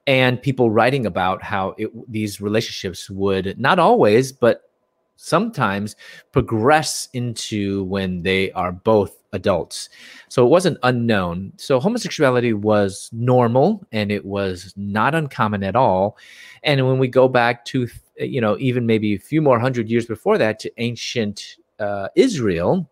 and 0.07 0.41
people 0.41 0.70
writing 0.70 1.07
about 1.07 1.43
how 1.43 1.74
it, 1.78 1.91
these 2.11 2.41
relationships 2.41 3.11
would 3.11 3.59
not 3.59 3.78
always 3.78 4.32
but 4.32 4.70
sometimes 5.16 5.97
progress 6.30 7.09
into 7.12 7.82
when 7.84 8.22
they 8.22 8.53
are 8.53 8.70
both 8.70 9.16
adults. 9.32 9.89
So 10.28 10.47
it 10.47 10.49
wasn't 10.49 10.78
unknown. 10.84 11.53
So 11.57 11.80
homosexuality 11.80 12.53
was 12.53 13.11
normal 13.12 13.84
and 13.91 14.12
it 14.12 14.24
was 14.24 14.72
not 14.76 15.16
uncommon 15.16 15.64
at 15.64 15.74
all. 15.74 16.16
And 16.62 16.86
when 16.86 16.99
we 16.99 17.09
go 17.09 17.28
back 17.28 17.64
to 17.66 17.89
you 18.18 18.41
know 18.41 18.57
even 18.59 18.86
maybe 18.86 19.14
a 19.14 19.18
few 19.18 19.41
more 19.41 19.59
hundred 19.59 19.89
years 19.89 20.07
before 20.07 20.39
that 20.39 20.59
to 20.61 20.72
ancient 20.78 21.57
uh, 21.78 22.09
israel 22.16 22.89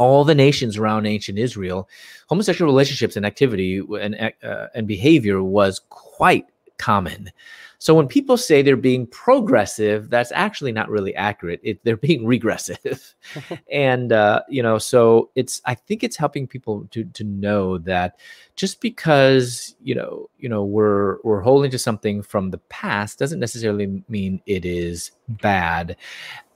all 0.00 0.24
the 0.24 0.34
nations 0.34 0.78
around 0.78 1.04
ancient 1.04 1.38
Israel, 1.38 1.86
homosexual 2.26 2.72
relationships 2.72 3.16
and 3.16 3.26
activity 3.26 3.82
and 4.00 4.32
uh, 4.42 4.66
and 4.74 4.88
behavior 4.88 5.42
was 5.42 5.82
quite 5.90 6.46
common. 6.78 7.30
So 7.76 7.94
when 7.94 8.08
people 8.08 8.36
say 8.36 8.60
they're 8.60 8.76
being 8.76 9.06
progressive, 9.06 10.10
that's 10.10 10.32
actually 10.32 10.72
not 10.72 10.90
really 10.90 11.14
accurate. 11.14 11.60
It, 11.62 11.84
they're 11.84 11.96
being 11.96 12.26
regressive, 12.26 13.14
and 13.72 14.10
uh, 14.12 14.40
you 14.48 14.62
know, 14.62 14.78
so 14.78 15.30
it's. 15.34 15.60
I 15.66 15.74
think 15.74 16.02
it's 16.02 16.16
helping 16.16 16.46
people 16.46 16.88
to 16.92 17.04
to 17.04 17.24
know 17.24 17.76
that 17.78 18.18
just 18.56 18.80
because 18.80 19.76
you 19.82 19.94
know 19.94 20.30
you 20.38 20.48
know 20.48 20.64
we're 20.64 21.18
we're 21.24 21.42
holding 21.42 21.70
to 21.72 21.78
something 21.78 22.22
from 22.22 22.50
the 22.50 22.58
past 22.70 23.18
doesn't 23.18 23.40
necessarily 23.40 24.02
mean 24.08 24.40
it 24.46 24.64
is 24.64 25.10
bad 25.28 25.96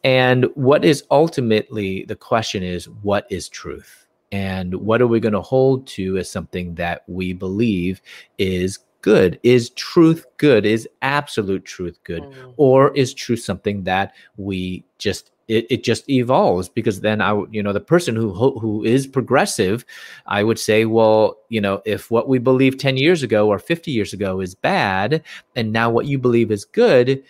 and 0.05 0.45
what 0.55 0.85
is 0.85 1.03
ultimately 1.11 2.05
the 2.05 2.15
question 2.15 2.63
is 2.63 2.89
what 2.89 3.27
is 3.31 3.49
truth? 3.49 4.07
And 4.31 4.75
what 4.75 5.01
are 5.01 5.07
we 5.07 5.21
going 5.21 5.33
to 5.33 5.41
hold 5.41 5.87
to 5.89 6.19
as 6.19 6.31
something 6.31 6.75
that 6.75 7.05
we 7.07 7.33
believe 7.33 8.03
is 8.37 8.81
good? 9.01 9.41
Is 9.43 9.71
truth 9.71 10.27
good? 10.37 10.67
Is 10.67 10.89
absolute 11.03 11.65
truth 11.65 11.99
good? 12.05 12.23
Mm. 12.23 12.55
Or 12.57 12.95
is 12.95 13.15
truth 13.15 13.41
something 13.41 13.85
that 13.85 14.15
we 14.37 14.85
just 14.99 15.31
it, 15.47 15.67
it 15.69 15.85
just 15.85 16.09
evolves 16.09 16.69
because 16.71 17.03
then 17.03 17.21
I 17.21 17.33
would, 17.33 17.55
you 17.55 17.63
know 17.63 17.75
the 17.75 17.81
person 17.81 18.17
who 18.17 18.33
who 18.59 18.83
is 18.83 19.07
progressive 19.07 19.85
I 20.27 20.43
would 20.43 20.59
say 20.59 20.87
well 20.87 21.37
you 21.51 21.61
know 21.61 21.83
if 21.85 22.11
what 22.11 22.29
we 22.31 22.39
believed 22.39 22.81
10 22.81 22.97
years 22.97 23.23
ago 23.23 23.47
or 23.49 23.59
50 23.59 23.91
years 23.91 24.15
ago 24.15 24.41
is 24.41 24.55
bad 24.55 25.23
and 25.55 25.71
now 25.71 25.91
what 25.91 26.07
you 26.07 26.19
believe 26.19 26.51
is 26.51 26.65
good 26.65 27.23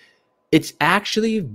it's 0.52 0.74
actually 0.80 1.50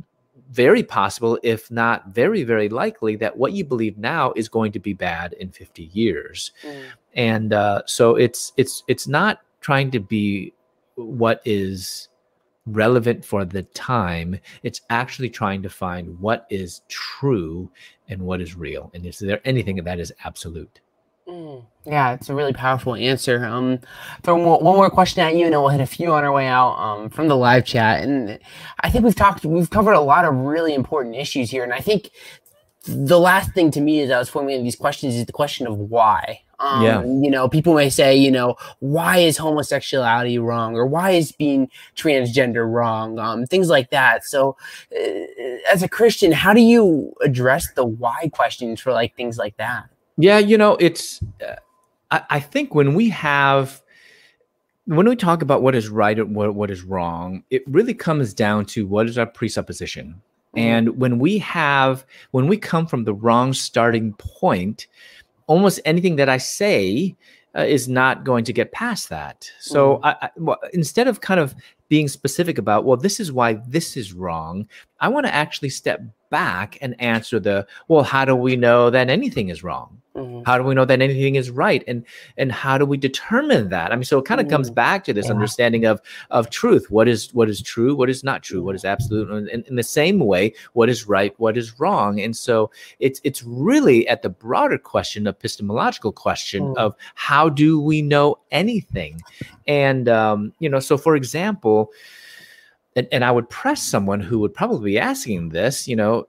very 0.50 0.84
possible, 0.84 1.40
if 1.44 1.70
not 1.70 2.08
very, 2.08 2.44
very 2.44 2.70
likely, 2.70 3.16
that 3.18 3.38
what 3.38 3.54
you 3.54 3.64
believe 3.64 3.98
now 3.98 4.34
is 4.36 4.50
going 4.50 4.72
to 4.72 4.80
be 4.80 4.94
bad 4.94 5.34
in 5.34 5.52
50 5.52 5.90
years. 5.94 6.52
Mm. 6.64 6.84
And 7.14 7.54
uh, 7.54 7.82
so 7.86 8.16
it's 8.16 8.54
it's 8.58 8.84
it's 8.88 9.08
not 9.08 9.42
trying 9.62 9.92
to 9.92 10.00
be 10.00 10.54
what 10.96 11.42
is 11.46 12.10
relevant 12.66 13.26
for 13.26 13.46
the 13.46 13.64
time. 13.64 14.40
It's 14.64 14.82
actually 14.90 15.30
trying 15.30 15.62
to 15.64 15.70
find 15.70 16.20
what 16.20 16.46
is 16.50 16.82
true 16.88 17.70
and 18.08 18.22
what 18.22 18.42
is 18.42 18.56
real. 18.56 18.92
And 18.94 19.06
is 19.06 19.20
there 19.20 19.42
anything 19.46 19.78
that 19.84 20.00
is 20.00 20.14
absolute? 20.24 20.80
Mm, 21.30 21.64
yeah, 21.86 22.14
it's 22.14 22.30
a 22.30 22.34
really 22.34 22.54
powerful 22.54 22.96
answer. 22.96 23.46
Um, 23.46 23.80
throw 24.24 24.36
one 24.36 24.76
more 24.76 24.90
question 24.90 25.22
at 25.22 25.36
you, 25.36 25.46
and 25.46 25.54
then 25.54 25.62
we'll 25.62 25.70
hit 25.70 25.80
a 25.80 25.86
few 25.86 26.12
on 26.12 26.24
our 26.24 26.32
way 26.32 26.48
out 26.48 26.76
um, 26.78 27.10
from 27.10 27.28
the 27.28 27.38
live 27.38 27.66
chat. 27.66 28.04
And 28.04 28.40
I 28.80 28.90
think 28.90 29.06
we've 29.06 29.16
talked, 29.16 29.46
we've 29.46 29.70
covered 29.70 29.94
a 29.94 30.02
lot 30.02 30.26
of 30.26 30.34
really 30.34 30.74
important 30.74 31.16
issues 31.16 31.52
here. 31.52 31.64
And 31.64 31.72
I 31.72 31.82
think 31.82 32.10
the 32.86 33.20
last 33.20 33.54
thing 33.54 33.70
to 33.72 33.82
me 33.82 34.02
as 34.02 34.10
I 34.10 34.18
was 34.18 34.28
formulating 34.28 34.64
these 34.64 34.76
questions 34.76 35.14
is 35.14 35.26
the 35.26 35.32
question 35.32 35.68
of 35.68 35.78
why. 35.78 36.42
Um, 36.58 36.84
yeah. 36.84 37.02
You 37.04 37.30
know, 37.30 37.48
people 37.48 37.76
may 37.76 37.92
say, 37.92 38.18
you 38.18 38.32
know, 38.32 38.56
why 38.80 39.18
is 39.20 39.38
homosexuality 39.38 40.40
wrong, 40.40 40.76
or 40.76 40.88
why 40.88 41.12
is 41.12 41.32
being 41.32 41.70
transgender 41.96 42.70
wrong? 42.70 43.20
Um, 43.20 43.46
things 43.46 43.70
like 43.70 43.92
that. 43.92 44.26
So, 44.26 44.58
uh, 44.92 45.10
as 45.72 45.84
a 45.84 45.88
Christian, 45.88 46.32
how 46.32 46.54
do 46.54 46.62
you 46.62 47.14
address 47.22 47.72
the 47.74 47.86
why 47.86 48.30
questions 48.34 48.82
for 48.82 48.92
like 48.92 49.16
things 49.16 49.38
like 49.38 49.56
that? 49.58 49.90
Yeah, 50.20 50.38
you 50.38 50.58
know, 50.58 50.76
it's. 50.80 51.22
Uh, 51.46 51.56
I, 52.12 52.24
I, 52.30 52.40
think 52.40 52.76
when 52.76 52.94
we 52.94 53.10
have, 53.10 53.82
when 54.86 55.08
we 55.08 55.16
talk 55.16 55.42
about 55.42 55.62
what 55.62 55.76
is 55.76 55.90
right 55.90 56.18
and 56.18 56.36
what, 56.36 56.56
what 56.56 56.72
is 56.72 56.82
wrong, 56.84 57.44
it 57.50 57.64
really 57.68 57.94
comes 57.94 58.34
down 58.34 58.66
to 58.66 58.86
what 58.86 59.08
is 59.08 59.18
our 59.18 59.28
presupposition. 59.28 60.22
Mm-hmm. 60.56 60.60
And 60.60 61.00
when 61.00 61.20
we 61.20 61.38
have, 61.40 62.06
when 62.32 62.48
we 62.48 62.58
come 62.58 62.86
from 62.86 63.04
the 63.04 63.14
wrong 63.14 63.54
starting 63.54 64.14
point, 64.14 64.88
almost 65.48 65.80
anything 65.86 66.16
that 66.18 66.30
I 66.30 66.38
say 66.38 67.16
uh, 67.56 67.62
is 67.62 67.88
not 67.88 68.24
going 68.24 68.44
to 68.46 68.54
get 68.54 68.72
past 68.72 69.10
that. 69.10 69.50
So 69.60 69.96
mm-hmm. 69.96 70.06
I, 70.06 70.16
I, 70.22 70.30
well, 70.36 70.60
instead 70.74 71.08
of 71.08 71.22
kind 71.22 71.40
of 71.40 71.56
being 71.88 72.08
specific 72.08 72.58
about, 72.58 72.86
well, 72.86 72.98
this 72.98 73.20
is 73.20 73.32
why 73.32 73.54
this 73.68 73.96
is 73.96 74.14
wrong, 74.14 74.68
I 75.00 75.08
want 75.08 75.26
to 75.26 75.34
actually 75.34 75.70
step 75.70 76.02
back 76.30 76.78
and 76.82 77.00
answer 77.02 77.40
the, 77.40 77.66
well, 77.88 78.04
how 78.04 78.26
do 78.26 78.36
we 78.36 78.56
know 78.56 78.90
that 78.90 79.10
anything 79.10 79.50
is 79.50 79.64
wrong? 79.64 80.00
Mm-hmm. 80.16 80.42
How 80.46 80.58
do 80.58 80.64
we 80.64 80.76
know 80.76 80.86
that 80.86 81.02
anything 81.02 81.36
is 81.36 81.50
right? 81.50 81.84
And 81.88 82.04
and 82.38 82.52
how 82.52 82.78
do 82.78 82.86
we 82.86 82.98
determine 82.98 83.70
that? 83.70 83.92
I 83.92 83.96
mean, 83.96 84.04
so 84.04 84.18
it 84.18 84.26
kind 84.26 84.42
of 84.42 84.48
mm-hmm. 84.48 84.56
comes 84.56 84.70
back 84.70 85.04
to 85.06 85.14
this 85.14 85.28
yeah. 85.28 85.34
understanding 85.34 85.86
of 85.86 86.02
of 86.32 86.50
truth. 86.50 86.90
What 86.90 87.08
is 87.08 87.34
what 87.34 87.48
is 87.48 87.62
true? 87.62 87.96
What 87.96 88.10
is 88.10 88.24
not 88.24 88.44
true? 88.44 88.64
What 88.64 88.76
is 88.76 88.84
absolute? 88.84 89.30
And 89.30 89.48
in, 89.50 89.64
in 89.64 89.76
the 89.76 89.84
same 89.84 90.20
way, 90.20 90.54
what 90.74 90.90
is 90.90 91.08
right? 91.08 91.34
What 91.38 91.58
is 91.58 91.80
wrong? 91.80 92.20
And 92.20 92.36
so 92.36 92.72
it's 93.00 93.22
it's 93.24 93.44
really 93.44 94.08
at 94.08 94.24
the 94.24 94.30
broader 94.30 94.78
question, 94.78 95.28
epistemological 95.28 96.12
question 96.12 96.64
mm. 96.64 96.78
of 96.78 96.96
how 97.16 97.48
do 97.48 97.80
we 97.80 98.02
know 98.02 98.40
anything? 98.52 99.22
And 99.68 100.10
um, 100.10 100.54
you 100.60 100.70
know, 100.70 100.80
so 100.80 100.98
for 100.98 101.16
example, 101.16 101.92
and, 103.00 103.08
and 103.14 103.24
I 103.24 103.32
would 103.32 103.50
press 103.50 103.82
someone 103.82 104.20
who 104.20 104.40
would 104.40 104.54
probably 104.54 104.92
be 104.92 105.00
asking 105.00 105.50
this, 105.50 105.88
you 105.88 105.96
know, 105.96 106.28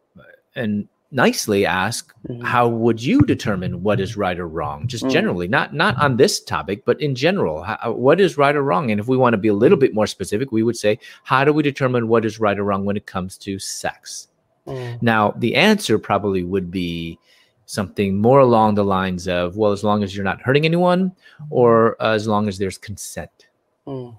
and 0.55 0.89
nicely 1.11 1.66
ask 1.66 2.14
mm-hmm. 2.29 2.41
how 2.45 2.68
would 2.68 3.03
you 3.03 3.21
determine 3.23 3.83
what 3.83 3.99
is 3.99 4.16
right 4.16 4.39
or 4.39 4.47
wrong 4.47 4.87
just 4.87 5.03
mm-hmm. 5.03 5.12
generally 5.12 5.49
not 5.49 5.75
not 5.75 6.01
on 6.01 6.16
this 6.16 6.39
topic 6.39 6.85
but 6.85 7.01
in 7.01 7.16
general 7.16 7.64
how, 7.64 7.91
what 7.91 8.21
is 8.21 8.39
right 8.39 8.55
or 8.55 8.62
wrong 8.62 8.93
and 8.93 9.01
if 9.01 9.09
we 9.09 9.16
want 9.16 9.33
to 9.33 9.37
be 9.37 9.49
a 9.49 9.55
little 9.55 9.77
bit 9.77 9.93
more 9.93 10.07
specific 10.07 10.53
we 10.53 10.62
would 10.62 10.77
say 10.77 10.97
how 11.25 11.45
do 11.45 11.53
we 11.53 11.64
determine 11.64 12.07
what 12.07 12.25
is 12.25 12.39
right 12.39 12.61
or 12.61 12.62
wrong 12.62 12.85
when 12.85 12.97
it 12.97 13.07
comes 13.07 13.37
to 13.37 13.59
sex 13.59 14.29
mm-hmm. 14.68 15.05
now 15.05 15.33
the 15.39 15.57
answer 15.57 15.99
probably 15.99 16.45
would 16.45 16.71
be 16.71 17.18
something 17.66 18.16
more 18.16 18.39
along 18.39 18.77
the 18.77 18.85
lines 18.85 19.27
of 19.27 19.57
well 19.57 19.73
as 19.73 19.83
long 19.83 20.05
as 20.05 20.14
you're 20.14 20.25
not 20.25 20.41
hurting 20.41 20.64
anyone 20.64 21.11
or 21.51 22.01
uh, 22.01 22.12
as 22.12 22.29
long 22.29 22.47
as 22.47 22.57
there's 22.57 22.79
consent 22.79 23.49
mm. 23.85 24.16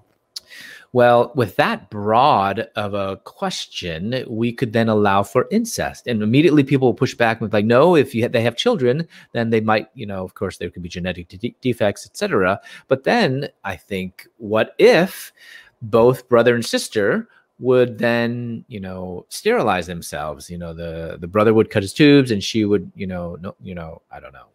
Well, 0.94 1.32
with 1.34 1.56
that 1.56 1.88
broad 1.88 2.68
of 2.76 2.92
a 2.92 3.16
question, 3.24 4.24
we 4.28 4.52
could 4.52 4.74
then 4.74 4.90
allow 4.90 5.22
for 5.22 5.48
incest, 5.50 6.06
and 6.06 6.22
immediately 6.22 6.64
people 6.64 6.88
will 6.88 6.94
push 6.94 7.14
back 7.14 7.40
with 7.40 7.54
like, 7.54 7.64
no, 7.64 7.96
if 7.96 8.14
you 8.14 8.28
they 8.28 8.42
have 8.42 8.56
children, 8.56 9.08
then 9.32 9.48
they 9.48 9.60
might, 9.60 9.88
you 9.94 10.04
know, 10.04 10.22
of 10.22 10.34
course 10.34 10.58
there 10.58 10.68
could 10.68 10.82
be 10.82 10.90
genetic 10.90 11.28
de- 11.28 11.56
defects, 11.62 12.04
etc. 12.04 12.60
But 12.88 13.04
then 13.04 13.48
I 13.64 13.76
think, 13.76 14.26
what 14.36 14.74
if 14.78 15.32
both 15.80 16.28
brother 16.28 16.54
and 16.54 16.64
sister 16.64 17.28
would 17.58 17.98
then 17.98 18.64
you 18.68 18.80
know 18.80 19.24
sterilize 19.28 19.86
themselves 19.86 20.50
you 20.50 20.58
know 20.58 20.72
the 20.72 21.16
the 21.20 21.28
brother 21.28 21.54
would 21.54 21.70
cut 21.70 21.82
his 21.82 21.92
tubes 21.92 22.30
and 22.30 22.42
she 22.42 22.64
would 22.64 22.90
you 22.96 23.06
know 23.06 23.36
no 23.40 23.54
you 23.60 23.74
know 23.74 24.00
i 24.10 24.18
don't 24.18 24.32
know 24.32 24.46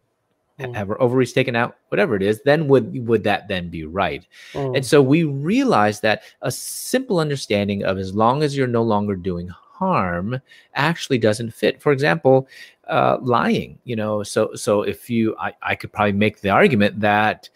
mm. 0.58 0.74
have 0.74 0.88
her 0.88 1.00
ovaries 1.00 1.32
taken 1.32 1.56
out, 1.56 1.76
whatever 1.88 2.16
it 2.16 2.22
is, 2.22 2.40
then 2.42 2.68
would 2.68 3.06
would 3.06 3.24
that 3.24 3.48
then 3.48 3.68
be 3.68 3.84
right? 3.84 4.26
Mm. 4.52 4.76
And 4.76 4.86
so 4.86 5.02
we 5.02 5.24
realize 5.24 6.00
that 6.00 6.22
a 6.42 6.50
simple 6.50 7.20
understanding 7.20 7.84
of 7.84 7.98
as 7.98 8.14
long 8.14 8.42
as 8.42 8.56
you're 8.56 8.66
no 8.66 8.82
longer 8.82 9.16
doing 9.16 9.48
harm 9.48 10.40
actually 10.74 11.18
doesn't 11.18 11.54
fit. 11.54 11.80
For 11.80 11.92
example, 11.92 12.48
uh, 12.88 13.18
lying. 13.20 13.78
You 13.84 13.96
know, 13.96 14.22
so 14.22 14.54
so 14.54 14.82
if 14.82 15.08
you, 15.08 15.36
I, 15.38 15.52
I 15.62 15.74
could 15.74 15.92
probably 15.92 16.12
make 16.12 16.40
the 16.40 16.50
argument 16.50 17.00
that 17.00 17.48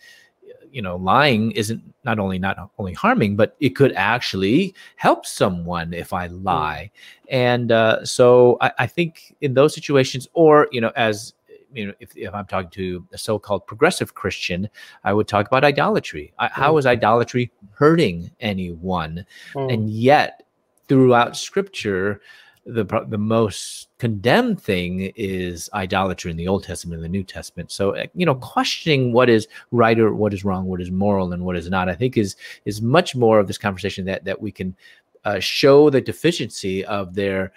you 0.72 0.80
know 0.80 0.96
lying 0.96 1.52
isn't 1.52 1.82
not 2.04 2.18
only 2.18 2.38
not 2.38 2.70
only 2.78 2.94
harming 2.94 3.36
but 3.36 3.54
it 3.60 3.70
could 3.70 3.92
actually 3.92 4.74
help 4.96 5.26
someone 5.26 5.92
if 5.92 6.12
i 6.12 6.26
hmm. 6.26 6.42
lie 6.42 6.90
and 7.28 7.70
uh, 7.70 8.04
so 8.04 8.56
I, 8.60 8.72
I, 8.80 8.86
think 8.86 9.36
in 9.40 9.54
those 9.54 9.74
situations 9.74 10.28
or 10.32 10.68
you 10.72 10.80
know 10.80 10.92
as 10.96 11.34
you 11.72 11.86
know 11.86 11.94
if, 12.00 12.16
if 12.16 12.34
i'm 12.34 12.46
talking 12.46 12.70
to 12.70 13.06
a 13.12 13.18
so-called 13.18 13.66
progressive 13.66 14.14
christian 14.14 14.68
i 15.04 15.12
would 15.12 15.28
talk 15.28 15.46
about 15.46 15.64
idolatry 15.64 16.32
I, 16.38 16.48
how 16.48 16.78
hmm. 16.78 16.86
idolatry 16.86 17.50
hurting 17.72 18.30
anyone 18.40 19.24
mm. 19.54 19.72
and 19.72 19.90
yet 19.90 20.44
throughout 20.88 21.36
scripture 21.36 22.20
the 22.64 22.84
the 23.08 23.18
most 23.18 23.88
condemned 23.98 24.60
thing 24.60 25.12
is 25.16 25.68
idolatry 25.74 26.30
in 26.30 26.36
the 26.36 26.46
Old 26.46 26.62
Testament 26.62 26.98
and 26.98 27.04
the 27.04 27.08
New 27.08 27.24
Testament. 27.24 27.72
So 27.72 27.92
eh, 27.92 28.06
you 28.14 28.24
know, 28.24 28.36
questioning 28.36 29.12
what 29.12 29.28
is 29.28 29.48
right 29.72 29.98
or 29.98 30.14
what 30.14 30.32
is 30.32 30.44
wrong, 30.44 30.66
what 30.66 30.80
is 30.80 30.90
moral 30.90 31.32
and 31.32 31.44
what 31.44 31.56
is 31.56 31.68
not, 31.68 31.88
I 31.88 31.94
think 31.94 32.16
is 32.16 32.36
is 32.64 32.80
much 32.80 33.16
more 33.16 33.40
of 33.40 33.48
this 33.48 33.58
conversation 33.58 34.04
that 34.04 34.24
that 34.24 34.40
we 34.40 34.52
can 34.52 34.76
uh, 35.24 35.40
show 35.40 35.90
the 35.90 36.00
deficiency 36.00 36.84
of 36.84 37.14
their 37.14 37.52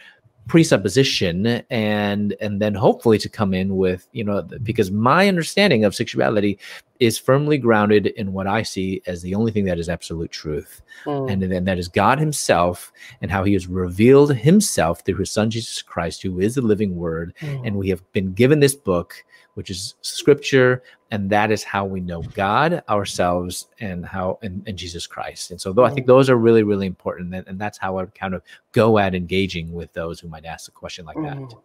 presupposition 0.47 1.63
and 1.71 2.35
and 2.39 2.61
then 2.61 2.75
hopefully 2.75 3.17
to 3.17 3.27
come 3.27 3.53
in 3.53 3.77
with 3.77 4.07
you 4.11 4.23
know 4.23 4.43
because 4.61 4.91
my 4.91 5.27
understanding 5.27 5.83
of 5.83 5.95
sexuality 5.95 6.59
is 6.99 7.17
firmly 7.17 7.57
grounded 7.57 8.07
in 8.07 8.31
what 8.31 8.45
i 8.45 8.61
see 8.61 9.01
as 9.07 9.23
the 9.23 9.33
only 9.33 9.51
thing 9.51 9.65
that 9.65 9.79
is 9.79 9.89
absolute 9.89 10.31
truth 10.31 10.83
mm. 11.05 11.31
and 11.31 11.41
then 11.41 11.63
that 11.63 11.79
is 11.79 11.87
god 11.87 12.19
himself 12.19 12.91
and 13.21 13.31
how 13.31 13.43
he 13.43 13.53
has 13.53 13.65
revealed 13.65 14.35
himself 14.35 15.01
through 15.01 15.15
his 15.15 15.31
son 15.31 15.49
jesus 15.49 15.81
christ 15.81 16.21
who 16.21 16.39
is 16.39 16.53
the 16.53 16.61
living 16.61 16.95
word 16.95 17.33
mm. 17.39 17.65
and 17.65 17.75
we 17.75 17.89
have 17.89 18.03
been 18.11 18.31
given 18.33 18.59
this 18.59 18.75
book 18.75 19.25
which 19.55 19.69
is 19.69 19.95
scripture 20.01 20.83
and 21.11 21.29
that 21.29 21.51
is 21.51 21.63
how 21.63 21.83
we 21.83 21.99
know 21.99 22.21
god 22.21 22.83
ourselves 22.87 23.67
and 23.79 24.05
how 24.05 24.37
and, 24.41 24.63
and 24.67 24.77
jesus 24.77 25.07
christ 25.07 25.51
and 25.51 25.59
so 25.59 25.73
though 25.73 25.83
i 25.83 25.89
think 25.89 26.05
mm. 26.05 26.07
those 26.07 26.29
are 26.29 26.37
really 26.37 26.63
really 26.63 26.87
important 26.87 27.33
and, 27.33 27.47
and 27.47 27.59
that's 27.59 27.77
how 27.77 27.97
i 27.97 28.05
kind 28.07 28.33
of 28.33 28.41
go 28.71 28.97
at 28.97 29.15
engaging 29.15 29.73
with 29.73 29.91
those 29.93 30.19
who 30.19 30.27
might 30.27 30.45
ask 30.45 30.67
a 30.67 30.71
question 30.71 31.05
like 31.05 31.17
that 31.17 31.37
mm. 31.37 31.57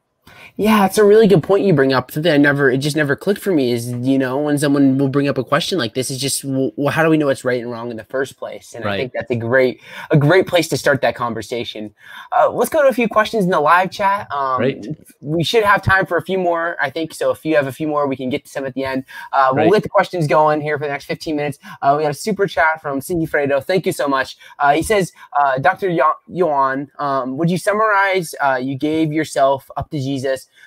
Yeah, 0.61 0.85
it's 0.85 0.99
a 0.99 1.05
really 1.05 1.26
good 1.26 1.43
point 1.43 1.64
you 1.64 1.72
bring 1.72 1.95
up. 1.95 2.11
Something 2.11 2.33
I 2.33 2.37
never, 2.37 2.70
it 2.70 2.78
just 2.78 2.95
never 2.95 3.16
clicked 3.16 3.41
for 3.41 3.51
me 3.51 3.72
is, 3.72 3.91
you 3.93 4.18
know, 4.18 4.37
when 4.37 4.59
someone 4.59 4.99
will 4.99 5.09
bring 5.09 5.26
up 5.26 5.39
a 5.39 5.43
question 5.43 5.78
like 5.78 5.95
this, 5.95 6.11
it's 6.11 6.20
just, 6.20 6.45
well, 6.45 6.93
how 6.93 7.03
do 7.03 7.09
we 7.09 7.16
know 7.16 7.26
what's 7.26 7.47
right 7.47 7.62
and 7.62 7.70
wrong 7.70 7.91
in 7.91 7.97
the 7.97 8.05
first 8.05 8.37
place? 8.37 8.74
And 8.74 8.85
right. 8.85 8.93
I 8.93 8.97
think 8.99 9.12
that's 9.14 9.31
a 9.31 9.37
great, 9.37 9.81
a 10.11 10.18
great 10.18 10.47
place 10.47 10.68
to 10.68 10.76
start 10.76 11.01
that 11.01 11.14
conversation. 11.14 11.95
Uh, 12.37 12.51
let's 12.51 12.68
go 12.68 12.83
to 12.83 12.89
a 12.89 12.93
few 12.93 13.09
questions 13.09 13.45
in 13.45 13.51
the 13.51 13.59
live 13.59 13.91
chat. 13.91 14.31
Um, 14.31 14.61
right. 14.61 14.87
We 15.22 15.43
should 15.43 15.64
have 15.64 15.81
time 15.81 16.05
for 16.05 16.18
a 16.18 16.22
few 16.22 16.37
more, 16.37 16.76
I 16.78 16.91
think. 16.91 17.14
So 17.14 17.31
if 17.31 17.43
you 17.43 17.57
have 17.57 17.66
a 17.66 17.72
few 17.72 17.89
more, 17.89 18.07
we 18.07 18.16
can 18.16 18.28
get 18.28 18.45
to 18.45 18.51
some 18.51 18.66
at 18.66 18.74
the 18.74 18.85
end. 18.85 19.05
Uh, 19.33 19.53
we'll 19.55 19.64
right. 19.64 19.72
get 19.72 19.83
the 19.83 19.89
questions 19.89 20.26
going 20.26 20.61
here 20.61 20.76
for 20.76 20.85
the 20.85 20.91
next 20.91 21.07
15 21.07 21.37
minutes. 21.37 21.59
Uh, 21.81 21.95
we 21.97 22.03
got 22.03 22.11
a 22.11 22.14
super 22.14 22.47
chat 22.47 22.83
from 22.83 23.01
Cindy 23.01 23.26
Fredo. 23.26 23.64
Thank 23.64 23.87
you 23.87 23.93
so 23.93 24.07
much. 24.07 24.37
Uh, 24.59 24.74
he 24.74 24.83
says, 24.83 25.11
uh, 25.39 25.59
Dr. 25.59 25.89
Yuan, 26.28 26.91
um, 26.99 27.39
would 27.39 27.49
you 27.49 27.57
summarize, 27.57 28.35
uh, 28.43 28.59
you 28.61 28.76
gave 28.76 29.11
yourself 29.11 29.70
up 29.78 29.89
to 29.91 29.99
Jesus 29.99 30.20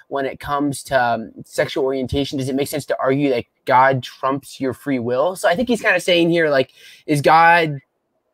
when 0.08 0.26
it 0.26 0.40
comes 0.40 0.84
to 0.84 1.02
um, 1.02 1.32
sexual 1.46 1.84
orientation? 1.84 2.38
Does 2.38 2.50
it 2.50 2.56
make 2.56 2.68
sense 2.68 2.86
to 2.88 2.98
argue 3.00 3.30
that 3.30 3.46
God 3.66 4.04
trumps 4.04 4.60
your 4.60 4.74
free 4.74 5.00
will? 5.00 5.36
So 5.36 5.48
I 5.48 5.56
think 5.56 5.70
he's 5.70 5.82
kind 5.82 5.96
of 5.96 6.04
saying 6.04 6.30
here, 6.30 6.50
like, 6.50 6.72
is 7.06 7.22
God 7.22 7.80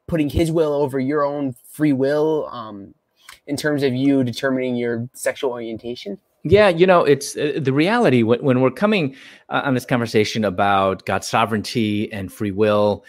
putting 0.07 0.29
his 0.29 0.51
will 0.51 0.73
over 0.73 0.99
your 0.99 1.23
own 1.23 1.55
free 1.71 1.93
will 1.93 2.49
um, 2.51 2.93
in 3.47 3.55
terms 3.55 3.83
of 3.83 3.93
you 3.93 4.23
determining 4.23 4.75
your 4.75 5.07
sexual 5.13 5.51
orientation? 5.51 6.17
Yeah, 6.43 6.69
you 6.69 6.87
know, 6.87 7.03
it's 7.03 7.35
uh, 7.35 7.59
the 7.61 7.73
reality 7.73 8.23
when, 8.23 8.41
when 8.41 8.61
we're 8.61 8.71
coming 8.71 9.15
uh, 9.49 9.61
on 9.65 9.73
this 9.73 9.85
conversation 9.85 10.45
about 10.45 11.05
God's 11.05 11.27
sovereignty 11.27 12.11
and 12.13 12.31
free 12.31 12.51
will 12.51 13.03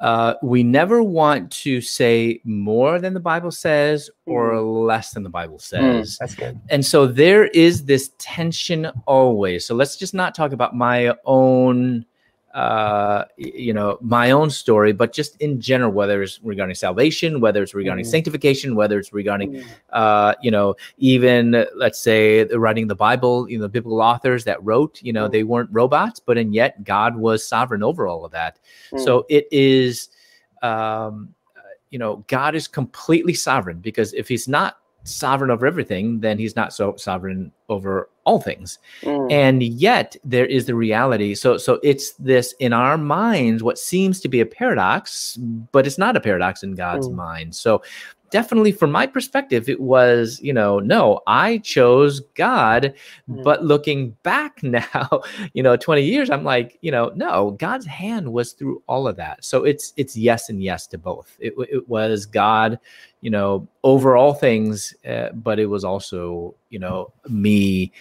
uh, 0.00 0.34
we 0.42 0.62
never 0.62 1.02
want 1.02 1.50
to 1.50 1.80
say 1.80 2.40
more 2.44 2.98
than 2.98 3.14
the 3.14 3.20
Bible 3.20 3.50
says 3.50 4.10
or 4.26 4.52
mm. 4.52 4.86
less 4.86 5.12
than 5.12 5.22
the 5.22 5.30
Bible 5.30 5.58
mm, 5.58 5.62
says. 5.62 6.14
Mm, 6.14 6.18
that's 6.18 6.34
good. 6.34 6.60
And 6.70 6.84
so 6.84 7.06
there 7.06 7.46
is 7.46 7.84
this 7.84 8.10
tension 8.18 8.90
always. 9.06 9.66
So 9.66 9.74
let's 9.74 9.96
just 9.96 10.14
not 10.14 10.34
talk 10.34 10.52
about 10.52 10.74
my 10.74 11.14
own 11.24 12.04
uh, 12.54 13.24
you 13.36 13.72
know, 13.72 13.98
my 14.00 14.30
own 14.30 14.48
story, 14.48 14.92
but 14.92 15.12
just 15.12 15.36
in 15.40 15.60
general, 15.60 15.90
whether 15.90 16.22
it's 16.22 16.38
regarding 16.44 16.76
salvation, 16.76 17.40
whether 17.40 17.60
it's 17.64 17.74
regarding 17.74 18.04
mm. 18.04 18.08
sanctification, 18.08 18.76
whether 18.76 18.96
it's 18.96 19.12
regarding, 19.12 19.54
mm. 19.54 19.64
uh, 19.90 20.34
you 20.40 20.52
know, 20.52 20.76
even 20.98 21.66
let's 21.74 22.00
say 22.00 22.44
writing 22.44 22.86
the 22.86 22.94
Bible, 22.94 23.50
you 23.50 23.58
know, 23.58 23.62
the 23.62 23.68
biblical 23.68 24.00
authors 24.00 24.44
that 24.44 24.62
wrote, 24.62 25.02
you 25.02 25.12
know, 25.12 25.28
mm. 25.28 25.32
they 25.32 25.42
weren't 25.42 25.68
robots, 25.72 26.20
but 26.20 26.38
and 26.38 26.54
yet 26.54 26.84
God 26.84 27.16
was 27.16 27.44
sovereign 27.44 27.82
over 27.82 28.06
all 28.06 28.24
of 28.24 28.30
that. 28.30 28.60
So 28.98 29.22
mm. 29.22 29.24
it 29.30 29.48
is, 29.50 30.10
um, 30.62 31.34
you 31.90 31.98
know, 31.98 32.24
God 32.28 32.54
is 32.54 32.68
completely 32.68 33.34
sovereign 33.34 33.80
because 33.80 34.14
if 34.14 34.28
He's 34.28 34.46
not 34.46 34.78
sovereign 35.04 35.50
over 35.50 35.66
everything, 35.66 36.20
then 36.20 36.38
He's 36.38 36.56
not 36.56 36.72
so 36.72 36.96
sovereign 36.96 37.52
over 37.68 38.08
all 38.24 38.40
things 38.40 38.78
mm. 39.02 39.32
and 39.32 39.62
yet 39.62 40.16
there 40.24 40.46
is 40.46 40.66
the 40.66 40.74
reality 40.74 41.34
so 41.34 41.56
so 41.56 41.78
it's 41.82 42.12
this 42.14 42.54
in 42.58 42.72
our 42.72 42.96
minds 42.96 43.62
what 43.62 43.78
seems 43.78 44.20
to 44.20 44.28
be 44.28 44.40
a 44.40 44.46
paradox 44.46 45.36
but 45.72 45.86
it's 45.86 45.98
not 45.98 46.16
a 46.16 46.20
paradox 46.20 46.62
in 46.62 46.74
god's 46.74 47.08
mm. 47.08 47.14
mind 47.14 47.54
so 47.54 47.82
definitely 48.34 48.72
from 48.72 48.90
my 48.90 49.06
perspective 49.06 49.68
it 49.68 49.80
was 49.80 50.40
you 50.42 50.52
know 50.52 50.80
no 50.80 51.20
i 51.28 51.58
chose 51.58 52.18
god 52.34 52.92
mm. 53.30 53.44
but 53.44 53.64
looking 53.64 54.10
back 54.24 54.60
now 54.64 55.22
you 55.52 55.62
know 55.62 55.76
20 55.76 56.02
years 56.02 56.30
i'm 56.30 56.42
like 56.42 56.76
you 56.80 56.90
know 56.90 57.12
no 57.14 57.52
god's 57.52 57.86
hand 57.86 58.32
was 58.32 58.50
through 58.50 58.82
all 58.88 59.06
of 59.06 59.14
that 59.14 59.44
so 59.44 59.62
it's 59.62 59.92
it's 59.96 60.16
yes 60.16 60.48
and 60.48 60.64
yes 60.64 60.84
to 60.88 60.98
both 60.98 61.36
it, 61.38 61.54
it 61.70 61.88
was 61.88 62.26
god 62.26 62.76
you 63.20 63.30
know 63.30 63.68
over 63.84 64.16
all 64.16 64.34
things 64.34 64.96
uh, 65.08 65.28
but 65.34 65.60
it 65.60 65.66
was 65.66 65.84
also 65.84 66.56
you 66.70 66.80
know 66.80 67.12
me 67.28 67.92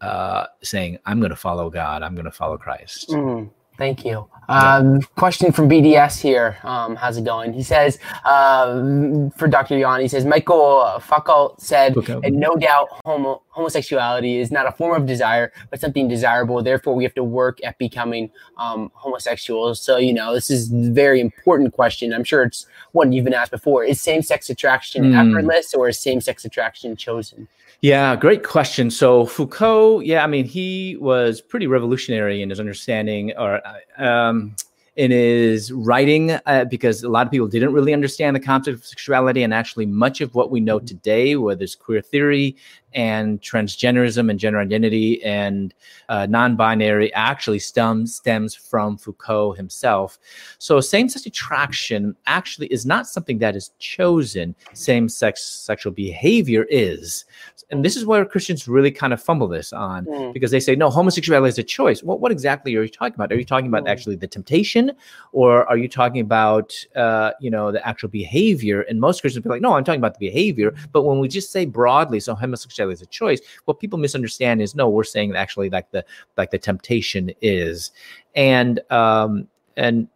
uh, 0.00 0.46
saying, 0.64 0.98
I'm 1.06 1.20
going 1.20 1.30
to 1.30 1.36
follow 1.36 1.70
God, 1.70 2.02
I'm 2.02 2.16
going 2.16 2.24
to 2.24 2.32
follow 2.32 2.58
Christ. 2.58 3.10
Mm, 3.10 3.48
thank 3.82 4.04
you. 4.04 4.28
Um, 4.48 5.00
question 5.16 5.50
from 5.50 5.68
BDS 5.68 6.20
here. 6.20 6.58
Um, 6.62 6.94
how's 6.94 7.16
it 7.16 7.24
going? 7.24 7.52
He 7.52 7.62
says, 7.62 7.98
uh, 8.24 9.28
for 9.36 9.48
Dr. 9.48 9.76
Yuan, 9.78 10.00
he 10.00 10.08
says, 10.08 10.24
Michael 10.24 11.00
Foucault 11.00 11.56
said, 11.58 11.96
and 11.96 12.36
no 12.36 12.54
doubt 12.56 12.88
homo- 13.04 13.42
homosexuality 13.48 14.38
is 14.38 14.50
not 14.50 14.66
a 14.68 14.72
form 14.72 15.00
of 15.00 15.06
desire, 15.06 15.52
but 15.70 15.80
something 15.80 16.06
desirable. 16.06 16.62
Therefore, 16.62 16.94
we 16.94 17.02
have 17.02 17.14
to 17.14 17.24
work 17.24 17.58
at 17.64 17.78
becoming 17.78 18.30
um, 18.56 18.90
homosexuals. 18.94 19.80
So, 19.80 19.96
you 19.96 20.12
know, 20.12 20.32
this 20.34 20.50
is 20.50 20.72
a 20.72 20.90
very 20.90 21.20
important 21.20 21.72
question. 21.72 22.12
I'm 22.12 22.24
sure 22.24 22.42
it's 22.42 22.66
one 22.92 23.10
you've 23.12 23.24
been 23.24 23.34
asked 23.34 23.52
before. 23.52 23.84
Is 23.84 24.00
same 24.00 24.22
sex 24.22 24.50
attraction 24.50 25.12
mm. 25.12 25.30
effortless 25.30 25.74
or 25.74 25.88
is 25.88 25.98
same 25.98 26.20
sex 26.20 26.44
attraction 26.44 26.94
chosen? 26.94 27.48
Yeah, 27.82 28.14
great 28.14 28.44
question. 28.44 28.90
So 28.92 29.26
Foucault, 29.26 30.00
yeah, 30.00 30.22
I 30.22 30.28
mean, 30.28 30.44
he 30.44 30.96
was 31.00 31.40
pretty 31.40 31.66
revolutionary 31.66 32.40
in 32.40 32.48
his 32.50 32.60
understanding, 32.60 33.32
or 33.36 33.60
uh, 33.66 34.02
um, 34.04 34.54
in 34.96 35.10
his 35.10 35.72
writing 35.72 36.32
uh, 36.46 36.64
because 36.66 37.02
a 37.02 37.08
lot 37.08 37.26
of 37.26 37.30
people 37.32 37.48
didn't 37.48 37.72
really 37.72 37.94
understand 37.94 38.36
the 38.36 38.40
concept 38.40 38.76
of 38.76 38.84
sexuality 38.84 39.42
and 39.42 39.54
actually 39.54 39.86
much 39.86 40.20
of 40.20 40.34
what 40.34 40.50
we 40.50 40.60
know 40.60 40.78
today 40.78 41.34
whether 41.34 41.64
it's 41.64 41.74
queer 41.74 42.02
theory 42.02 42.54
and 42.94 43.40
transgenderism 43.40 44.30
and 44.30 44.38
gender 44.38 44.58
identity 44.58 45.22
and 45.22 45.74
uh, 46.08 46.26
non-binary 46.28 47.12
actually 47.14 47.58
stems 47.58 48.16
stems 48.16 48.54
from 48.54 48.96
Foucault 48.96 49.52
himself. 49.52 50.18
So 50.58 50.80
same-sex 50.80 51.26
attraction 51.26 52.16
actually 52.26 52.68
is 52.68 52.86
not 52.86 53.06
something 53.06 53.38
that 53.38 53.56
is 53.56 53.70
chosen. 53.78 54.54
Same-sex 54.72 55.42
sexual 55.42 55.92
behavior 55.92 56.66
is, 56.70 57.24
and 57.70 57.84
this 57.84 57.96
is 57.96 58.04
where 58.04 58.24
Christians 58.24 58.68
really 58.68 58.90
kind 58.90 59.12
of 59.12 59.22
fumble 59.22 59.48
this 59.48 59.72
on 59.72 60.04
mm. 60.06 60.32
because 60.32 60.50
they 60.50 60.60
say 60.60 60.76
no, 60.76 60.90
homosexuality 60.90 61.48
is 61.48 61.58
a 61.58 61.62
choice. 61.62 62.02
Well, 62.02 62.18
what 62.18 62.32
exactly 62.32 62.74
are 62.76 62.82
you 62.82 62.88
talking 62.88 63.14
about? 63.14 63.32
Are 63.32 63.38
you 63.38 63.44
talking 63.44 63.66
about 63.66 63.84
mm. 63.84 63.88
actually 63.88 64.16
the 64.16 64.26
temptation? 64.26 64.92
or 65.32 65.66
are 65.68 65.76
you 65.76 65.88
talking 65.88 66.20
about 66.20 66.74
uh, 66.96 67.32
you 67.40 67.50
know 67.50 67.72
the 67.72 67.86
actual 67.86 68.08
behavior? 68.08 68.82
And 68.82 69.00
most 69.00 69.20
Christians 69.20 69.42
be 69.42 69.48
like, 69.48 69.62
no, 69.62 69.74
I'm 69.74 69.84
talking 69.84 70.00
about 70.00 70.18
the 70.18 70.26
behavior. 70.26 70.74
But 70.92 71.02
when 71.02 71.18
we 71.18 71.28
just 71.28 71.50
say 71.50 71.64
broadly, 71.64 72.20
so 72.20 72.34
homosexuality 72.34 72.81
is 72.90 73.02
a 73.02 73.06
choice, 73.06 73.40
what 73.64 73.80
people 73.80 73.98
misunderstand 73.98 74.62
is 74.62 74.74
no, 74.74 74.88
we're 74.88 75.04
saying 75.04 75.34
actually 75.36 75.70
like 75.70 75.90
the 75.90 76.04
like 76.36 76.50
the 76.50 76.58
temptation 76.58 77.30
is, 77.40 77.90
and 78.34 78.80
um, 78.90 79.48
and 79.76 80.08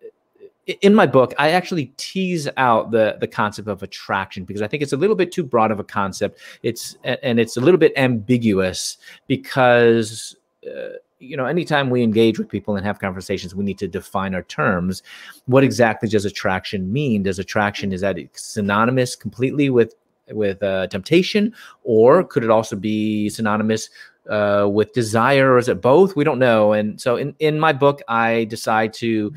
in 0.82 0.94
my 0.94 1.06
book, 1.06 1.32
I 1.38 1.50
actually 1.50 1.86
tease 1.96 2.48
out 2.56 2.90
the 2.90 3.16
the 3.20 3.28
concept 3.28 3.68
of 3.68 3.82
attraction 3.82 4.44
because 4.44 4.62
I 4.62 4.66
think 4.66 4.82
it's 4.82 4.92
a 4.92 4.96
little 4.96 5.16
bit 5.16 5.32
too 5.32 5.44
broad 5.44 5.70
of 5.70 5.78
a 5.78 5.84
concept. 5.84 6.40
It's 6.62 6.96
and 7.04 7.38
it's 7.38 7.56
a 7.56 7.60
little 7.60 7.78
bit 7.78 7.92
ambiguous 7.96 8.98
because 9.26 10.36
uh, 10.66 10.96
you 11.18 11.36
know, 11.36 11.46
anytime 11.46 11.88
we 11.88 12.02
engage 12.02 12.38
with 12.38 12.48
people 12.48 12.76
and 12.76 12.84
have 12.84 12.98
conversations, 12.98 13.54
we 13.54 13.64
need 13.64 13.78
to 13.78 13.88
define 13.88 14.34
our 14.34 14.42
terms. 14.42 15.02
What 15.46 15.64
exactly 15.64 16.08
does 16.08 16.24
attraction 16.24 16.92
mean? 16.92 17.22
Does 17.22 17.38
attraction 17.38 17.92
is 17.92 18.02
that 18.02 18.18
synonymous 18.34 19.16
completely 19.16 19.70
with 19.70 19.94
with 20.30 20.62
uh, 20.62 20.86
temptation, 20.88 21.54
or 21.82 22.24
could 22.24 22.44
it 22.44 22.50
also 22.50 22.76
be 22.76 23.28
synonymous 23.28 23.90
uh, 24.28 24.68
with 24.70 24.92
desire, 24.92 25.52
or 25.52 25.58
is 25.58 25.68
it 25.68 25.80
both? 25.80 26.16
We 26.16 26.24
don't 26.24 26.38
know. 26.38 26.72
And 26.72 27.00
so, 27.00 27.16
in 27.16 27.34
in 27.38 27.60
my 27.60 27.72
book, 27.72 28.00
I 28.08 28.44
decide 28.44 28.92
to, 28.94 29.32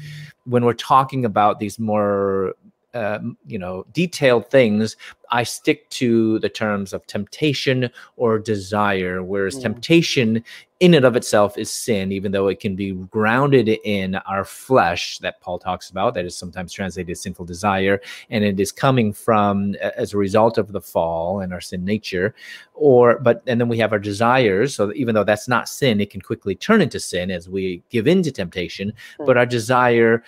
when 0.46 0.66
we're 0.66 0.74
talking 0.74 1.26
about 1.26 1.60
these 1.60 1.80
more 1.80 2.56
uh, 2.94 3.20
you 3.46 3.60
know 3.60 3.86
detailed 3.94 4.50
things 4.50 4.98
i 5.30 5.44
stick 5.44 5.88
to 5.92 6.40
the 6.40 6.50
terms 6.50 6.92
of 6.92 7.06
temptation 7.06 7.88
or 8.16 8.40
desire 8.40 9.22
whereas 9.22 9.56
mm. 9.56 9.62
temptation 9.62 10.44
in 10.80 10.94
and 10.94 11.06
of 11.06 11.16
itself 11.16 11.58
is 11.58 11.72
sin 11.72 12.12
even 12.12 12.32
though 12.32 12.48
it 12.48 12.60
can 12.60 12.76
be 12.76 12.92
grounded 12.92 13.68
in 13.84 14.16
our 14.16 14.46
flesh 14.46 15.18
that 15.20 15.40
paul 15.42 15.60
talks 15.60 15.90
about 15.90 16.14
that 16.14 16.26
is 16.26 16.38
sometimes 16.38 16.72
translated 16.72 17.12
as 17.12 17.22
sinful 17.22 17.46
desire 17.46 18.02
and 18.30 18.44
it 18.44 18.60
is 18.60 18.72
coming 18.72 19.12
from 19.12 19.76
as 19.96 20.14
a 20.14 20.18
result 20.18 20.58
of 20.58 20.72
the 20.72 20.82
fall 20.82 21.42
and 21.42 21.54
our 21.54 21.62
sin 21.62 21.84
nature 21.84 22.34
or 22.74 23.20
but 23.20 23.44
and 23.48 23.60
then 23.60 23.68
we 23.68 23.78
have 23.78 23.92
our 23.92 24.00
desires 24.00 24.76
so 24.76 24.94
even 24.94 25.14
though 25.14 25.24
that's 25.24 25.48
not 25.48 25.68
sin 25.68 26.00
it 26.00 26.10
can 26.10 26.22
quickly 26.22 26.56
turn 26.56 26.82
into 26.82 27.00
sin 27.00 27.30
as 27.30 27.50
we 27.50 27.84
give 27.90 28.08
in 28.08 28.24
to 28.24 28.32
temptation 28.32 28.94
mm. 29.20 29.26
but 29.26 29.38
our 29.38 29.46
desire 29.46 30.24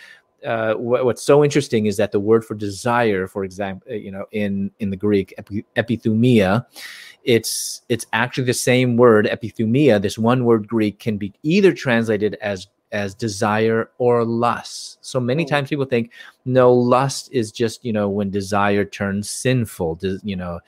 uh, 0.46 0.74
what, 0.74 1.06
what's 1.06 1.22
so 1.22 1.44
interesting 1.44 1.86
is 1.86 1.98
that 1.98 2.12
the 2.12 2.20
word 2.20 2.44
for 2.44 2.56
desire, 2.56 3.28
for 3.28 3.44
example, 3.44 3.92
you 3.94 4.12
know, 4.12 4.26
in 4.32 4.72
in 4.80 4.90
the 4.90 4.96
Greek, 4.96 5.34
epi, 5.38 5.64
epithumia, 5.76 6.66
it's 7.24 7.82
it's 7.90 8.06
actually 8.14 8.46
the 8.46 8.54
same 8.54 8.98
word, 8.98 9.26
epithumia. 9.26 10.02
This 10.02 10.18
one 10.18 10.46
word 10.46 10.68
Greek 10.68 11.00
can 11.00 11.18
be 11.18 11.34
either 11.44 11.74
translated 11.74 12.38
as 12.42 12.68
as 12.92 13.16
desire 13.16 13.90
or 14.00 14.26
lust. 14.26 14.98
So 15.02 15.20
many 15.20 15.46
oh. 15.46 15.48
times 15.48 15.70
people 15.70 15.86
think, 15.86 16.12
no, 16.44 16.74
lust 16.74 17.30
is 17.32 17.52
just 17.52 17.84
you 17.86 17.94
know 17.94 18.10
when 18.10 18.30
desire 18.30 18.86
turns 18.86 19.30
sinful. 19.30 19.96
De- 19.96 20.20
you 20.24 20.36
know, 20.36 20.60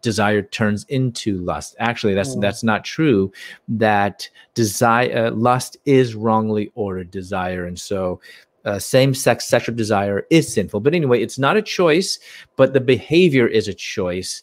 desire 0.00 0.42
turns 0.42 0.84
into 0.84 1.38
lust. 1.38 1.76
Actually, 1.78 2.14
that's 2.14 2.36
mm. 2.36 2.40
that's 2.40 2.62
not 2.62 2.84
true. 2.84 3.32
That 3.68 4.28
desire, 4.54 5.26
uh, 5.26 5.30
lust 5.32 5.76
is 5.84 6.14
wrongly 6.14 6.70
ordered 6.74 7.10
desire, 7.10 7.64
and 7.64 7.78
so 7.78 8.20
uh, 8.64 8.78
same 8.78 9.14
sex 9.14 9.46
sexual 9.46 9.74
desire 9.74 10.26
is 10.30 10.52
sinful. 10.52 10.80
But 10.80 10.94
anyway, 10.94 11.22
it's 11.22 11.38
not 11.38 11.56
a 11.56 11.62
choice, 11.62 12.18
but 12.56 12.72
the 12.72 12.80
behavior 12.80 13.46
is 13.46 13.68
a 13.68 13.74
choice. 13.74 14.42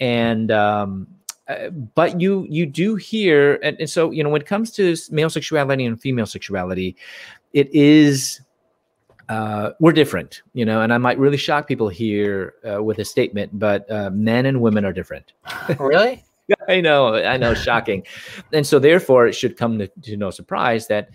And, 0.00 0.50
um, 0.50 1.06
uh, 1.46 1.68
but 1.70 2.20
you 2.20 2.46
you 2.48 2.64
do 2.64 2.96
hear 2.96 3.58
and, 3.62 3.78
and, 3.78 3.90
so 3.90 4.10
you 4.10 4.24
know 4.24 4.30
when 4.30 4.40
it 4.40 4.46
comes 4.46 4.70
to 4.70 4.96
male 5.10 5.28
sexuality 5.28 5.84
and 5.84 6.00
female 6.00 6.24
sexuality 6.24 6.96
it 7.52 7.68
is 7.74 8.40
uh, 9.28 9.72
we're 9.78 9.92
different 9.92 10.40
you 10.54 10.64
know 10.64 10.80
and 10.80 10.90
i 10.90 10.96
might 10.96 11.18
really 11.18 11.36
shock 11.36 11.68
people 11.68 11.90
here 11.90 12.54
uh, 12.66 12.82
with 12.82 12.98
a 12.98 13.04
statement 13.04 13.58
but 13.58 13.90
uh, 13.90 14.08
men 14.08 14.46
and 14.46 14.62
women 14.62 14.86
are 14.86 14.92
different. 14.92 15.34
Really? 15.78 16.24
I 16.68 16.80
know 16.80 17.14
i 17.14 17.36
know 17.36 17.52
shocking. 17.52 18.04
And 18.52 18.66
so 18.66 18.78
therefore 18.78 19.26
it 19.26 19.34
should 19.34 19.58
come 19.58 19.78
to, 19.78 19.86
to 19.88 20.16
no 20.16 20.30
surprise 20.30 20.86
that 20.88 21.10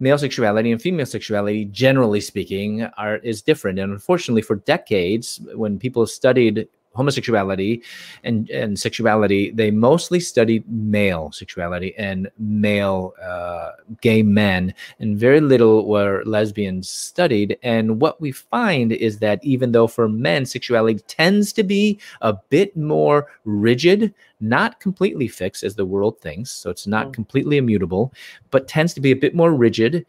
male 0.00 0.18
sexuality 0.18 0.72
and 0.72 0.80
female 0.80 1.06
sexuality, 1.06 1.64
generally 1.66 2.20
speaking, 2.20 2.82
are 2.96 3.16
is 3.18 3.42
different. 3.42 3.78
And 3.78 3.92
unfortunately, 3.92 4.42
for 4.42 4.56
decades, 4.56 5.40
when 5.54 5.78
people 5.78 6.06
studied 6.06 6.68
homosexuality 6.94 7.82
and, 8.22 8.48
and 8.50 8.78
sexuality, 8.78 9.50
they 9.50 9.70
mostly 9.70 10.20
studied 10.20 10.64
male 10.68 11.30
sexuality 11.32 11.94
and 11.96 12.30
male 12.38 13.14
uh, 13.22 13.70
gay 14.00 14.22
men, 14.22 14.74
and 14.98 15.18
very 15.18 15.40
little 15.40 15.86
were 15.86 16.22
lesbians 16.24 16.88
studied. 16.88 17.58
And 17.62 18.00
what 18.00 18.20
we 18.20 18.32
find 18.32 18.92
is 18.92 19.18
that 19.18 19.44
even 19.44 19.72
though 19.72 19.86
for 19.86 20.08
men, 20.08 20.46
sexuality 20.46 21.00
tends 21.06 21.52
to 21.54 21.62
be 21.62 21.98
a 22.20 22.34
bit 22.48 22.76
more 22.76 23.26
rigid, 23.44 24.14
not 24.40 24.80
completely 24.80 25.28
fixed 25.28 25.64
as 25.64 25.74
the 25.74 25.86
world 25.86 26.20
thinks, 26.20 26.50
so 26.50 26.70
it's 26.70 26.86
not 26.86 27.08
mm. 27.08 27.12
completely 27.14 27.56
immutable, 27.56 28.12
but 28.50 28.68
tends 28.68 28.94
to 28.94 29.00
be 29.00 29.10
a 29.10 29.16
bit 29.16 29.34
more 29.34 29.54
rigid. 29.54 30.06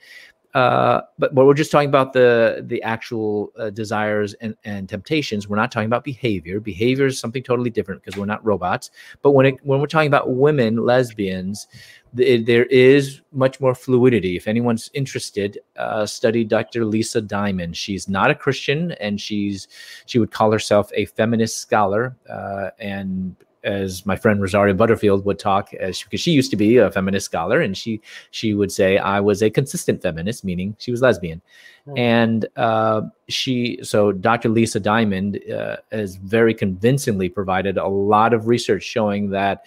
Uh, 0.56 1.02
but, 1.20 1.36
but 1.36 1.46
we're 1.46 1.54
just 1.54 1.70
talking 1.70 1.90
about 1.90 2.14
the 2.14 2.64
the 2.66 2.82
actual 2.82 3.52
uh, 3.60 3.70
desires 3.70 4.34
and, 4.36 4.56
and 4.64 4.88
temptations. 4.88 5.50
We're 5.50 5.58
not 5.58 5.70
talking 5.70 5.88
about 5.88 6.06
behavior. 6.06 6.62
Behavior 6.62 7.08
is 7.08 7.20
something 7.20 7.44
totally 7.44 7.70
different 7.70 8.02
because 8.02 8.18
we're 8.18 8.26
not 8.26 8.44
robots. 8.46 8.90
But 9.22 9.32
when 9.32 9.46
it, 9.48 9.56
when 9.64 9.82
we're 9.82 9.88
talking 9.88 10.08
about 10.08 10.34
women, 10.34 10.78
lesbians, 10.78 11.68
there 12.14 12.66
is 12.68 13.20
much 13.34 13.60
more 13.60 13.76
fluidity. 13.76 14.38
If 14.38 14.48
anyone's 14.48 14.90
interested, 14.94 15.60
uh, 15.76 16.06
study 16.06 16.46
Dr. 16.46 16.86
Lisa 16.86 17.20
Diamond. 17.20 17.76
She's 17.76 18.08
not 18.08 18.32
a 18.32 18.36
Christian, 18.36 18.94
and 18.94 19.20
she's 19.20 19.68
she 20.06 20.20
would 20.20 20.32
call 20.32 20.54
herself 20.54 20.90
a 20.96 21.04
feminist 21.04 21.58
scholar, 21.58 22.16
uh, 22.30 22.70
and 22.80 23.36
as 23.66 24.06
my 24.06 24.16
friend 24.16 24.42
Rosaria 24.42 24.74
Butterfield 24.74 25.26
would 25.26 25.40
talk, 25.40 25.74
as 25.74 26.02
because 26.04 26.22
she 26.22 26.32
used 26.32 26.52
to 26.52 26.58
be 26.58 26.78
a 26.78 26.92
feminist 26.92 27.26
scholar, 27.26 27.60
and 27.60 27.76
she 27.76 28.00
she 28.32 28.54
would 28.54 28.72
say 28.72 28.98
I 28.98 29.20
was 29.20 29.42
a 29.42 29.50
consistent 29.50 30.02
feminist, 30.02 30.46
meaning 30.46 30.76
she 30.80 30.92
was 30.92 31.02
lesbian, 31.02 31.42
mm. 31.88 32.00
and 32.00 32.46
uh, 32.56 33.02
she 33.28 33.80
so 33.82 34.12
Dr. 34.12 34.50
Lisa 34.50 34.80
Diamond 34.80 35.42
uh, 35.52 35.78
has 35.92 36.16
very 36.16 36.54
convincingly 36.54 37.28
provided 37.28 37.78
a 37.78 37.88
lot 37.88 38.34
of 38.34 38.48
research 38.48 38.84
showing 38.84 39.32
that 39.32 39.66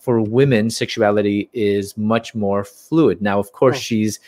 for 0.00 0.20
women 0.20 0.70
sexuality 0.70 1.50
is 1.52 1.96
much 1.96 2.34
more 2.34 2.64
fluid. 2.64 3.20
Now, 3.20 3.38
of 3.38 3.52
course, 3.52 3.76
she's 3.76 4.20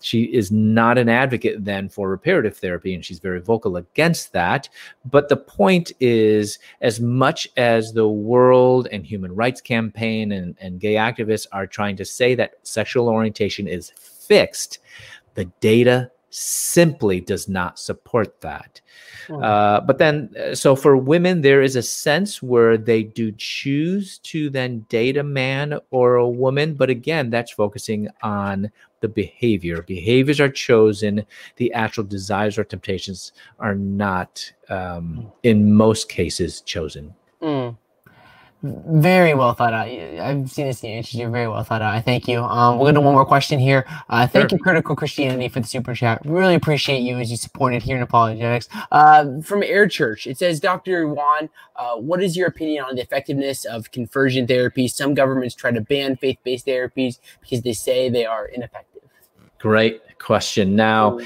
she 0.00 0.24
is 0.24 0.50
not 0.50 0.98
an 0.98 1.08
advocate 1.08 1.64
then 1.64 1.88
for 1.88 2.08
reparative 2.08 2.56
therapy 2.56 2.94
and 2.94 3.04
she's 3.04 3.18
very 3.18 3.40
vocal 3.40 3.76
against 3.76 4.32
that 4.32 4.68
but 5.04 5.28
the 5.28 5.36
point 5.36 5.92
is 6.00 6.58
as 6.80 7.00
much 7.00 7.48
as 7.56 7.92
the 7.92 8.08
world 8.08 8.88
and 8.92 9.04
human 9.04 9.34
rights 9.34 9.60
campaign 9.60 10.32
and, 10.32 10.56
and 10.60 10.80
gay 10.80 10.94
activists 10.94 11.46
are 11.52 11.66
trying 11.66 11.96
to 11.96 12.04
say 12.04 12.34
that 12.34 12.54
sexual 12.62 13.08
orientation 13.08 13.66
is 13.66 13.92
fixed 13.96 14.78
the 15.34 15.46
data 15.60 16.10
simply 16.30 17.20
does 17.20 17.48
not 17.48 17.78
support 17.78 18.40
that. 18.40 18.80
Hmm. 19.26 19.42
Uh, 19.42 19.80
but 19.80 19.98
then, 19.98 20.34
uh, 20.38 20.54
so 20.54 20.76
for 20.76 20.96
women, 20.96 21.40
there 21.40 21.62
is 21.62 21.76
a 21.76 21.82
sense 21.82 22.42
where 22.42 22.76
they 22.76 23.02
do 23.02 23.32
choose 23.32 24.18
to 24.18 24.50
then 24.50 24.80
date 24.88 25.16
a 25.16 25.22
man 25.22 25.78
or 25.90 26.16
a 26.16 26.28
woman. 26.28 26.74
But 26.74 26.90
again, 26.90 27.30
that's 27.30 27.52
focusing 27.52 28.08
on 28.22 28.70
the 29.00 29.08
behavior. 29.08 29.82
Behaviors 29.82 30.40
are 30.40 30.48
chosen, 30.48 31.24
the 31.56 31.72
actual 31.72 32.04
desires 32.04 32.58
or 32.58 32.64
temptations 32.64 33.32
are 33.58 33.74
not, 33.74 34.52
um, 34.68 35.14
hmm. 35.14 35.28
in 35.42 35.72
most 35.74 36.08
cases, 36.08 36.60
chosen. 36.62 37.14
Mm 37.42 37.76
very 38.62 39.34
well 39.34 39.54
thought 39.54 39.72
out. 39.72 39.86
I've 39.86 40.50
seen 40.50 40.66
this 40.66 40.82
in 40.82 40.90
your 40.90 40.98
interview. 40.98 41.30
Very 41.30 41.46
well 41.46 41.62
thought 41.62 41.80
out. 41.80 41.94
I 41.94 42.00
thank 42.00 42.26
you. 42.26 42.40
Um, 42.42 42.78
we're 42.78 42.86
gonna 42.86 42.98
do 42.98 43.04
one 43.04 43.14
more 43.14 43.24
question 43.24 43.58
here. 43.58 43.84
Uh, 44.08 44.26
thank 44.26 44.50
sure. 44.50 44.58
you, 44.58 44.62
Critical 44.62 44.96
Christianity, 44.96 45.48
for 45.48 45.60
the 45.60 45.66
super 45.66 45.94
chat. 45.94 46.20
Really 46.24 46.54
appreciate 46.54 47.00
you 47.00 47.18
as 47.18 47.30
you 47.30 47.36
supported 47.36 47.82
here 47.82 47.96
in 47.96 48.02
apologetics. 48.02 48.68
Uh, 48.90 49.40
from 49.42 49.62
Air 49.62 49.86
Church, 49.86 50.26
it 50.26 50.38
says, 50.38 50.58
Dr. 50.58 51.02
Yuan, 51.02 51.48
uh, 51.76 51.96
what 51.96 52.20
is 52.20 52.36
your 52.36 52.48
opinion 52.48 52.84
on 52.84 52.96
the 52.96 53.02
effectiveness 53.02 53.64
of 53.64 53.92
conversion 53.92 54.46
therapy? 54.46 54.88
Some 54.88 55.14
governments 55.14 55.54
try 55.54 55.70
to 55.70 55.80
ban 55.80 56.16
faith-based 56.16 56.66
therapies 56.66 57.20
because 57.40 57.62
they 57.62 57.72
say 57.72 58.08
they 58.08 58.26
are 58.26 58.46
ineffective. 58.46 59.02
Great 59.60 60.18
question. 60.18 60.74
Now. 60.74 61.20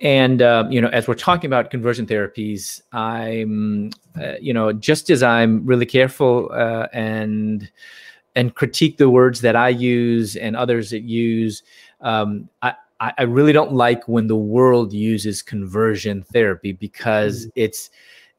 And 0.00 0.42
uh, 0.42 0.66
you 0.70 0.80
know, 0.80 0.88
as 0.88 1.08
we're 1.08 1.14
talking 1.14 1.48
about 1.48 1.70
conversion 1.70 2.06
therapies, 2.06 2.82
I'm, 2.92 3.90
uh, 4.20 4.34
you 4.40 4.52
know, 4.52 4.72
just 4.72 5.08
as 5.10 5.22
I'm 5.22 5.64
really 5.64 5.86
careful 5.86 6.50
uh, 6.52 6.86
and 6.92 7.70
and 8.34 8.54
critique 8.54 8.98
the 8.98 9.08
words 9.08 9.40
that 9.40 9.56
I 9.56 9.70
use 9.70 10.36
and 10.36 10.54
others 10.54 10.90
that 10.90 11.02
use. 11.02 11.62
Um, 12.02 12.50
I, 12.60 12.74
I 13.00 13.22
really 13.22 13.52
don't 13.52 13.72
like 13.72 14.06
when 14.08 14.26
the 14.26 14.36
world 14.36 14.92
uses 14.92 15.42
conversion 15.42 16.22
therapy 16.22 16.72
because 16.72 17.46
mm-hmm. 17.46 17.50
it's 17.56 17.90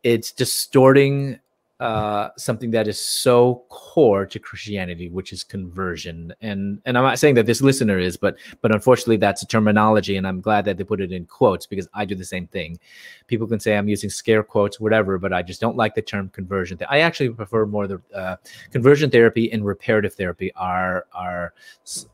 it's 0.04 0.32
distorting 0.32 1.40
uh, 1.80 2.30
something 2.38 2.72
that 2.72 2.88
is 2.88 3.00
so 3.00 3.64
core 3.70 4.26
to 4.26 4.40
Christianity, 4.40 5.10
which 5.10 5.32
is 5.32 5.44
conversion. 5.44 6.34
And 6.42 6.82
and 6.86 6.98
I'm 6.98 7.04
not 7.04 7.20
saying 7.20 7.36
that 7.36 7.46
this 7.46 7.62
listener 7.62 8.00
is, 8.00 8.18
but 8.18 8.36
but 8.62 8.72
unfortunately 8.72 9.18
that's 9.18 9.44
a 9.44 9.48
terminology, 9.48 10.18
and 10.18 10.28
I'm 10.28 10.42
glad 10.42 10.66
that 10.66 10.78
they 10.78 10.84
put 10.84 11.02
it 11.02 11.12
in 11.12 11.26
quotes 11.26 11.68
because 11.68 11.88
I 11.94 12.06
do 12.06 12.16
the 12.16 12.26
same 12.26 12.48
thing. 12.48 12.80
People 13.28 13.48
can 13.48 13.60
say 13.60 13.78
I'm 13.78 13.90
using 13.90 14.10
scare 14.10 14.44
quotes, 14.44 14.80
whatever, 14.80 15.18
but 15.18 15.34
I 15.34 15.42
just 15.42 15.62
don't 15.62 15.78
like 15.78 15.96
the 15.96 16.02
term 16.02 16.30
conversion. 16.30 16.80
I 16.90 17.00
actually 17.00 17.30
prefer 17.30 17.66
more 17.66 17.88
the 17.88 18.02
uh, 18.14 18.38
conversion 18.72 19.10
therapy 19.10 19.52
and 19.52 19.66
reparative 19.66 20.14
therapy 20.14 20.52
are 20.56 21.06
are 21.14 21.54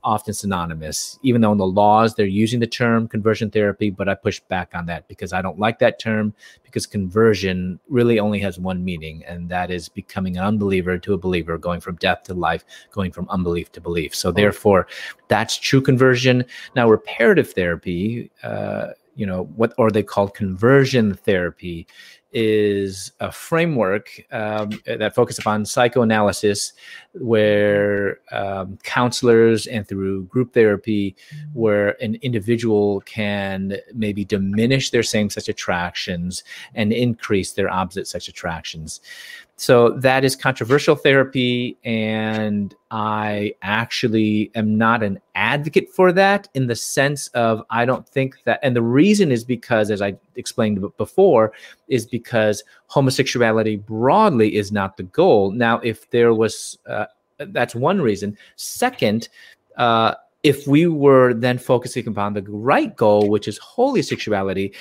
often 0.04 0.34
synonymous, 0.34 1.20
even 1.24 1.42
though 1.42 1.52
in 1.52 1.58
the 1.58 1.66
laws 1.66 2.16
they're 2.16 2.26
using 2.26 2.60
the 2.60 2.68
term 2.68 3.08
conversion 3.08 3.50
therapy, 3.50 3.90
but 3.90 4.10
I 4.10 4.16
push 4.16 4.40
back 4.42 4.72
on 4.74 4.86
that 4.88 5.08
because 5.08 5.34
I 5.34 5.42
don't 5.42 5.60
like 5.60 5.80
that 5.80 6.00
term 6.00 6.34
because 6.64 6.86
conversion 6.86 7.80
really 7.88 8.20
only 8.20 8.40
has 8.40 8.60
one 8.60 8.84
meaning, 8.84 9.24
and 9.26 9.50
that 9.50 9.70
is 9.70 9.90
becoming 9.90 10.38
an 10.38 10.44
unbeliever 10.44 10.98
to 10.98 11.14
a 11.14 11.18
believer, 11.18 11.58
going 11.58 11.80
from 11.80 11.96
death 11.98 12.24
to 12.24 12.34
life, 12.34 12.66
going 12.92 13.12
from 13.12 13.30
unbelief 13.30 13.72
to 13.74 13.82
belief. 13.82 14.16
So, 14.16 14.32
therefore, 14.32 14.88
that's 15.28 15.58
true 15.58 15.82
conversion. 15.82 16.46
Now, 16.76 16.90
reparative 16.90 17.54
therapy, 17.54 18.32
uh, 18.42 18.88
you 19.16 19.26
know, 19.26 19.44
what 19.56 19.74
are 19.78 19.92
they 19.92 20.04
called 20.04 20.34
conversion 20.34 21.14
therapy? 21.14 21.88
is 22.34 23.12
a 23.20 23.32
framework 23.32 24.10
um, 24.32 24.72
that 24.86 25.14
focuses 25.14 25.40
upon 25.40 25.66
psychoanalysis, 25.66 26.74
where 27.14 28.20
um, 28.32 28.78
counselors 28.84 29.68
and 29.68 29.88
through 29.88 30.24
group 30.26 30.54
therapy, 30.54 31.16
where 31.54 32.02
an 32.02 32.16
individual 32.22 33.02
can 33.02 33.78
maybe 33.94 34.26
diminish 34.26 34.90
their 34.90 35.04
same 35.04 35.30
sex 35.30 35.48
attractions 35.48 36.44
and 36.74 36.92
increase 36.92 37.54
their 37.54 37.70
opposite 37.70 38.08
sex 38.08 38.28
attractions 38.28 39.00
so 39.56 39.90
that 39.92 40.24
is 40.24 40.36
controversial 40.36 40.96
therapy 40.96 41.78
and 41.84 42.76
i 42.92 43.54
actually 43.62 44.52
am 44.56 44.78
not 44.78 45.04
an 45.04 45.20
advocate 45.36 45.90
for 45.90 46.12
that 46.12 46.48
in 46.54 46.68
the 46.68 46.76
sense 46.76 47.28
of 47.30 47.62
i 47.70 47.86
don't 47.86 48.08
think 48.10 48.36
that 48.46 48.60
and 48.64 48.76
the 48.76 48.82
reason 48.82 49.32
is 49.32 49.44
because 49.44 49.92
as 49.92 50.02
i 50.02 50.14
explained 50.36 50.84
before 50.98 51.54
is 51.88 52.06
because 52.06 52.64
homosexuality 52.88 53.76
broadly 53.76 54.56
is 54.56 54.72
not 54.72 54.98
the 54.98 55.04
goal. 55.04 55.52
Now 55.52 55.80
if 55.80 56.10
there 56.12 56.34
was 56.34 56.78
uh, 56.88 57.06
that's 57.40 57.76
one 57.76 58.02
reason. 58.02 58.38
Second 58.56 59.30
uh, 59.78 60.14
if 60.44 60.68
we 60.68 60.88
were 60.88 61.34
then 61.34 61.58
focusing 61.58 62.08
upon 62.08 62.34
the 62.34 62.44
right 62.44 62.96
goal 62.96 63.30
which 63.30 63.48
is 63.48 63.58
holy 63.58 64.02
sexuality 64.02 64.74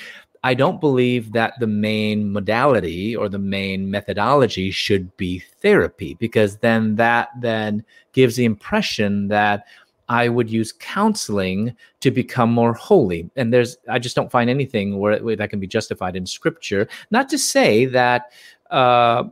I 0.43 0.53
don't 0.53 0.81
believe 0.81 1.31
that 1.31 1.53
the 1.59 1.67
main 1.67 2.31
modality 2.31 3.15
or 3.15 3.29
the 3.29 3.39
main 3.39 3.89
methodology 3.89 4.71
should 4.71 5.15
be 5.15 5.39
therapy 5.61 6.15
because 6.19 6.57
then 6.57 6.95
that 6.97 7.29
then 7.39 7.83
gives 8.11 8.35
the 8.35 8.43
impression 8.43 9.29
that 9.29 9.65
I 10.09 10.27
would 10.27 10.49
use 10.49 10.73
counseling 10.73 11.75
to 12.01 12.11
become 12.11 12.51
more 12.51 12.73
holy. 12.73 13.29
And 13.37 13.53
there's, 13.53 13.77
I 13.89 13.99
just 13.99 14.17
don't 14.17 14.31
find 14.31 14.49
anything 14.49 14.99
where, 14.99 15.23
where 15.23 15.37
that 15.37 15.49
can 15.49 15.61
be 15.61 15.67
justified 15.67 16.17
in 16.17 16.25
scripture. 16.25 16.89
Not 17.09 17.29
to 17.29 17.37
say 17.37 17.85
that 17.85 18.33
uh, 18.69 19.23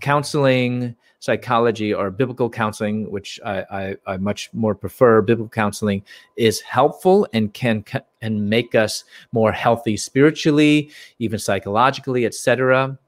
counseling 0.00 0.94
psychology 1.20 1.94
or 1.94 2.10
biblical 2.10 2.50
counseling, 2.50 3.10
which 3.10 3.38
I, 3.44 3.64
I, 3.70 3.96
I, 4.06 4.16
much 4.16 4.50
more 4.52 4.74
prefer, 4.74 5.22
biblical 5.22 5.50
counseling 5.50 6.02
is 6.36 6.60
helpful 6.60 7.28
and 7.32 7.52
can 7.54 7.84
and 8.20 8.50
make 8.50 8.74
us 8.74 9.04
more 9.32 9.52
healthy 9.52 9.96
spiritually, 9.96 10.90
even 11.18 11.38
psychologically, 11.38 12.26
etc. 12.26 12.98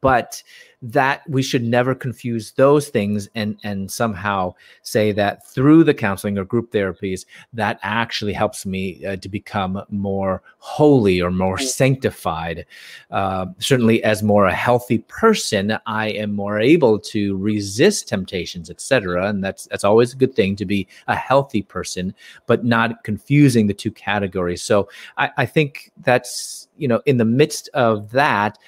But 0.00 0.42
that 0.82 1.22
we 1.28 1.42
should 1.42 1.62
never 1.62 1.94
confuse 1.94 2.52
those 2.52 2.88
things 2.88 3.28
and 3.34 3.58
and 3.64 3.90
somehow 3.90 4.54
say 4.82 5.12
that 5.12 5.46
through 5.46 5.84
the 5.84 5.92
counseling 5.92 6.38
or 6.38 6.44
group 6.44 6.72
therapies 6.72 7.26
that 7.52 7.78
actually 7.82 8.32
helps 8.32 8.64
me 8.64 9.04
uh, 9.04 9.16
to 9.16 9.28
become 9.28 9.82
more 9.90 10.42
holy 10.58 11.20
or 11.20 11.30
more 11.30 11.58
sanctified. 11.58 12.64
Uh, 13.10 13.46
certainly 13.58 14.02
as 14.04 14.22
more 14.22 14.46
a 14.46 14.54
healthy 14.54 14.98
person 14.98 15.76
i 15.86 16.08
am 16.08 16.32
more 16.32 16.58
able 16.58 16.98
to 16.98 17.36
resist 17.36 18.08
temptations 18.08 18.70
etc 18.70 19.28
and 19.28 19.44
that's 19.44 19.66
that's 19.66 19.84
always 19.84 20.12
a 20.12 20.16
good 20.16 20.34
thing 20.34 20.56
to 20.56 20.64
be 20.64 20.86
a 21.08 21.14
healthy 21.14 21.62
person 21.62 22.14
but 22.46 22.64
not 22.64 23.04
confusing 23.04 23.66
the 23.66 23.74
two 23.74 23.90
categories. 23.90 24.62
So 24.62 24.88
i, 25.18 25.30
I 25.36 25.46
think 25.46 25.92
that's 26.02 26.68
you 26.78 26.88
know 26.88 27.02
in 27.06 27.18
the 27.18 27.24
midst 27.24 27.68
of 27.74 28.10
that 28.12 28.58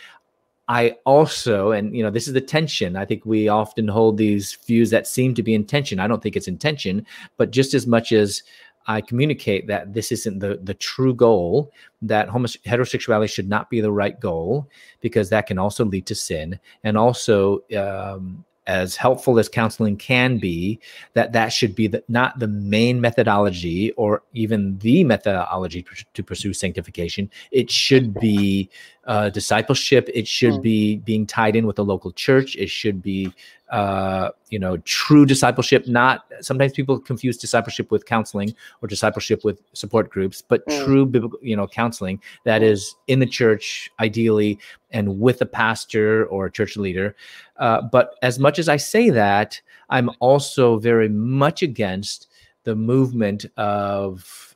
I 0.73 0.97
also, 1.05 1.73
and 1.73 1.95
you 1.95 2.03
know, 2.03 2.09
this 2.09 2.27
is 2.27 2.33
the 2.33 2.41
tension. 2.41 2.97
I 2.97 3.05
think 3.05 3.27
we 3.27 3.47
often 3.47 3.87
hold 3.89 4.17
these 4.17 4.57
views 4.67 4.89
that 4.89 5.07
seem 5.07 5.35
to 5.35 5.43
be 5.43 5.55
intention. 5.55 6.01
I 6.01 6.07
don't 6.07 6.23
think 6.23 6.35
it's 6.35 6.49
intention, 6.49 7.05
but 7.37 7.51
just 7.51 7.75
as 7.75 7.87
much 7.87 8.11
as 8.11 8.43
I 8.87 9.03
communicate 9.03 9.67
that 9.67 9.93
this 9.93 10.11
isn't 10.11 10.39
the 10.39 10.59
the 10.63 10.73
true 10.73 11.15
goal, 11.15 11.71
that 12.01 12.31
homos- 12.31 12.57
heterosexuality 12.65 13.31
should 13.31 13.51
not 13.51 13.69
be 13.69 13.83
the 13.83 13.93
right 13.93 14.19
goal 14.19 14.67
because 15.03 15.29
that 15.29 15.47
can 15.47 15.59
also 15.59 15.85
lead 15.85 16.07
to 16.07 16.15
sin, 16.15 16.59
and 16.85 16.97
also 16.97 17.61
um, 17.77 18.43
as 18.67 18.97
helpful 18.97 19.39
as 19.39 19.49
counseling 19.49 19.97
can 19.97 20.39
be 20.39 20.79
that 21.15 21.33
that 21.33 21.49
should 21.49 21.75
be 21.75 21.89
the, 21.89 22.03
not 22.09 22.39
the 22.39 22.47
main 22.47 23.01
methodology 23.01 23.91
or 23.93 24.23
even 24.35 24.79
the 24.79 25.03
methodology 25.03 25.85
to 26.15 26.23
pursue 26.23 26.53
sanctification 26.53 27.29
it 27.51 27.71
should 27.71 28.15
be 28.15 28.71
uh, 29.07 29.29
discipleship 29.31 30.09
it 30.15 30.29
should 30.29 30.55
mm. 30.55 30.63
be 30.63 30.97
being 30.99 31.27
tied 31.27 31.57
in 31.57 31.67
with 31.67 31.79
a 31.79 31.83
local 31.83 32.13
church 32.13 32.57
it 32.57 32.71
should 32.71 33.03
be 33.03 33.33
uh, 33.73 34.31
you 34.51 34.59
know, 34.59 34.77
true 34.85 35.25
discipleship. 35.25 35.89
Not 35.89 36.27
sometimes 36.43 36.75
people 36.75 36.99
confuse 36.99 37.39
discipleship 37.39 37.91
with 37.91 38.05
counseling 38.05 38.55
or 38.83 38.87
discipleship 38.87 39.45
with 39.45 39.63
support 39.73 40.11
groups, 40.11 40.43
but 40.47 40.65
mm. 40.67 40.85
true 40.85 41.07
biblical, 41.07 41.39
you 41.41 41.57
know, 41.57 41.67
counseling 41.67 42.21
that 42.45 42.61
mm. 42.61 42.67
is 42.67 42.95
in 43.07 43.19
the 43.19 43.27
church, 43.27 43.91
ideally, 43.99 44.59
and 44.91 45.19
with 45.19 45.41
a 45.41 45.47
pastor 45.47 46.27
or 46.27 46.47
a 46.47 46.51
church 46.51 46.77
leader. 46.77 47.17
Uh, 47.57 47.81
but 47.81 48.17
as 48.21 48.39
much 48.39 48.59
as 48.59 48.69
I 48.69 48.77
say 48.77 49.09
that, 49.09 49.59
I'm 49.89 50.11
also 50.21 50.79
very 50.79 51.09
much 51.09 51.63
against 51.63 52.29
the 52.65 52.77
movement 52.77 53.47
of 53.57 54.55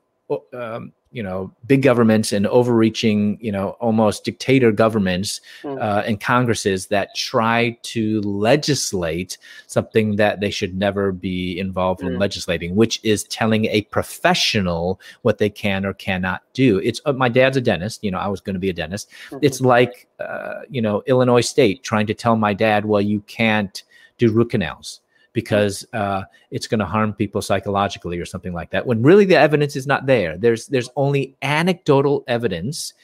um, 0.52 0.92
you 1.16 1.22
know 1.22 1.50
big 1.66 1.80
governments 1.80 2.30
and 2.30 2.46
overreaching 2.48 3.38
you 3.40 3.50
know 3.50 3.70
almost 3.80 4.22
dictator 4.22 4.70
governments 4.70 5.40
mm. 5.62 5.80
uh, 5.80 6.02
and 6.06 6.20
congresses 6.20 6.88
that 6.88 7.14
try 7.16 7.70
to 7.80 8.20
legislate 8.20 9.38
something 9.66 10.16
that 10.16 10.40
they 10.40 10.50
should 10.50 10.76
never 10.76 11.12
be 11.12 11.58
involved 11.58 12.02
mm. 12.02 12.08
in 12.08 12.18
legislating 12.18 12.76
which 12.76 13.00
is 13.02 13.24
telling 13.24 13.64
a 13.64 13.80
professional 13.84 15.00
what 15.22 15.38
they 15.38 15.48
can 15.48 15.86
or 15.86 15.94
cannot 15.94 16.42
do 16.52 16.78
it's 16.80 17.00
uh, 17.06 17.14
my 17.14 17.30
dad's 17.30 17.56
a 17.56 17.62
dentist 17.62 18.04
you 18.04 18.10
know 18.10 18.18
i 18.18 18.28
was 18.28 18.42
going 18.42 18.54
to 18.54 18.60
be 18.60 18.68
a 18.68 18.74
dentist 18.74 19.08
mm-hmm. 19.30 19.38
it's 19.40 19.62
like 19.62 20.06
uh, 20.20 20.60
you 20.68 20.82
know 20.82 21.02
illinois 21.06 21.40
state 21.40 21.82
trying 21.82 22.06
to 22.06 22.12
tell 22.12 22.36
my 22.36 22.52
dad 22.52 22.84
well 22.84 23.00
you 23.00 23.20
can't 23.22 23.84
do 24.18 24.30
root 24.30 24.50
canals 24.50 25.00
because 25.36 25.84
uh, 25.92 26.22
it's 26.50 26.66
going 26.66 26.78
to 26.80 26.86
harm 26.86 27.12
people 27.12 27.42
psychologically 27.42 28.18
or 28.18 28.24
something 28.24 28.54
like 28.54 28.70
that. 28.70 28.86
When 28.86 29.02
really 29.02 29.26
the 29.26 29.36
evidence 29.36 29.76
is 29.76 29.86
not 29.86 30.06
there. 30.06 30.38
There's 30.38 30.66
there's 30.68 30.88
only 30.96 31.36
anecdotal 31.42 32.24
evidence. 32.26 32.94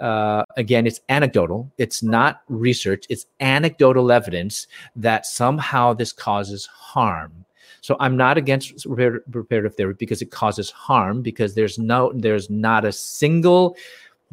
Uh, 0.00 0.42
again, 0.56 0.84
it's 0.84 1.00
anecdotal. 1.08 1.70
It's 1.78 2.02
not 2.02 2.42
research. 2.48 3.06
It's 3.08 3.26
anecdotal 3.38 4.10
evidence 4.10 4.66
that 4.96 5.26
somehow 5.26 5.94
this 5.94 6.12
causes 6.12 6.66
harm. 6.66 7.44
So 7.82 7.96
I'm 8.00 8.16
not 8.16 8.36
against 8.36 8.84
reparative 8.84 9.76
therapy 9.76 9.98
because 10.00 10.22
it 10.22 10.32
causes 10.32 10.72
harm 10.72 11.22
because 11.22 11.54
there's 11.54 11.78
no 11.78 12.12
there's 12.16 12.50
not 12.50 12.84
a 12.84 12.90
single 12.90 13.76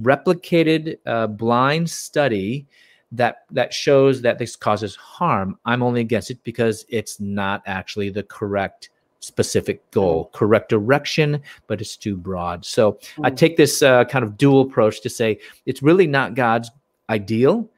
replicated 0.02 0.98
uh, 1.06 1.28
blind 1.28 1.88
study 1.88 2.66
that 3.12 3.44
that 3.52 3.74
shows 3.74 4.22
that 4.22 4.38
this 4.38 4.56
causes 4.56 4.96
harm 4.96 5.58
i'm 5.66 5.82
only 5.82 6.02
against 6.02 6.30
it 6.30 6.40
because 6.44 6.86
it's 6.90 7.20
not 7.20 7.62
actually 7.66 8.10
the 8.10 8.24
correct 8.24 8.90
specific 9.20 9.90
goal 9.92 10.26
mm. 10.26 10.32
correct 10.34 10.70
direction 10.70 11.42
but 11.68 11.80
it's 11.80 11.96
too 11.96 12.18
broad 12.18 12.66
so 12.66 12.94
mm. 12.94 13.00
i 13.24 13.30
take 13.30 13.56
this 13.58 13.82
uh, 13.82 14.04
kind 14.06 14.24
of 14.24 14.38
dual 14.38 14.62
approach 14.62 15.02
to 15.02 15.10
say 15.10 15.40
it's 15.66 15.82
really 15.82 16.08
not 16.08 16.36
god's 16.36 16.70
ideal 17.10 17.70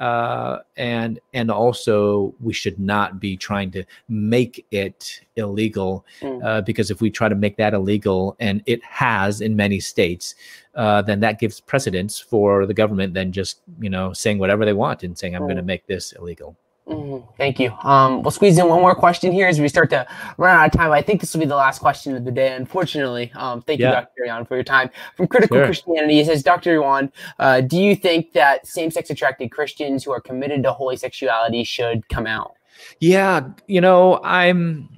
uh, 0.00 0.60
and 0.76 1.20
and 1.34 1.50
also 1.50 2.34
we 2.40 2.54
should 2.54 2.78
not 2.80 3.20
be 3.20 3.36
trying 3.36 3.70
to 3.70 3.84
make 4.08 4.66
it 4.70 5.20
illegal 5.36 6.06
mm. 6.22 6.42
uh, 6.42 6.62
because 6.62 6.90
if 6.90 7.02
we 7.02 7.10
try 7.10 7.28
to 7.28 7.34
make 7.34 7.56
that 7.58 7.74
illegal 7.74 8.34
and 8.40 8.62
it 8.64 8.82
has 8.82 9.42
in 9.42 9.54
many 9.54 9.78
states 9.78 10.34
uh, 10.74 11.02
then 11.02 11.20
that 11.20 11.38
gives 11.38 11.60
precedence 11.60 12.18
for 12.18 12.64
the 12.64 12.74
government 12.74 13.12
then 13.12 13.30
just 13.30 13.60
you 13.78 13.90
know 13.90 14.12
saying 14.14 14.38
whatever 14.38 14.64
they 14.64 14.72
want 14.72 15.02
and 15.02 15.18
saying 15.18 15.36
i'm 15.36 15.42
mm. 15.42 15.46
going 15.46 15.56
to 15.56 15.62
make 15.62 15.86
this 15.86 16.12
illegal 16.12 16.56
Mm-hmm. 16.86 17.26
Thank 17.36 17.60
you. 17.60 17.70
Um, 17.84 18.22
we'll 18.22 18.30
squeeze 18.30 18.58
in 18.58 18.66
one 18.66 18.80
more 18.80 18.94
question 18.94 19.32
here 19.32 19.46
as 19.46 19.60
we 19.60 19.68
start 19.68 19.90
to 19.90 20.06
run 20.38 20.56
out 20.56 20.66
of 20.66 20.72
time. 20.72 20.90
I 20.90 21.02
think 21.02 21.20
this 21.20 21.32
will 21.32 21.40
be 21.40 21.46
the 21.46 21.56
last 21.56 21.78
question 21.78 22.16
of 22.16 22.24
the 22.24 22.32
day, 22.32 22.54
unfortunately. 22.54 23.30
Um, 23.34 23.62
thank 23.62 23.80
yeah. 23.80 23.88
you, 23.88 23.94
Dr. 23.94 24.24
Yuan, 24.26 24.44
for 24.44 24.56
your 24.56 24.64
time. 24.64 24.90
From 25.16 25.28
Critical 25.28 25.58
sure. 25.58 25.66
Christianity, 25.66 26.14
he 26.14 26.24
says, 26.24 26.42
Dr. 26.42 26.74
Yuan, 26.74 27.12
uh, 27.38 27.60
do 27.60 27.80
you 27.80 27.94
think 27.94 28.32
that 28.32 28.66
same 28.66 28.90
sex 28.90 29.10
attracted 29.10 29.52
Christians 29.52 30.04
who 30.04 30.10
are 30.10 30.20
committed 30.20 30.62
to 30.64 30.72
holy 30.72 30.96
sexuality 30.96 31.62
should 31.62 32.08
come 32.08 32.26
out? 32.26 32.54
Yeah, 32.98 33.50
you 33.66 33.80
know, 33.80 34.20
I'm, 34.24 34.88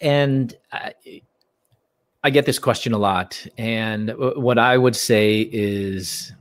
and 0.00 0.54
I, 0.72 0.92
I 2.24 2.30
get 2.30 2.44
this 2.44 2.58
question 2.58 2.92
a 2.92 2.98
lot. 2.98 3.46
And 3.56 4.14
what 4.16 4.58
I 4.58 4.76
would 4.76 4.96
say 4.96 5.48
is, 5.52 6.32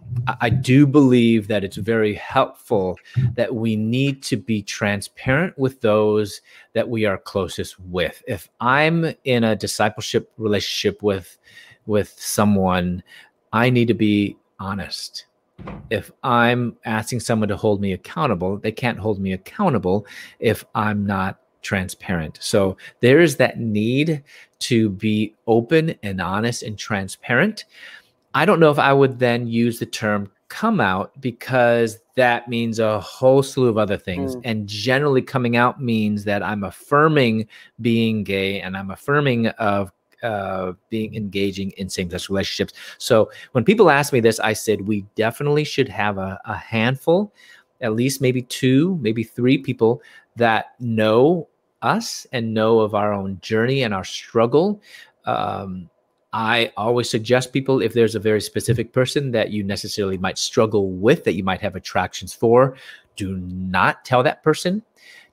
I 0.41 0.49
do 0.49 0.85
believe 0.85 1.47
that 1.47 1.63
it's 1.63 1.77
very 1.77 2.13
helpful 2.15 2.97
that 3.35 3.55
we 3.55 3.75
need 3.75 4.21
to 4.23 4.37
be 4.37 4.61
transparent 4.61 5.57
with 5.57 5.81
those 5.81 6.41
that 6.73 6.89
we 6.89 7.05
are 7.05 7.17
closest 7.17 7.79
with. 7.79 8.21
If 8.27 8.49
I'm 8.59 9.13
in 9.23 9.43
a 9.43 9.55
discipleship 9.55 10.31
relationship 10.37 11.01
with 11.01 11.37
with 11.85 12.13
someone, 12.17 13.03
I 13.53 13.69
need 13.69 13.87
to 13.87 13.93
be 13.93 14.37
honest. 14.59 15.25
If 15.89 16.11
I'm 16.23 16.77
asking 16.85 17.19
someone 17.19 17.49
to 17.49 17.57
hold 17.57 17.81
me 17.81 17.93
accountable, 17.93 18.57
they 18.57 18.71
can't 18.71 18.99
hold 18.99 19.19
me 19.19 19.33
accountable 19.33 20.05
if 20.39 20.65
I'm 20.73 21.05
not 21.05 21.39
transparent. 21.61 22.39
So 22.41 22.77
there 23.01 23.19
is 23.19 23.35
that 23.37 23.59
need 23.59 24.23
to 24.59 24.89
be 24.89 25.35
open 25.47 25.95
and 26.03 26.21
honest 26.21 26.63
and 26.63 26.77
transparent. 26.77 27.65
I 28.33 28.45
don't 28.45 28.59
know 28.59 28.71
if 28.71 28.79
I 28.79 28.93
would 28.93 29.19
then 29.19 29.47
use 29.47 29.79
the 29.79 29.85
term 29.85 30.31
come 30.47 30.81
out 30.81 31.19
because 31.21 31.99
that 32.15 32.49
means 32.49 32.79
a 32.79 32.99
whole 32.99 33.41
slew 33.41 33.67
of 33.69 33.77
other 33.77 33.97
things. 33.97 34.35
Mm. 34.35 34.41
And 34.43 34.67
generally, 34.67 35.21
coming 35.21 35.55
out 35.55 35.81
means 35.81 36.25
that 36.25 36.43
I'm 36.43 36.63
affirming 36.63 37.47
being 37.79 38.23
gay 38.23 38.59
and 38.59 38.75
I'm 38.75 38.91
affirming 38.91 39.47
of 39.47 39.91
uh, 40.23 40.73
being 40.89 41.15
engaging 41.15 41.71
in 41.71 41.89
same-sex 41.89 42.29
relationships. 42.29 42.73
So 42.97 43.31
when 43.53 43.63
people 43.63 43.89
ask 43.89 44.13
me 44.13 44.19
this, 44.19 44.39
I 44.39 44.53
said 44.53 44.81
we 44.81 45.05
definitely 45.15 45.63
should 45.63 45.89
have 45.89 46.17
a, 46.17 46.39
a 46.45 46.55
handful, 46.55 47.33
at 47.79 47.95
least 47.95 48.21
maybe 48.21 48.43
two, 48.43 48.99
maybe 49.01 49.23
three 49.23 49.57
people 49.57 50.01
that 50.35 50.73
know 50.79 51.47
us 51.81 52.27
and 52.31 52.53
know 52.53 52.79
of 52.79 52.93
our 52.93 53.13
own 53.13 53.39
journey 53.41 53.83
and 53.83 53.93
our 53.93 54.03
struggle. 54.03 54.81
Um, 55.25 55.89
I 56.33 56.71
always 56.77 57.09
suggest 57.09 57.51
people 57.51 57.81
if 57.81 57.93
there's 57.93 58.15
a 58.15 58.19
very 58.19 58.41
specific 58.41 58.93
person 58.93 59.31
that 59.31 59.51
you 59.51 59.63
necessarily 59.63 60.17
might 60.17 60.37
struggle 60.37 60.89
with, 60.91 61.23
that 61.25 61.33
you 61.33 61.43
might 61.43 61.61
have 61.61 61.75
attractions 61.75 62.33
for, 62.33 62.75
do 63.15 63.35
not 63.37 64.05
tell 64.05 64.23
that 64.23 64.41
person. 64.43 64.81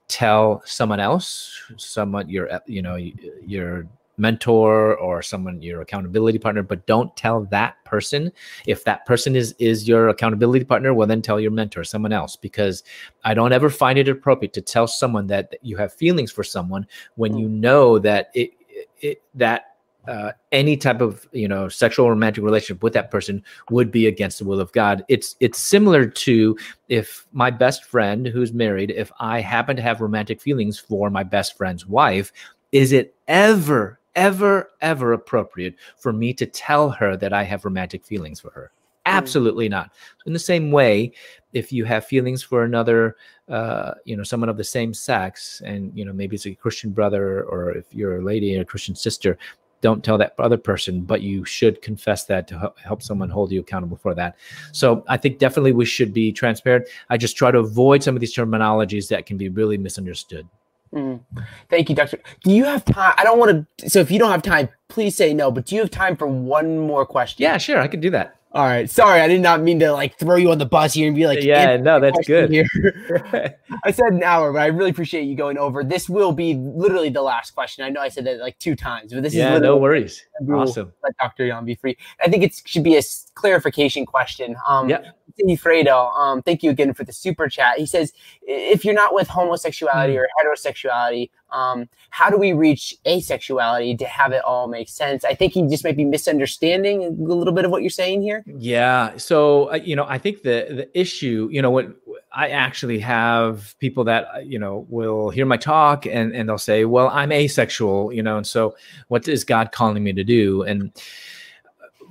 Tell 0.09 0.61
someone 0.65 0.99
else, 0.99 1.55
someone 1.77 2.29
your 2.29 2.51
uh, 2.51 2.59
you 2.65 2.81
know 2.81 2.97
your 3.45 3.87
mentor 4.19 4.97
or 4.97 5.21
someone 5.21 5.61
your 5.61 5.81
accountability 5.81 6.37
partner 6.37 6.61
but 6.61 6.85
don't 6.85 7.15
tell 7.15 7.45
that 7.45 7.83
person 7.85 8.31
if 8.67 8.83
that 8.83 9.05
person 9.05 9.33
is 9.35 9.55
is 9.59 9.87
your 9.87 10.09
accountability 10.09 10.65
partner 10.65 10.93
well 10.93 11.07
then 11.07 11.21
tell 11.21 11.39
your 11.39 11.51
mentor 11.51 11.85
someone 11.85 12.11
else 12.11 12.35
because 12.35 12.83
i 13.23 13.33
don't 13.33 13.53
ever 13.53 13.69
find 13.69 13.97
it 13.97 14.09
appropriate 14.09 14.51
to 14.51 14.61
tell 14.61 14.87
someone 14.87 15.25
that, 15.25 15.49
that 15.51 15.63
you 15.63 15.77
have 15.77 15.93
feelings 15.93 16.31
for 16.31 16.43
someone 16.43 16.85
when 17.15 17.31
mm. 17.31 17.39
you 17.39 17.47
know 17.47 17.97
that 17.97 18.29
it, 18.33 18.51
it 18.99 19.21
that 19.33 19.68
uh, 20.09 20.31
any 20.51 20.75
type 20.75 21.01
of 21.01 21.27
you 21.31 21.47
know 21.47 21.69
sexual 21.69 22.07
or 22.07 22.11
romantic 22.11 22.43
relationship 22.43 22.81
with 22.81 22.93
that 22.93 23.11
person 23.11 23.43
would 23.69 23.91
be 23.91 24.07
against 24.07 24.39
the 24.39 24.45
will 24.45 24.59
of 24.59 24.71
God. 24.71 25.05
It's 25.07 25.35
it's 25.39 25.59
similar 25.59 26.07
to 26.07 26.57
if 26.87 27.27
my 27.31 27.51
best 27.51 27.85
friend 27.85 28.25
who's 28.25 28.51
married, 28.51 28.89
if 28.89 29.11
I 29.19 29.39
happen 29.39 29.75
to 29.75 29.83
have 29.83 30.01
romantic 30.01 30.41
feelings 30.41 30.79
for 30.79 31.11
my 31.11 31.21
best 31.21 31.55
friend's 31.55 31.85
wife, 31.85 32.33
is 32.71 32.91
it 32.91 33.15
ever 33.27 33.99
ever 34.15 34.71
ever 34.81 35.13
appropriate 35.13 35.75
for 35.97 36.11
me 36.11 36.33
to 36.33 36.47
tell 36.47 36.89
her 36.89 37.15
that 37.15 37.31
I 37.31 37.43
have 37.43 37.63
romantic 37.63 38.03
feelings 38.03 38.39
for 38.39 38.49
her? 38.49 38.71
Mm. 39.05 39.11
Absolutely 39.11 39.69
not. 39.69 39.91
In 40.25 40.33
the 40.33 40.39
same 40.39 40.71
way, 40.71 41.11
if 41.53 41.71
you 41.71 41.85
have 41.85 42.05
feelings 42.05 42.43
for 42.43 42.63
another, 42.63 43.15
uh, 43.47 43.93
you 44.05 44.15
know, 44.17 44.23
someone 44.23 44.49
of 44.49 44.57
the 44.57 44.63
same 44.63 44.93
sex, 44.93 45.61
and 45.63 45.91
you 45.95 46.03
know, 46.03 46.13
maybe 46.13 46.35
it's 46.35 46.45
a 46.45 46.55
Christian 46.55 46.91
brother, 46.91 47.43
or 47.43 47.71
if 47.71 47.85
you're 47.91 48.17
a 48.17 48.23
lady 48.23 48.53
and 48.53 48.61
a 48.61 48.65
Christian 48.65 48.95
sister, 48.95 49.37
don't 49.81 50.03
tell 50.03 50.17
that 50.17 50.33
other 50.39 50.57
person, 50.57 51.01
but 51.01 51.21
you 51.21 51.45
should 51.45 51.81
confess 51.81 52.25
that 52.25 52.47
to 52.49 52.73
help 52.83 53.01
someone 53.01 53.29
hold 53.29 53.51
you 53.51 53.59
accountable 53.59 53.97
for 53.97 54.13
that. 54.15 54.35
So 54.71 55.03
I 55.07 55.17
think 55.17 55.39
definitely 55.39 55.71
we 55.71 55.85
should 55.85 56.13
be 56.13 56.31
transparent. 56.31 56.87
I 57.09 57.17
just 57.17 57.37
try 57.37 57.51
to 57.51 57.59
avoid 57.59 58.03
some 58.03 58.15
of 58.15 58.19
these 58.19 58.35
terminologies 58.35 59.07
that 59.09 59.25
can 59.25 59.37
be 59.37 59.49
really 59.49 59.77
misunderstood. 59.77 60.47
Mm. 60.93 61.21
Thank 61.69 61.89
you, 61.89 61.95
Doctor. 61.95 62.19
Do 62.43 62.51
you 62.51 62.65
have 62.65 62.83
time? 62.83 63.13
I 63.17 63.23
don't 63.23 63.37
want 63.37 63.67
to. 63.77 63.89
So 63.89 63.99
if 63.99 64.09
you 64.09 64.17
don't 64.17 64.31
have 64.31 64.41
time, 64.41 64.69
please 64.87 65.15
say 65.15 65.33
no. 65.33 65.51
But 65.51 65.67
do 65.67 65.75
you 65.75 65.81
have 65.81 65.91
time 65.91 66.17
for 66.17 66.27
one 66.27 66.79
more 66.79 67.05
question? 67.05 67.43
Yeah, 67.43 67.57
sure. 67.57 67.79
I 67.79 67.87
can 67.87 67.99
do 67.99 68.09
that. 68.09 68.38
All 68.51 68.65
right. 68.65 68.89
Sorry, 68.89 69.21
I 69.21 69.27
did 69.27 69.41
not 69.41 69.61
mean 69.61 69.79
to 69.79 69.91
like 69.91 70.17
throw 70.17 70.35
you 70.35 70.51
on 70.51 70.57
the 70.57 70.65
bus 70.65 70.93
here 70.93 71.05
and 71.05 71.15
be 71.15 71.27
like, 71.27 71.43
yeah, 71.43 71.77
no, 71.77 71.99
that's 71.99 72.27
good. 72.27 72.49
I 73.83 73.91
said 73.91 74.07
an 74.11 74.23
hour, 74.23 74.51
but 74.51 74.63
I 74.63 74.67
really 74.67 74.89
appreciate 74.89 75.23
you 75.23 75.35
going 75.35 75.59
over. 75.59 75.83
This 75.83 76.09
will 76.09 76.31
be 76.31 76.55
literally 76.55 77.09
the 77.09 77.21
last 77.21 77.51
question. 77.51 77.85
I 77.85 77.89
know 77.89 78.01
I 78.01 78.09
said 78.09 78.25
that 78.25 78.39
like 78.39 78.57
two 78.57 78.75
times, 78.75 79.13
but 79.13 79.21
this 79.21 79.35
yeah, 79.35 79.55
is 79.55 79.61
no 79.61 79.77
worries. 79.77 80.25
Awesome. 80.51 80.91
Let 81.03 81.15
Dr. 81.17 81.45
Yuan 81.45 81.63
be 81.63 81.75
free. 81.75 81.95
I 82.23 82.27
think 82.27 82.43
it 82.43 82.59
should 82.65 82.83
be 82.83 82.97
a 82.97 83.01
clarification 83.35 84.07
question. 84.07 84.55
Um, 84.67 84.89
yeah. 84.89 85.11
Fredo, 85.37 86.13
um, 86.15 86.41
thank 86.41 86.63
you 86.63 86.69
again 86.69 86.93
for 86.93 87.03
the 87.03 87.13
super 87.13 87.47
chat. 87.47 87.77
He 87.77 87.85
says, 87.85 88.13
if 88.41 88.85
you're 88.85 88.93
not 88.93 89.13
with 89.13 89.27
homosexuality 89.27 90.13
mm. 90.13 90.17
or 90.17 90.27
heterosexuality, 90.43 91.29
um, 91.51 91.89
how 92.09 92.29
do 92.29 92.37
we 92.37 92.53
reach 92.53 92.95
asexuality 93.05 93.97
to 93.97 94.05
have 94.05 94.31
it 94.31 94.43
all 94.43 94.67
make 94.67 94.89
sense? 94.89 95.25
I 95.25 95.33
think 95.33 95.53
he 95.53 95.67
just 95.67 95.83
might 95.83 95.97
be 95.97 96.05
misunderstanding 96.05 97.03
a 97.03 97.09
little 97.09 97.53
bit 97.53 97.65
of 97.65 97.71
what 97.71 97.81
you're 97.81 97.89
saying 97.89 98.21
here. 98.21 98.43
Yeah. 98.45 99.17
So, 99.17 99.71
uh, 99.71 99.75
you 99.75 99.95
know, 99.95 100.05
I 100.07 100.17
think 100.17 100.43
the, 100.43 100.67
the 100.69 100.99
issue, 100.99 101.49
you 101.51 101.61
know, 101.61 101.71
what 101.71 101.87
I 102.31 102.49
actually 102.49 102.99
have 102.99 103.75
people 103.79 104.03
that, 104.03 104.27
uh, 104.35 104.39
you 104.39 104.59
know, 104.59 104.85
will 104.89 105.31
hear 105.31 105.45
my 105.45 105.57
talk 105.57 106.05
and, 106.05 106.33
and 106.33 106.47
they'll 106.47 106.57
say, 106.57 106.85
well, 106.85 107.09
I'm 107.09 107.31
asexual, 107.31 108.13
you 108.13 108.21
know, 108.21 108.37
and 108.37 108.45
so 108.45 108.75
what 109.07 109.27
is 109.27 109.43
God 109.43 109.71
calling 109.71 110.03
me 110.03 110.13
to 110.13 110.23
do? 110.23 110.63
And, 110.63 110.91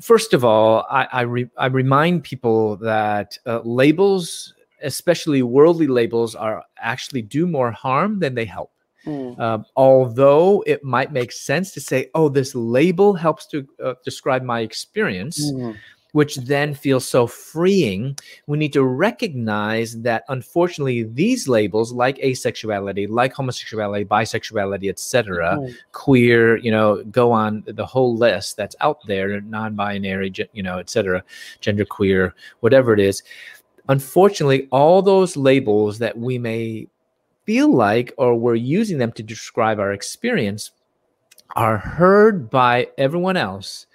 first 0.01 0.35
of 0.35 0.45
all, 0.45 0.87
I 0.91 1.09
I, 1.13 1.21
re, 1.23 1.47
I 1.57 1.67
remind 1.67 2.25
people 2.25 2.77
that 2.79 3.39
uh, 3.47 3.61
labels, 3.65 4.55
especially 4.83 5.43
worldly 5.43 5.87
labels, 5.87 6.35
are 6.35 6.65
actually 6.79 7.23
do 7.23 7.47
more 7.47 7.71
harm 7.71 8.21
than 8.21 8.35
they 8.35 8.45
help. 8.45 8.73
Mm. 9.07 9.39
Um, 9.39 9.65
although 9.77 10.63
it 10.67 10.83
might 10.85 11.13
make 11.13 11.33
sense 11.33 11.73
to 11.73 11.81
say, 11.81 12.11
"Oh, 12.15 12.29
this 12.29 12.55
label 12.55 13.15
helps 13.15 13.47
to 13.49 13.67
uh, 13.83 13.95
describe 14.05 14.43
my 14.43 14.61
experience," 14.61 15.53
mm 15.53 15.77
which 16.19 16.35
then 16.35 16.75
feels 16.75 17.07
so 17.07 17.29
freeing, 17.29 18.19
we 18.49 18.59
need 18.59 18.73
to 18.73 18.83
recognize 18.83 20.01
that 20.03 20.25
unfortunately 20.29 21.05
these 21.05 21.47
labels 21.47 21.93
like 21.93 22.19
asexuality, 22.19 23.09
like 23.09 23.33
homosexuality, 23.33 24.05
bisexuality, 24.05 24.89
etc., 24.89 25.55
mm-hmm. 25.55 25.73
queer, 25.93 26.57
you 26.57 26.73
know, 26.73 27.05
go 27.05 27.31
on 27.31 27.63
the 27.69 27.87
whole 27.87 28.17
list 28.17 28.57
that's 28.57 28.75
out 28.81 28.99
there, 29.07 29.41
non-binary, 29.43 30.33
you 30.53 30.61
know, 30.61 30.81
etc., 30.81 31.23
gender 31.61 31.85
queer, 31.85 32.35
whatever 32.59 32.93
it 32.93 32.99
is. 32.99 33.23
Unfortunately, 33.89 34.67
all 34.73 35.03
those 35.03 35.37
labels 35.37 36.01
that 36.01 36.19
we 36.19 36.37
may 36.37 36.89
feel 37.45 37.73
like 37.73 38.13
or 38.19 38.35
we're 38.35 38.57
using 38.57 38.99
them 38.99 39.13
to 39.13 39.23
describe 39.23 39.79
our 39.79 39.93
experience 39.93 40.73
are 41.55 41.79
heard 41.79 42.51
by 42.51 42.89
everyone 42.99 43.37
else 43.37 43.87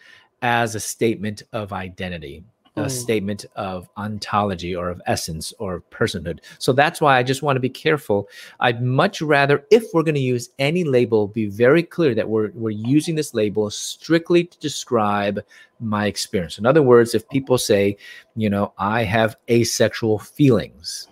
as 0.44 0.76
a 0.76 0.80
statement 0.80 1.42
of 1.54 1.74
identity, 1.74 2.44
a 2.76 2.82
mm. 2.82 2.92
statement 2.92 3.46
of 3.56 3.90
ontology 3.98 4.76
or 4.76 4.90
of 4.90 5.02
essence 5.06 5.54
or 5.58 5.76
of 5.76 5.90
personhood. 5.90 6.40
So 6.60 6.74
that's 6.74 7.00
why 7.00 7.18
I 7.18 7.24
just 7.24 7.42
want 7.42 7.56
to 7.56 7.62
be 7.62 7.70
careful. 7.70 8.28
I'd 8.60 8.84
much 8.84 9.22
rather, 9.22 9.66
if 9.72 9.86
we're 9.94 10.04
going 10.04 10.16
to 10.16 10.22
use 10.22 10.50
any 10.60 10.84
label, 10.84 11.28
be 11.28 11.46
very 11.46 11.82
clear 11.82 12.14
that 12.14 12.28
we're, 12.28 12.52
we're 12.54 12.72
using 12.72 13.16
this 13.16 13.34
label 13.34 13.70
strictly 13.70 14.44
to 14.44 14.60
describe 14.60 15.40
my 15.80 16.08
experience. 16.08 16.58
In 16.58 16.66
other 16.66 16.84
words, 16.84 17.16
if 17.16 17.28
people 17.30 17.58
say, 17.58 17.98
you 18.36 18.50
know, 18.50 18.74
I 18.78 19.04
have 19.04 19.38
asexual 19.50 20.20
feelings, 20.20 21.08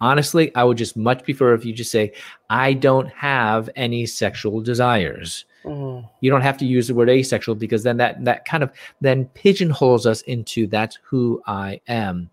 honestly, 0.00 0.54
I 0.54 0.64
would 0.64 0.78
just 0.78 0.96
much 0.96 1.22
prefer 1.22 1.54
if 1.54 1.64
you 1.64 1.72
just 1.72 1.90
say, 1.90 2.12
I 2.48 2.72
don't 2.72 3.08
have 3.08 3.68
any 3.76 4.06
sexual 4.06 4.60
desires. 4.60 5.44
Mm. 5.64 6.08
You 6.20 6.30
don't 6.30 6.42
have 6.42 6.58
to 6.58 6.66
use 6.66 6.88
the 6.88 6.94
word 6.94 7.08
asexual 7.08 7.54
because 7.54 7.82
then 7.82 7.96
that 7.98 8.24
that 8.24 8.44
kind 8.44 8.62
of 8.62 8.70
then 9.00 9.26
pigeonholes 9.34 10.06
us 10.06 10.22
into 10.22 10.66
that's 10.66 10.98
who 11.02 11.42
I 11.46 11.80
am. 11.88 12.30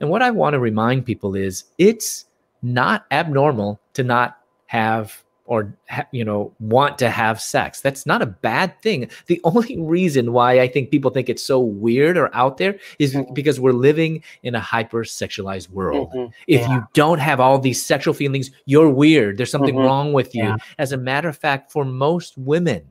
And 0.00 0.10
what 0.10 0.22
I 0.22 0.30
want 0.30 0.54
to 0.54 0.60
remind 0.60 1.06
people 1.06 1.34
is 1.34 1.64
it's 1.78 2.26
not 2.62 3.06
abnormal 3.10 3.80
to 3.94 4.02
not 4.02 4.38
have 4.66 5.22
or 5.46 5.74
you 6.12 6.24
know 6.24 6.52
want 6.60 6.98
to 6.98 7.10
have 7.10 7.40
sex 7.40 7.80
that's 7.80 8.06
not 8.06 8.22
a 8.22 8.26
bad 8.26 8.80
thing 8.82 9.08
the 9.26 9.40
only 9.44 9.78
reason 9.80 10.32
why 10.32 10.60
i 10.60 10.68
think 10.68 10.90
people 10.90 11.10
think 11.10 11.28
it's 11.28 11.42
so 11.42 11.60
weird 11.60 12.16
or 12.16 12.34
out 12.34 12.58
there 12.58 12.78
is 12.98 13.14
mm-hmm. 13.14 13.32
because 13.34 13.58
we're 13.58 13.72
living 13.72 14.22
in 14.42 14.54
a 14.54 14.60
hyper 14.60 15.04
sexualized 15.04 15.70
world 15.70 16.10
mm-hmm. 16.10 16.30
if 16.46 16.60
yeah. 16.60 16.74
you 16.74 16.86
don't 16.94 17.18
have 17.18 17.40
all 17.40 17.58
these 17.58 17.84
sexual 17.84 18.14
feelings 18.14 18.50
you're 18.66 18.90
weird 18.90 19.36
there's 19.36 19.50
something 19.50 19.74
mm-hmm. 19.74 19.84
wrong 19.84 20.12
with 20.12 20.34
you 20.34 20.44
yeah. 20.44 20.56
as 20.78 20.92
a 20.92 20.96
matter 20.96 21.28
of 21.28 21.36
fact 21.36 21.70
for 21.70 21.84
most 21.84 22.36
women 22.36 22.82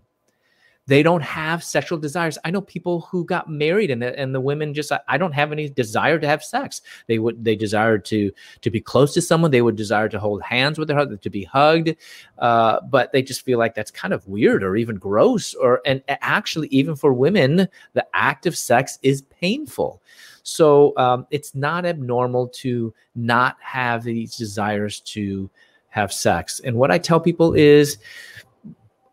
they 0.88 1.02
don't 1.02 1.22
have 1.22 1.64
sexual 1.64 1.98
desires. 1.98 2.38
I 2.46 2.52
know 2.52 2.62
people 2.62 3.02
who 3.02 3.26
got 3.26 3.50
married 3.50 3.90
and 3.90 4.02
the, 4.02 4.18
and 4.20 4.36
the 4.36 4.42
women 4.42 4.74
just 4.74 4.92
I 5.08 5.18
don't 5.18 5.34
have 5.34 5.52
any 5.52 5.68
desire 5.70 6.20
to 6.20 6.28
have 6.28 6.44
sex. 6.44 6.82
They 7.08 7.20
would 7.20 7.44
they 7.44 7.56
desire 7.56 7.98
to 7.98 8.32
to 8.62 8.70
be 8.70 8.82
close 8.82 9.14
to 9.16 9.22
someone. 9.22 9.52
They 9.52 9.62
would 9.62 9.76
desire 9.76 10.10
to 10.10 10.20
hold 10.20 10.44
hands 10.44 10.78
with 10.78 10.88
their 10.88 10.98
husband, 10.98 11.22
to 11.24 11.30
be 11.30 11.44
hugged, 11.44 11.96
uh, 12.38 12.82
but 12.82 13.12
they 13.12 13.24
just 13.24 13.44
feel 13.44 13.58
like 13.58 13.74
that's 13.74 13.92
kind 13.92 14.14
of 14.14 14.28
weird 14.28 14.64
or 14.64 14.76
even 14.76 14.98
gross. 14.98 15.54
Or 15.56 15.82
and 15.86 16.04
actually, 16.08 16.68
even 16.68 16.96
for 16.96 17.14
women, 17.14 17.68
the 17.94 18.06
act 18.14 18.46
of 18.46 18.56
sex 18.56 19.00
is 19.02 19.24
painful. 19.24 20.02
So 20.44 20.94
um, 20.98 21.26
it's 21.32 21.56
not 21.56 21.88
abnormal 21.88 22.50
to 22.50 22.94
not 23.16 23.58
have 23.62 24.04
these 24.04 24.36
desires 24.36 25.00
to 25.02 25.50
have 25.90 26.14
sex. 26.14 26.60
And 26.64 26.76
what 26.76 26.92
I 26.92 27.00
tell 27.00 27.20
people 27.20 27.54
is 27.54 27.98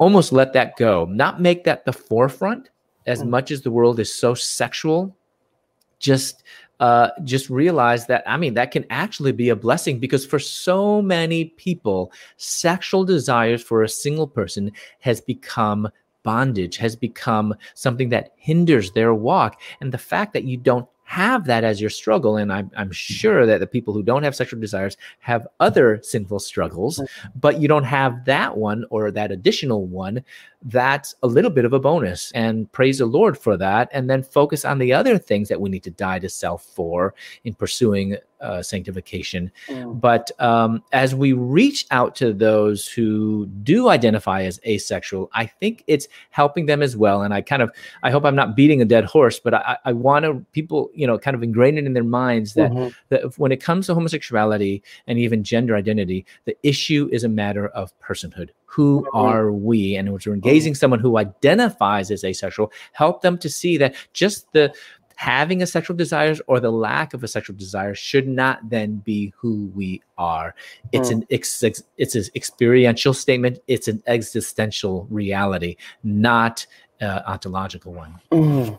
almost 0.02 0.32
let 0.32 0.52
that 0.52 0.76
go, 0.76 1.04
not 1.04 1.40
make 1.40 1.62
that 1.62 1.84
the 1.84 1.92
forefront 1.92 2.70
as 3.06 3.22
mm. 3.22 3.28
much 3.28 3.52
as 3.52 3.62
the 3.62 3.70
world 3.70 4.00
is 4.00 4.12
so 4.12 4.34
sexual. 4.34 5.16
Just 6.00 6.42
uh, 6.80 7.10
just 7.22 7.48
realize 7.48 8.08
that 8.08 8.24
I 8.26 8.36
mean 8.36 8.54
that 8.54 8.72
can 8.72 8.84
actually 8.90 9.30
be 9.30 9.50
a 9.50 9.54
blessing 9.54 10.00
because 10.00 10.26
for 10.26 10.40
so 10.40 11.00
many 11.00 11.44
people, 11.44 12.10
sexual 12.36 13.04
desires 13.04 13.62
for 13.62 13.84
a 13.84 13.88
single 13.88 14.26
person 14.26 14.72
has 14.98 15.20
become 15.20 15.88
bondage, 16.24 16.76
has 16.78 16.96
become 16.96 17.54
something 17.74 18.08
that 18.08 18.32
hinders 18.34 18.90
their 18.90 19.14
walk. 19.14 19.60
And 19.80 19.92
the 19.92 19.98
fact 19.98 20.32
that 20.32 20.42
you 20.42 20.56
don't 20.56 20.88
have 21.12 21.44
that 21.44 21.62
as 21.62 21.78
your 21.78 21.90
struggle, 21.90 22.38
and 22.38 22.50
I'm, 22.50 22.70
I'm 22.74 22.90
sure 22.90 23.44
that 23.44 23.60
the 23.60 23.66
people 23.66 23.92
who 23.92 24.02
don't 24.02 24.22
have 24.22 24.34
sexual 24.34 24.58
desires 24.58 24.96
have 25.18 25.46
other 25.60 26.00
sinful 26.02 26.38
struggles, 26.38 27.00
mm-hmm. 27.00 27.38
but 27.38 27.60
you 27.60 27.68
don't 27.68 27.84
have 27.84 28.24
that 28.24 28.56
one 28.56 28.86
or 28.88 29.10
that 29.10 29.30
additional 29.30 29.84
one, 29.86 30.24
that's 30.64 31.14
a 31.22 31.26
little 31.26 31.50
bit 31.50 31.64
of 31.64 31.72
a 31.72 31.80
bonus. 31.80 32.30
And 32.32 32.70
praise 32.72 32.98
the 32.98 33.06
Lord 33.06 33.36
for 33.36 33.56
that. 33.56 33.88
And 33.92 34.08
then 34.08 34.22
focus 34.22 34.64
on 34.64 34.78
the 34.78 34.92
other 34.92 35.18
things 35.18 35.48
that 35.48 35.60
we 35.60 35.70
need 35.70 35.82
to 35.84 35.90
die 35.90 36.18
to 36.20 36.28
self 36.28 36.64
for 36.64 37.14
in 37.44 37.54
pursuing 37.54 38.16
uh, 38.40 38.62
sanctification. 38.62 39.50
Mm. 39.68 40.00
But 40.00 40.30
um, 40.40 40.82
as 40.92 41.14
we 41.14 41.32
reach 41.32 41.86
out 41.90 42.14
to 42.16 42.32
those 42.32 42.86
who 42.86 43.46
do 43.62 43.88
identify 43.88 44.42
as 44.42 44.60
asexual, 44.66 45.30
I 45.32 45.46
think 45.46 45.84
it's 45.86 46.08
helping 46.30 46.66
them 46.66 46.82
as 46.82 46.96
well. 46.96 47.22
And 47.22 47.32
I 47.32 47.40
kind 47.40 47.62
of, 47.62 47.70
I 48.02 48.10
hope 48.10 48.24
I'm 48.24 48.34
not 48.34 48.56
beating 48.56 48.82
a 48.82 48.84
dead 48.84 49.04
horse, 49.04 49.38
but 49.38 49.54
I, 49.54 49.78
I 49.84 49.92
want 49.92 50.24
to 50.24 50.44
people, 50.52 50.90
you 50.92 51.06
know, 51.06 51.18
kind 51.18 51.36
of 51.36 51.42
ingrain 51.42 51.78
it 51.78 51.86
in 51.86 51.92
their 51.92 52.04
minds 52.04 52.54
that, 52.54 52.72
mm-hmm. 52.72 52.88
that 53.10 53.38
when 53.38 53.52
it 53.52 53.62
comes 53.62 53.86
to 53.86 53.94
homosexuality 53.94 54.82
and 55.06 55.18
even 55.18 55.44
gender 55.44 55.76
identity, 55.76 56.26
the 56.44 56.56
issue 56.62 57.08
is 57.12 57.24
a 57.24 57.28
matter 57.28 57.68
of 57.68 57.92
personhood 58.00 58.50
who 58.72 59.06
are 59.12 59.52
we 59.52 59.96
and 59.96 60.10
when 60.10 60.20
we're 60.24 60.32
engaging 60.32 60.74
someone 60.74 60.98
who 60.98 61.18
identifies 61.18 62.10
as 62.10 62.24
asexual 62.24 62.72
help 62.92 63.20
them 63.20 63.36
to 63.36 63.48
see 63.48 63.76
that 63.76 63.94
just 64.12 64.50
the 64.52 64.72
having 65.16 65.62
a 65.62 65.66
sexual 65.66 65.96
desires 65.96 66.40
or 66.46 66.58
the 66.58 66.72
lack 66.72 67.14
of 67.14 67.22
a 67.22 67.28
sexual 67.28 67.54
desire 67.54 67.94
should 67.94 68.26
not 68.26 68.58
then 68.68 68.96
be 68.96 69.32
who 69.36 69.70
we 69.74 70.02
are. 70.18 70.52
It's 70.90 71.10
mm. 71.10 71.12
an 71.12 71.26
ex- 71.30 71.62
it's 71.62 72.14
an 72.14 72.24
experiential 72.34 73.14
statement. 73.14 73.60
It's 73.68 73.86
an 73.86 74.02
existential 74.06 75.06
reality, 75.10 75.76
not 76.02 76.66
an 77.00 77.22
ontological 77.26 77.92
one. 77.92 78.20
Mm. 78.32 78.78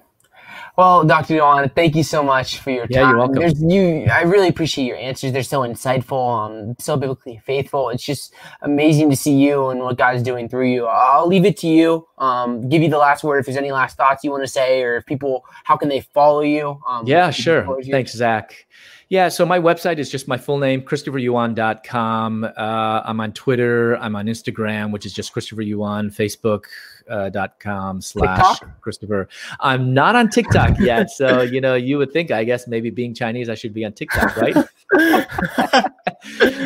Well, 0.75 1.03
Dr. 1.03 1.35
Yuan, 1.35 1.69
thank 1.69 1.95
you 1.95 2.03
so 2.03 2.23
much 2.23 2.57
for 2.57 2.71
your 2.71 2.87
time. 2.87 2.89
Yeah, 2.89 3.09
you're 3.09 3.17
welcome. 3.19 3.35
There's, 3.35 3.61
you, 3.61 4.07
I 4.11 4.23
really 4.23 4.47
appreciate 4.47 4.85
your 4.85 4.97
answers. 4.97 5.31
They're 5.31 5.43
so 5.43 5.61
insightful, 5.61 6.45
um, 6.45 6.75
so 6.79 6.97
biblically 6.97 7.39
faithful. 7.45 7.89
It's 7.89 8.03
just 8.03 8.33
amazing 8.63 9.11
to 9.11 9.15
see 9.15 9.35
you 9.35 9.69
and 9.69 9.81
what 9.81 9.99
God 9.99 10.15
is 10.15 10.23
doing 10.23 10.49
through 10.49 10.71
you. 10.71 10.87
I'll 10.87 11.27
leave 11.27 11.45
it 11.45 11.57
to 11.57 11.67
you. 11.67 12.07
Um, 12.17 12.69
give 12.69 12.81
you 12.81 12.89
the 12.89 12.97
last 12.97 13.23
word 13.23 13.37
if 13.37 13.45
there's 13.45 13.57
any 13.57 13.71
last 13.71 13.97
thoughts 13.97 14.23
you 14.23 14.31
want 14.31 14.43
to 14.43 14.49
say, 14.49 14.81
or 14.81 14.97
if 14.97 15.05
people, 15.05 15.45
how 15.63 15.77
can 15.77 15.89
they 15.89 16.01
follow 16.01 16.41
you? 16.41 16.81
Um, 16.87 17.05
yeah, 17.05 17.29
sure. 17.29 17.79
Thanks, 17.83 18.13
Zach. 18.13 18.65
Yeah, 19.09 19.29
so 19.29 19.45
my 19.45 19.59
website 19.59 19.99
is 19.99 20.09
just 20.09 20.27
my 20.27 20.37
full 20.39 20.57
name, 20.57 20.81
ChristopherYuan.com. 20.81 22.43
Uh, 22.45 23.01
I'm 23.05 23.19
on 23.19 23.31
Twitter. 23.33 23.95
I'm 23.97 24.15
on 24.15 24.25
Instagram, 24.25 24.89
which 24.89 25.05
is 25.05 25.13
just 25.13 25.33
Christopher 25.33 25.61
Yuan, 25.61 26.09
Facebook, 26.09 26.63
uh, 27.09 27.29
dot 27.29 27.59
com 27.59 28.01
slash 28.01 28.59
Christopher. 28.81 29.27
I'm 29.59 29.93
not 29.93 30.15
on 30.15 30.29
TikTok 30.29 30.79
yet, 30.79 31.09
so 31.11 31.41
you 31.53 31.61
know 31.61 31.75
you 31.75 31.97
would 31.97 32.11
think 32.11 32.31
I 32.31 32.43
guess 32.43 32.67
maybe 32.67 32.89
being 32.89 33.13
Chinese 33.13 33.49
I 33.49 33.55
should 33.55 33.73
be 33.73 33.85
on 33.85 33.93
TikTok, 33.93 34.35
right? 34.37 34.55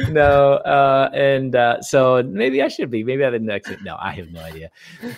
no, 0.10 0.54
uh, 0.54 1.10
and 1.14 1.56
uh, 1.56 1.82
so 1.82 2.24
maybe 2.24 2.62
I 2.62 2.68
should 2.68 2.90
be. 2.90 3.04
Maybe 3.04 3.24
I 3.24 3.30
didn't 3.30 3.50
actually. 3.50 3.78
No, 3.84 3.98
I 4.00 4.12
have 4.12 4.32
no 4.32 4.42
idea. 4.42 4.70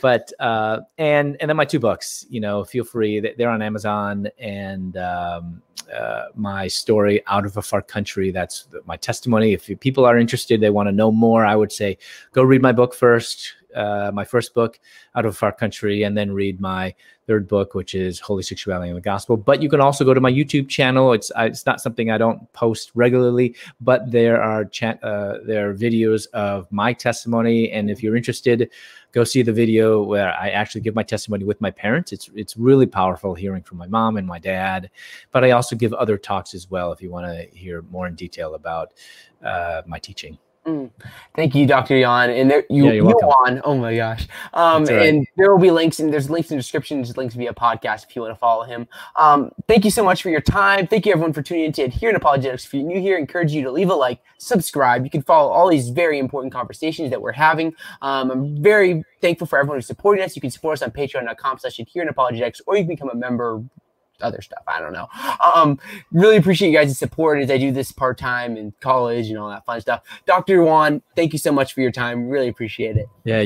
But 0.01 0.31
uh, 0.39 0.81
and 0.97 1.37
and 1.39 1.49
then 1.49 1.57
my 1.57 1.65
two 1.65 1.79
books. 1.79 2.25
You 2.29 2.41
know, 2.41 2.63
feel 2.63 2.83
free. 2.83 3.19
They're 3.37 3.49
on 3.49 3.61
Amazon 3.61 4.27
and. 4.37 4.97
Um, 4.97 5.61
uh, 5.93 6.25
my 6.35 6.67
story 6.67 7.19
out 7.25 7.47
of 7.47 7.57
a 7.57 7.63
far 7.63 7.81
country. 7.81 8.29
That's 8.29 8.67
my 8.85 8.95
testimony. 8.95 9.53
If 9.53 9.71
people 9.79 10.05
are 10.05 10.19
interested, 10.19 10.61
they 10.61 10.69
want 10.69 10.87
to 10.87 10.91
know 10.91 11.11
more, 11.11 11.45
I 11.45 11.55
would 11.55 11.71
say 11.71 11.97
go 12.31 12.43
read 12.43 12.61
my 12.61 12.71
book 12.71 12.93
first 12.93 13.55
uh, 13.75 14.11
my 14.13 14.25
first 14.25 14.53
book, 14.53 14.79
Out 15.15 15.25
of 15.25 15.37
Far 15.37 15.51
Country, 15.51 16.03
and 16.03 16.17
then 16.17 16.31
read 16.31 16.59
my 16.59 16.93
third 17.27 17.47
book, 17.47 17.75
which 17.75 17.93
is 17.93 18.19
Holy 18.19 18.41
Sexuality 18.41 18.89
and 18.89 18.97
the 18.97 19.01
Gospel. 19.01 19.37
But 19.37 19.61
you 19.61 19.69
can 19.69 19.81
also 19.81 20.03
go 20.03 20.13
to 20.13 20.21
my 20.21 20.31
YouTube 20.31 20.67
channel. 20.67 21.13
It's 21.13 21.31
it's 21.37 21.65
not 21.65 21.81
something 21.81 22.09
I 22.09 22.17
don't 22.17 22.51
post 22.53 22.91
regularly, 22.95 23.55
but 23.81 24.09
there 24.09 24.41
are 24.41 24.65
cha- 24.65 24.97
uh, 25.03 25.39
there 25.45 25.69
are 25.69 25.75
videos 25.75 26.27
of 26.33 26.71
my 26.71 26.93
testimony, 26.93 27.71
and 27.71 27.89
if 27.91 28.01
you're 28.01 28.15
interested, 28.15 28.69
go 29.11 29.23
see 29.23 29.41
the 29.41 29.53
video 29.53 30.01
where 30.01 30.33
I 30.33 30.49
actually 30.49 30.81
give 30.81 30.95
my 30.95 31.03
testimony 31.03 31.45
with 31.45 31.61
my 31.61 31.71
parents. 31.71 32.11
It's 32.11 32.29
it's 32.33 32.57
really 32.57 32.87
powerful 32.87 33.35
hearing 33.35 33.63
from 33.63 33.77
my 33.77 33.87
mom 33.87 34.17
and 34.17 34.25
my 34.25 34.39
dad, 34.39 34.89
but 35.31 35.43
I 35.43 35.51
also 35.51 35.75
give 35.75 35.93
other 35.93 36.17
talks 36.17 36.53
as 36.53 36.69
well 36.69 36.91
if 36.91 37.01
you 37.01 37.11
want 37.11 37.27
to 37.27 37.55
hear 37.55 37.83
more 37.83 38.07
in 38.07 38.15
detail 38.15 38.55
about 38.55 38.93
uh, 39.43 39.83
my 39.85 39.99
teaching. 39.99 40.37
Mm. 40.65 40.91
Thank 41.35 41.55
you, 41.55 41.65
Dr. 41.65 41.97
Yuan. 41.97 42.29
And 42.29 42.51
there 42.51 42.65
you, 42.69 42.85
yeah, 42.85 42.93
Yuan. 42.93 43.61
Oh 43.63 43.77
my 43.77 43.95
gosh. 43.95 44.27
Um, 44.53 44.83
right. 44.85 45.07
and 45.07 45.27
there 45.37 45.51
will 45.51 45.61
be 45.61 45.71
links 45.71 45.99
and 45.99 46.13
there's 46.13 46.29
links 46.29 46.51
in 46.51 46.57
the 46.57 46.61
description, 46.61 46.97
there's 46.97 47.15
links 47.17 47.33
via 47.33 47.53
podcast 47.53 48.05
if 48.07 48.15
you 48.15 48.21
want 48.21 48.33
to 48.33 48.39
follow 48.39 48.63
him. 48.63 48.87
Um, 49.15 49.51
thank 49.67 49.85
you 49.85 49.91
so 49.91 50.03
much 50.03 50.21
for 50.21 50.29
your 50.29 50.41
time. 50.41 50.85
Thank 50.85 51.05
you 51.05 51.13
everyone 51.13 51.33
for 51.33 51.41
tuning 51.41 51.65
in 51.65 51.71
to 51.73 51.83
Adherent 51.83 52.17
Apologetics. 52.17 52.65
If 52.65 52.73
you're 52.73 52.83
new 52.83 52.99
here, 52.99 53.15
I 53.15 53.19
encourage 53.19 53.51
you 53.51 53.63
to 53.63 53.71
leave 53.71 53.89
a 53.89 53.95
like, 53.95 54.19
subscribe. 54.37 55.03
You 55.05 55.09
can 55.09 55.21
follow 55.21 55.49
all 55.49 55.69
these 55.69 55.89
very 55.89 56.19
important 56.19 56.53
conversations 56.53 57.09
that 57.09 57.21
we're 57.21 57.31
having. 57.31 57.73
Um, 58.01 58.29
I'm 58.29 58.61
very 58.61 59.03
thankful 59.21 59.47
for 59.47 59.59
everyone 59.59 59.77
who's 59.77 59.87
supporting 59.87 60.23
us. 60.23 60.35
You 60.35 60.41
can 60.41 60.51
support 60.51 60.73
us 60.73 60.81
on 60.81 60.91
patreon.com 60.91 61.59
slash 61.59 61.79
adherent 61.79 62.09
apologetics, 62.09 62.61
or 62.67 62.75
you 62.75 62.83
can 62.83 62.89
become 62.89 63.09
a 63.09 63.15
member 63.15 63.63
other 64.21 64.41
stuff. 64.41 64.63
I 64.67 64.79
don't 64.79 64.93
know. 64.93 65.07
Um, 65.55 65.79
really 66.11 66.37
appreciate 66.37 66.69
you 66.69 66.77
guys' 66.77 66.97
support 66.97 67.41
as 67.41 67.49
I 67.49 67.57
do 67.57 67.71
this 67.71 67.91
part 67.91 68.17
time 68.17 68.57
in 68.57 68.73
college 68.81 69.29
and 69.29 69.37
all 69.37 69.49
that 69.49 69.65
fun 69.65 69.81
stuff. 69.81 70.03
Dr. 70.25 70.55
Yuan, 70.55 71.01
thank 71.15 71.33
you 71.33 71.39
so 71.39 71.51
much 71.51 71.73
for 71.73 71.81
your 71.81 71.91
time. 71.91 72.29
Really 72.29 72.47
appreciate 72.47 72.97
it. 72.97 73.07
Yeah. 73.23 73.41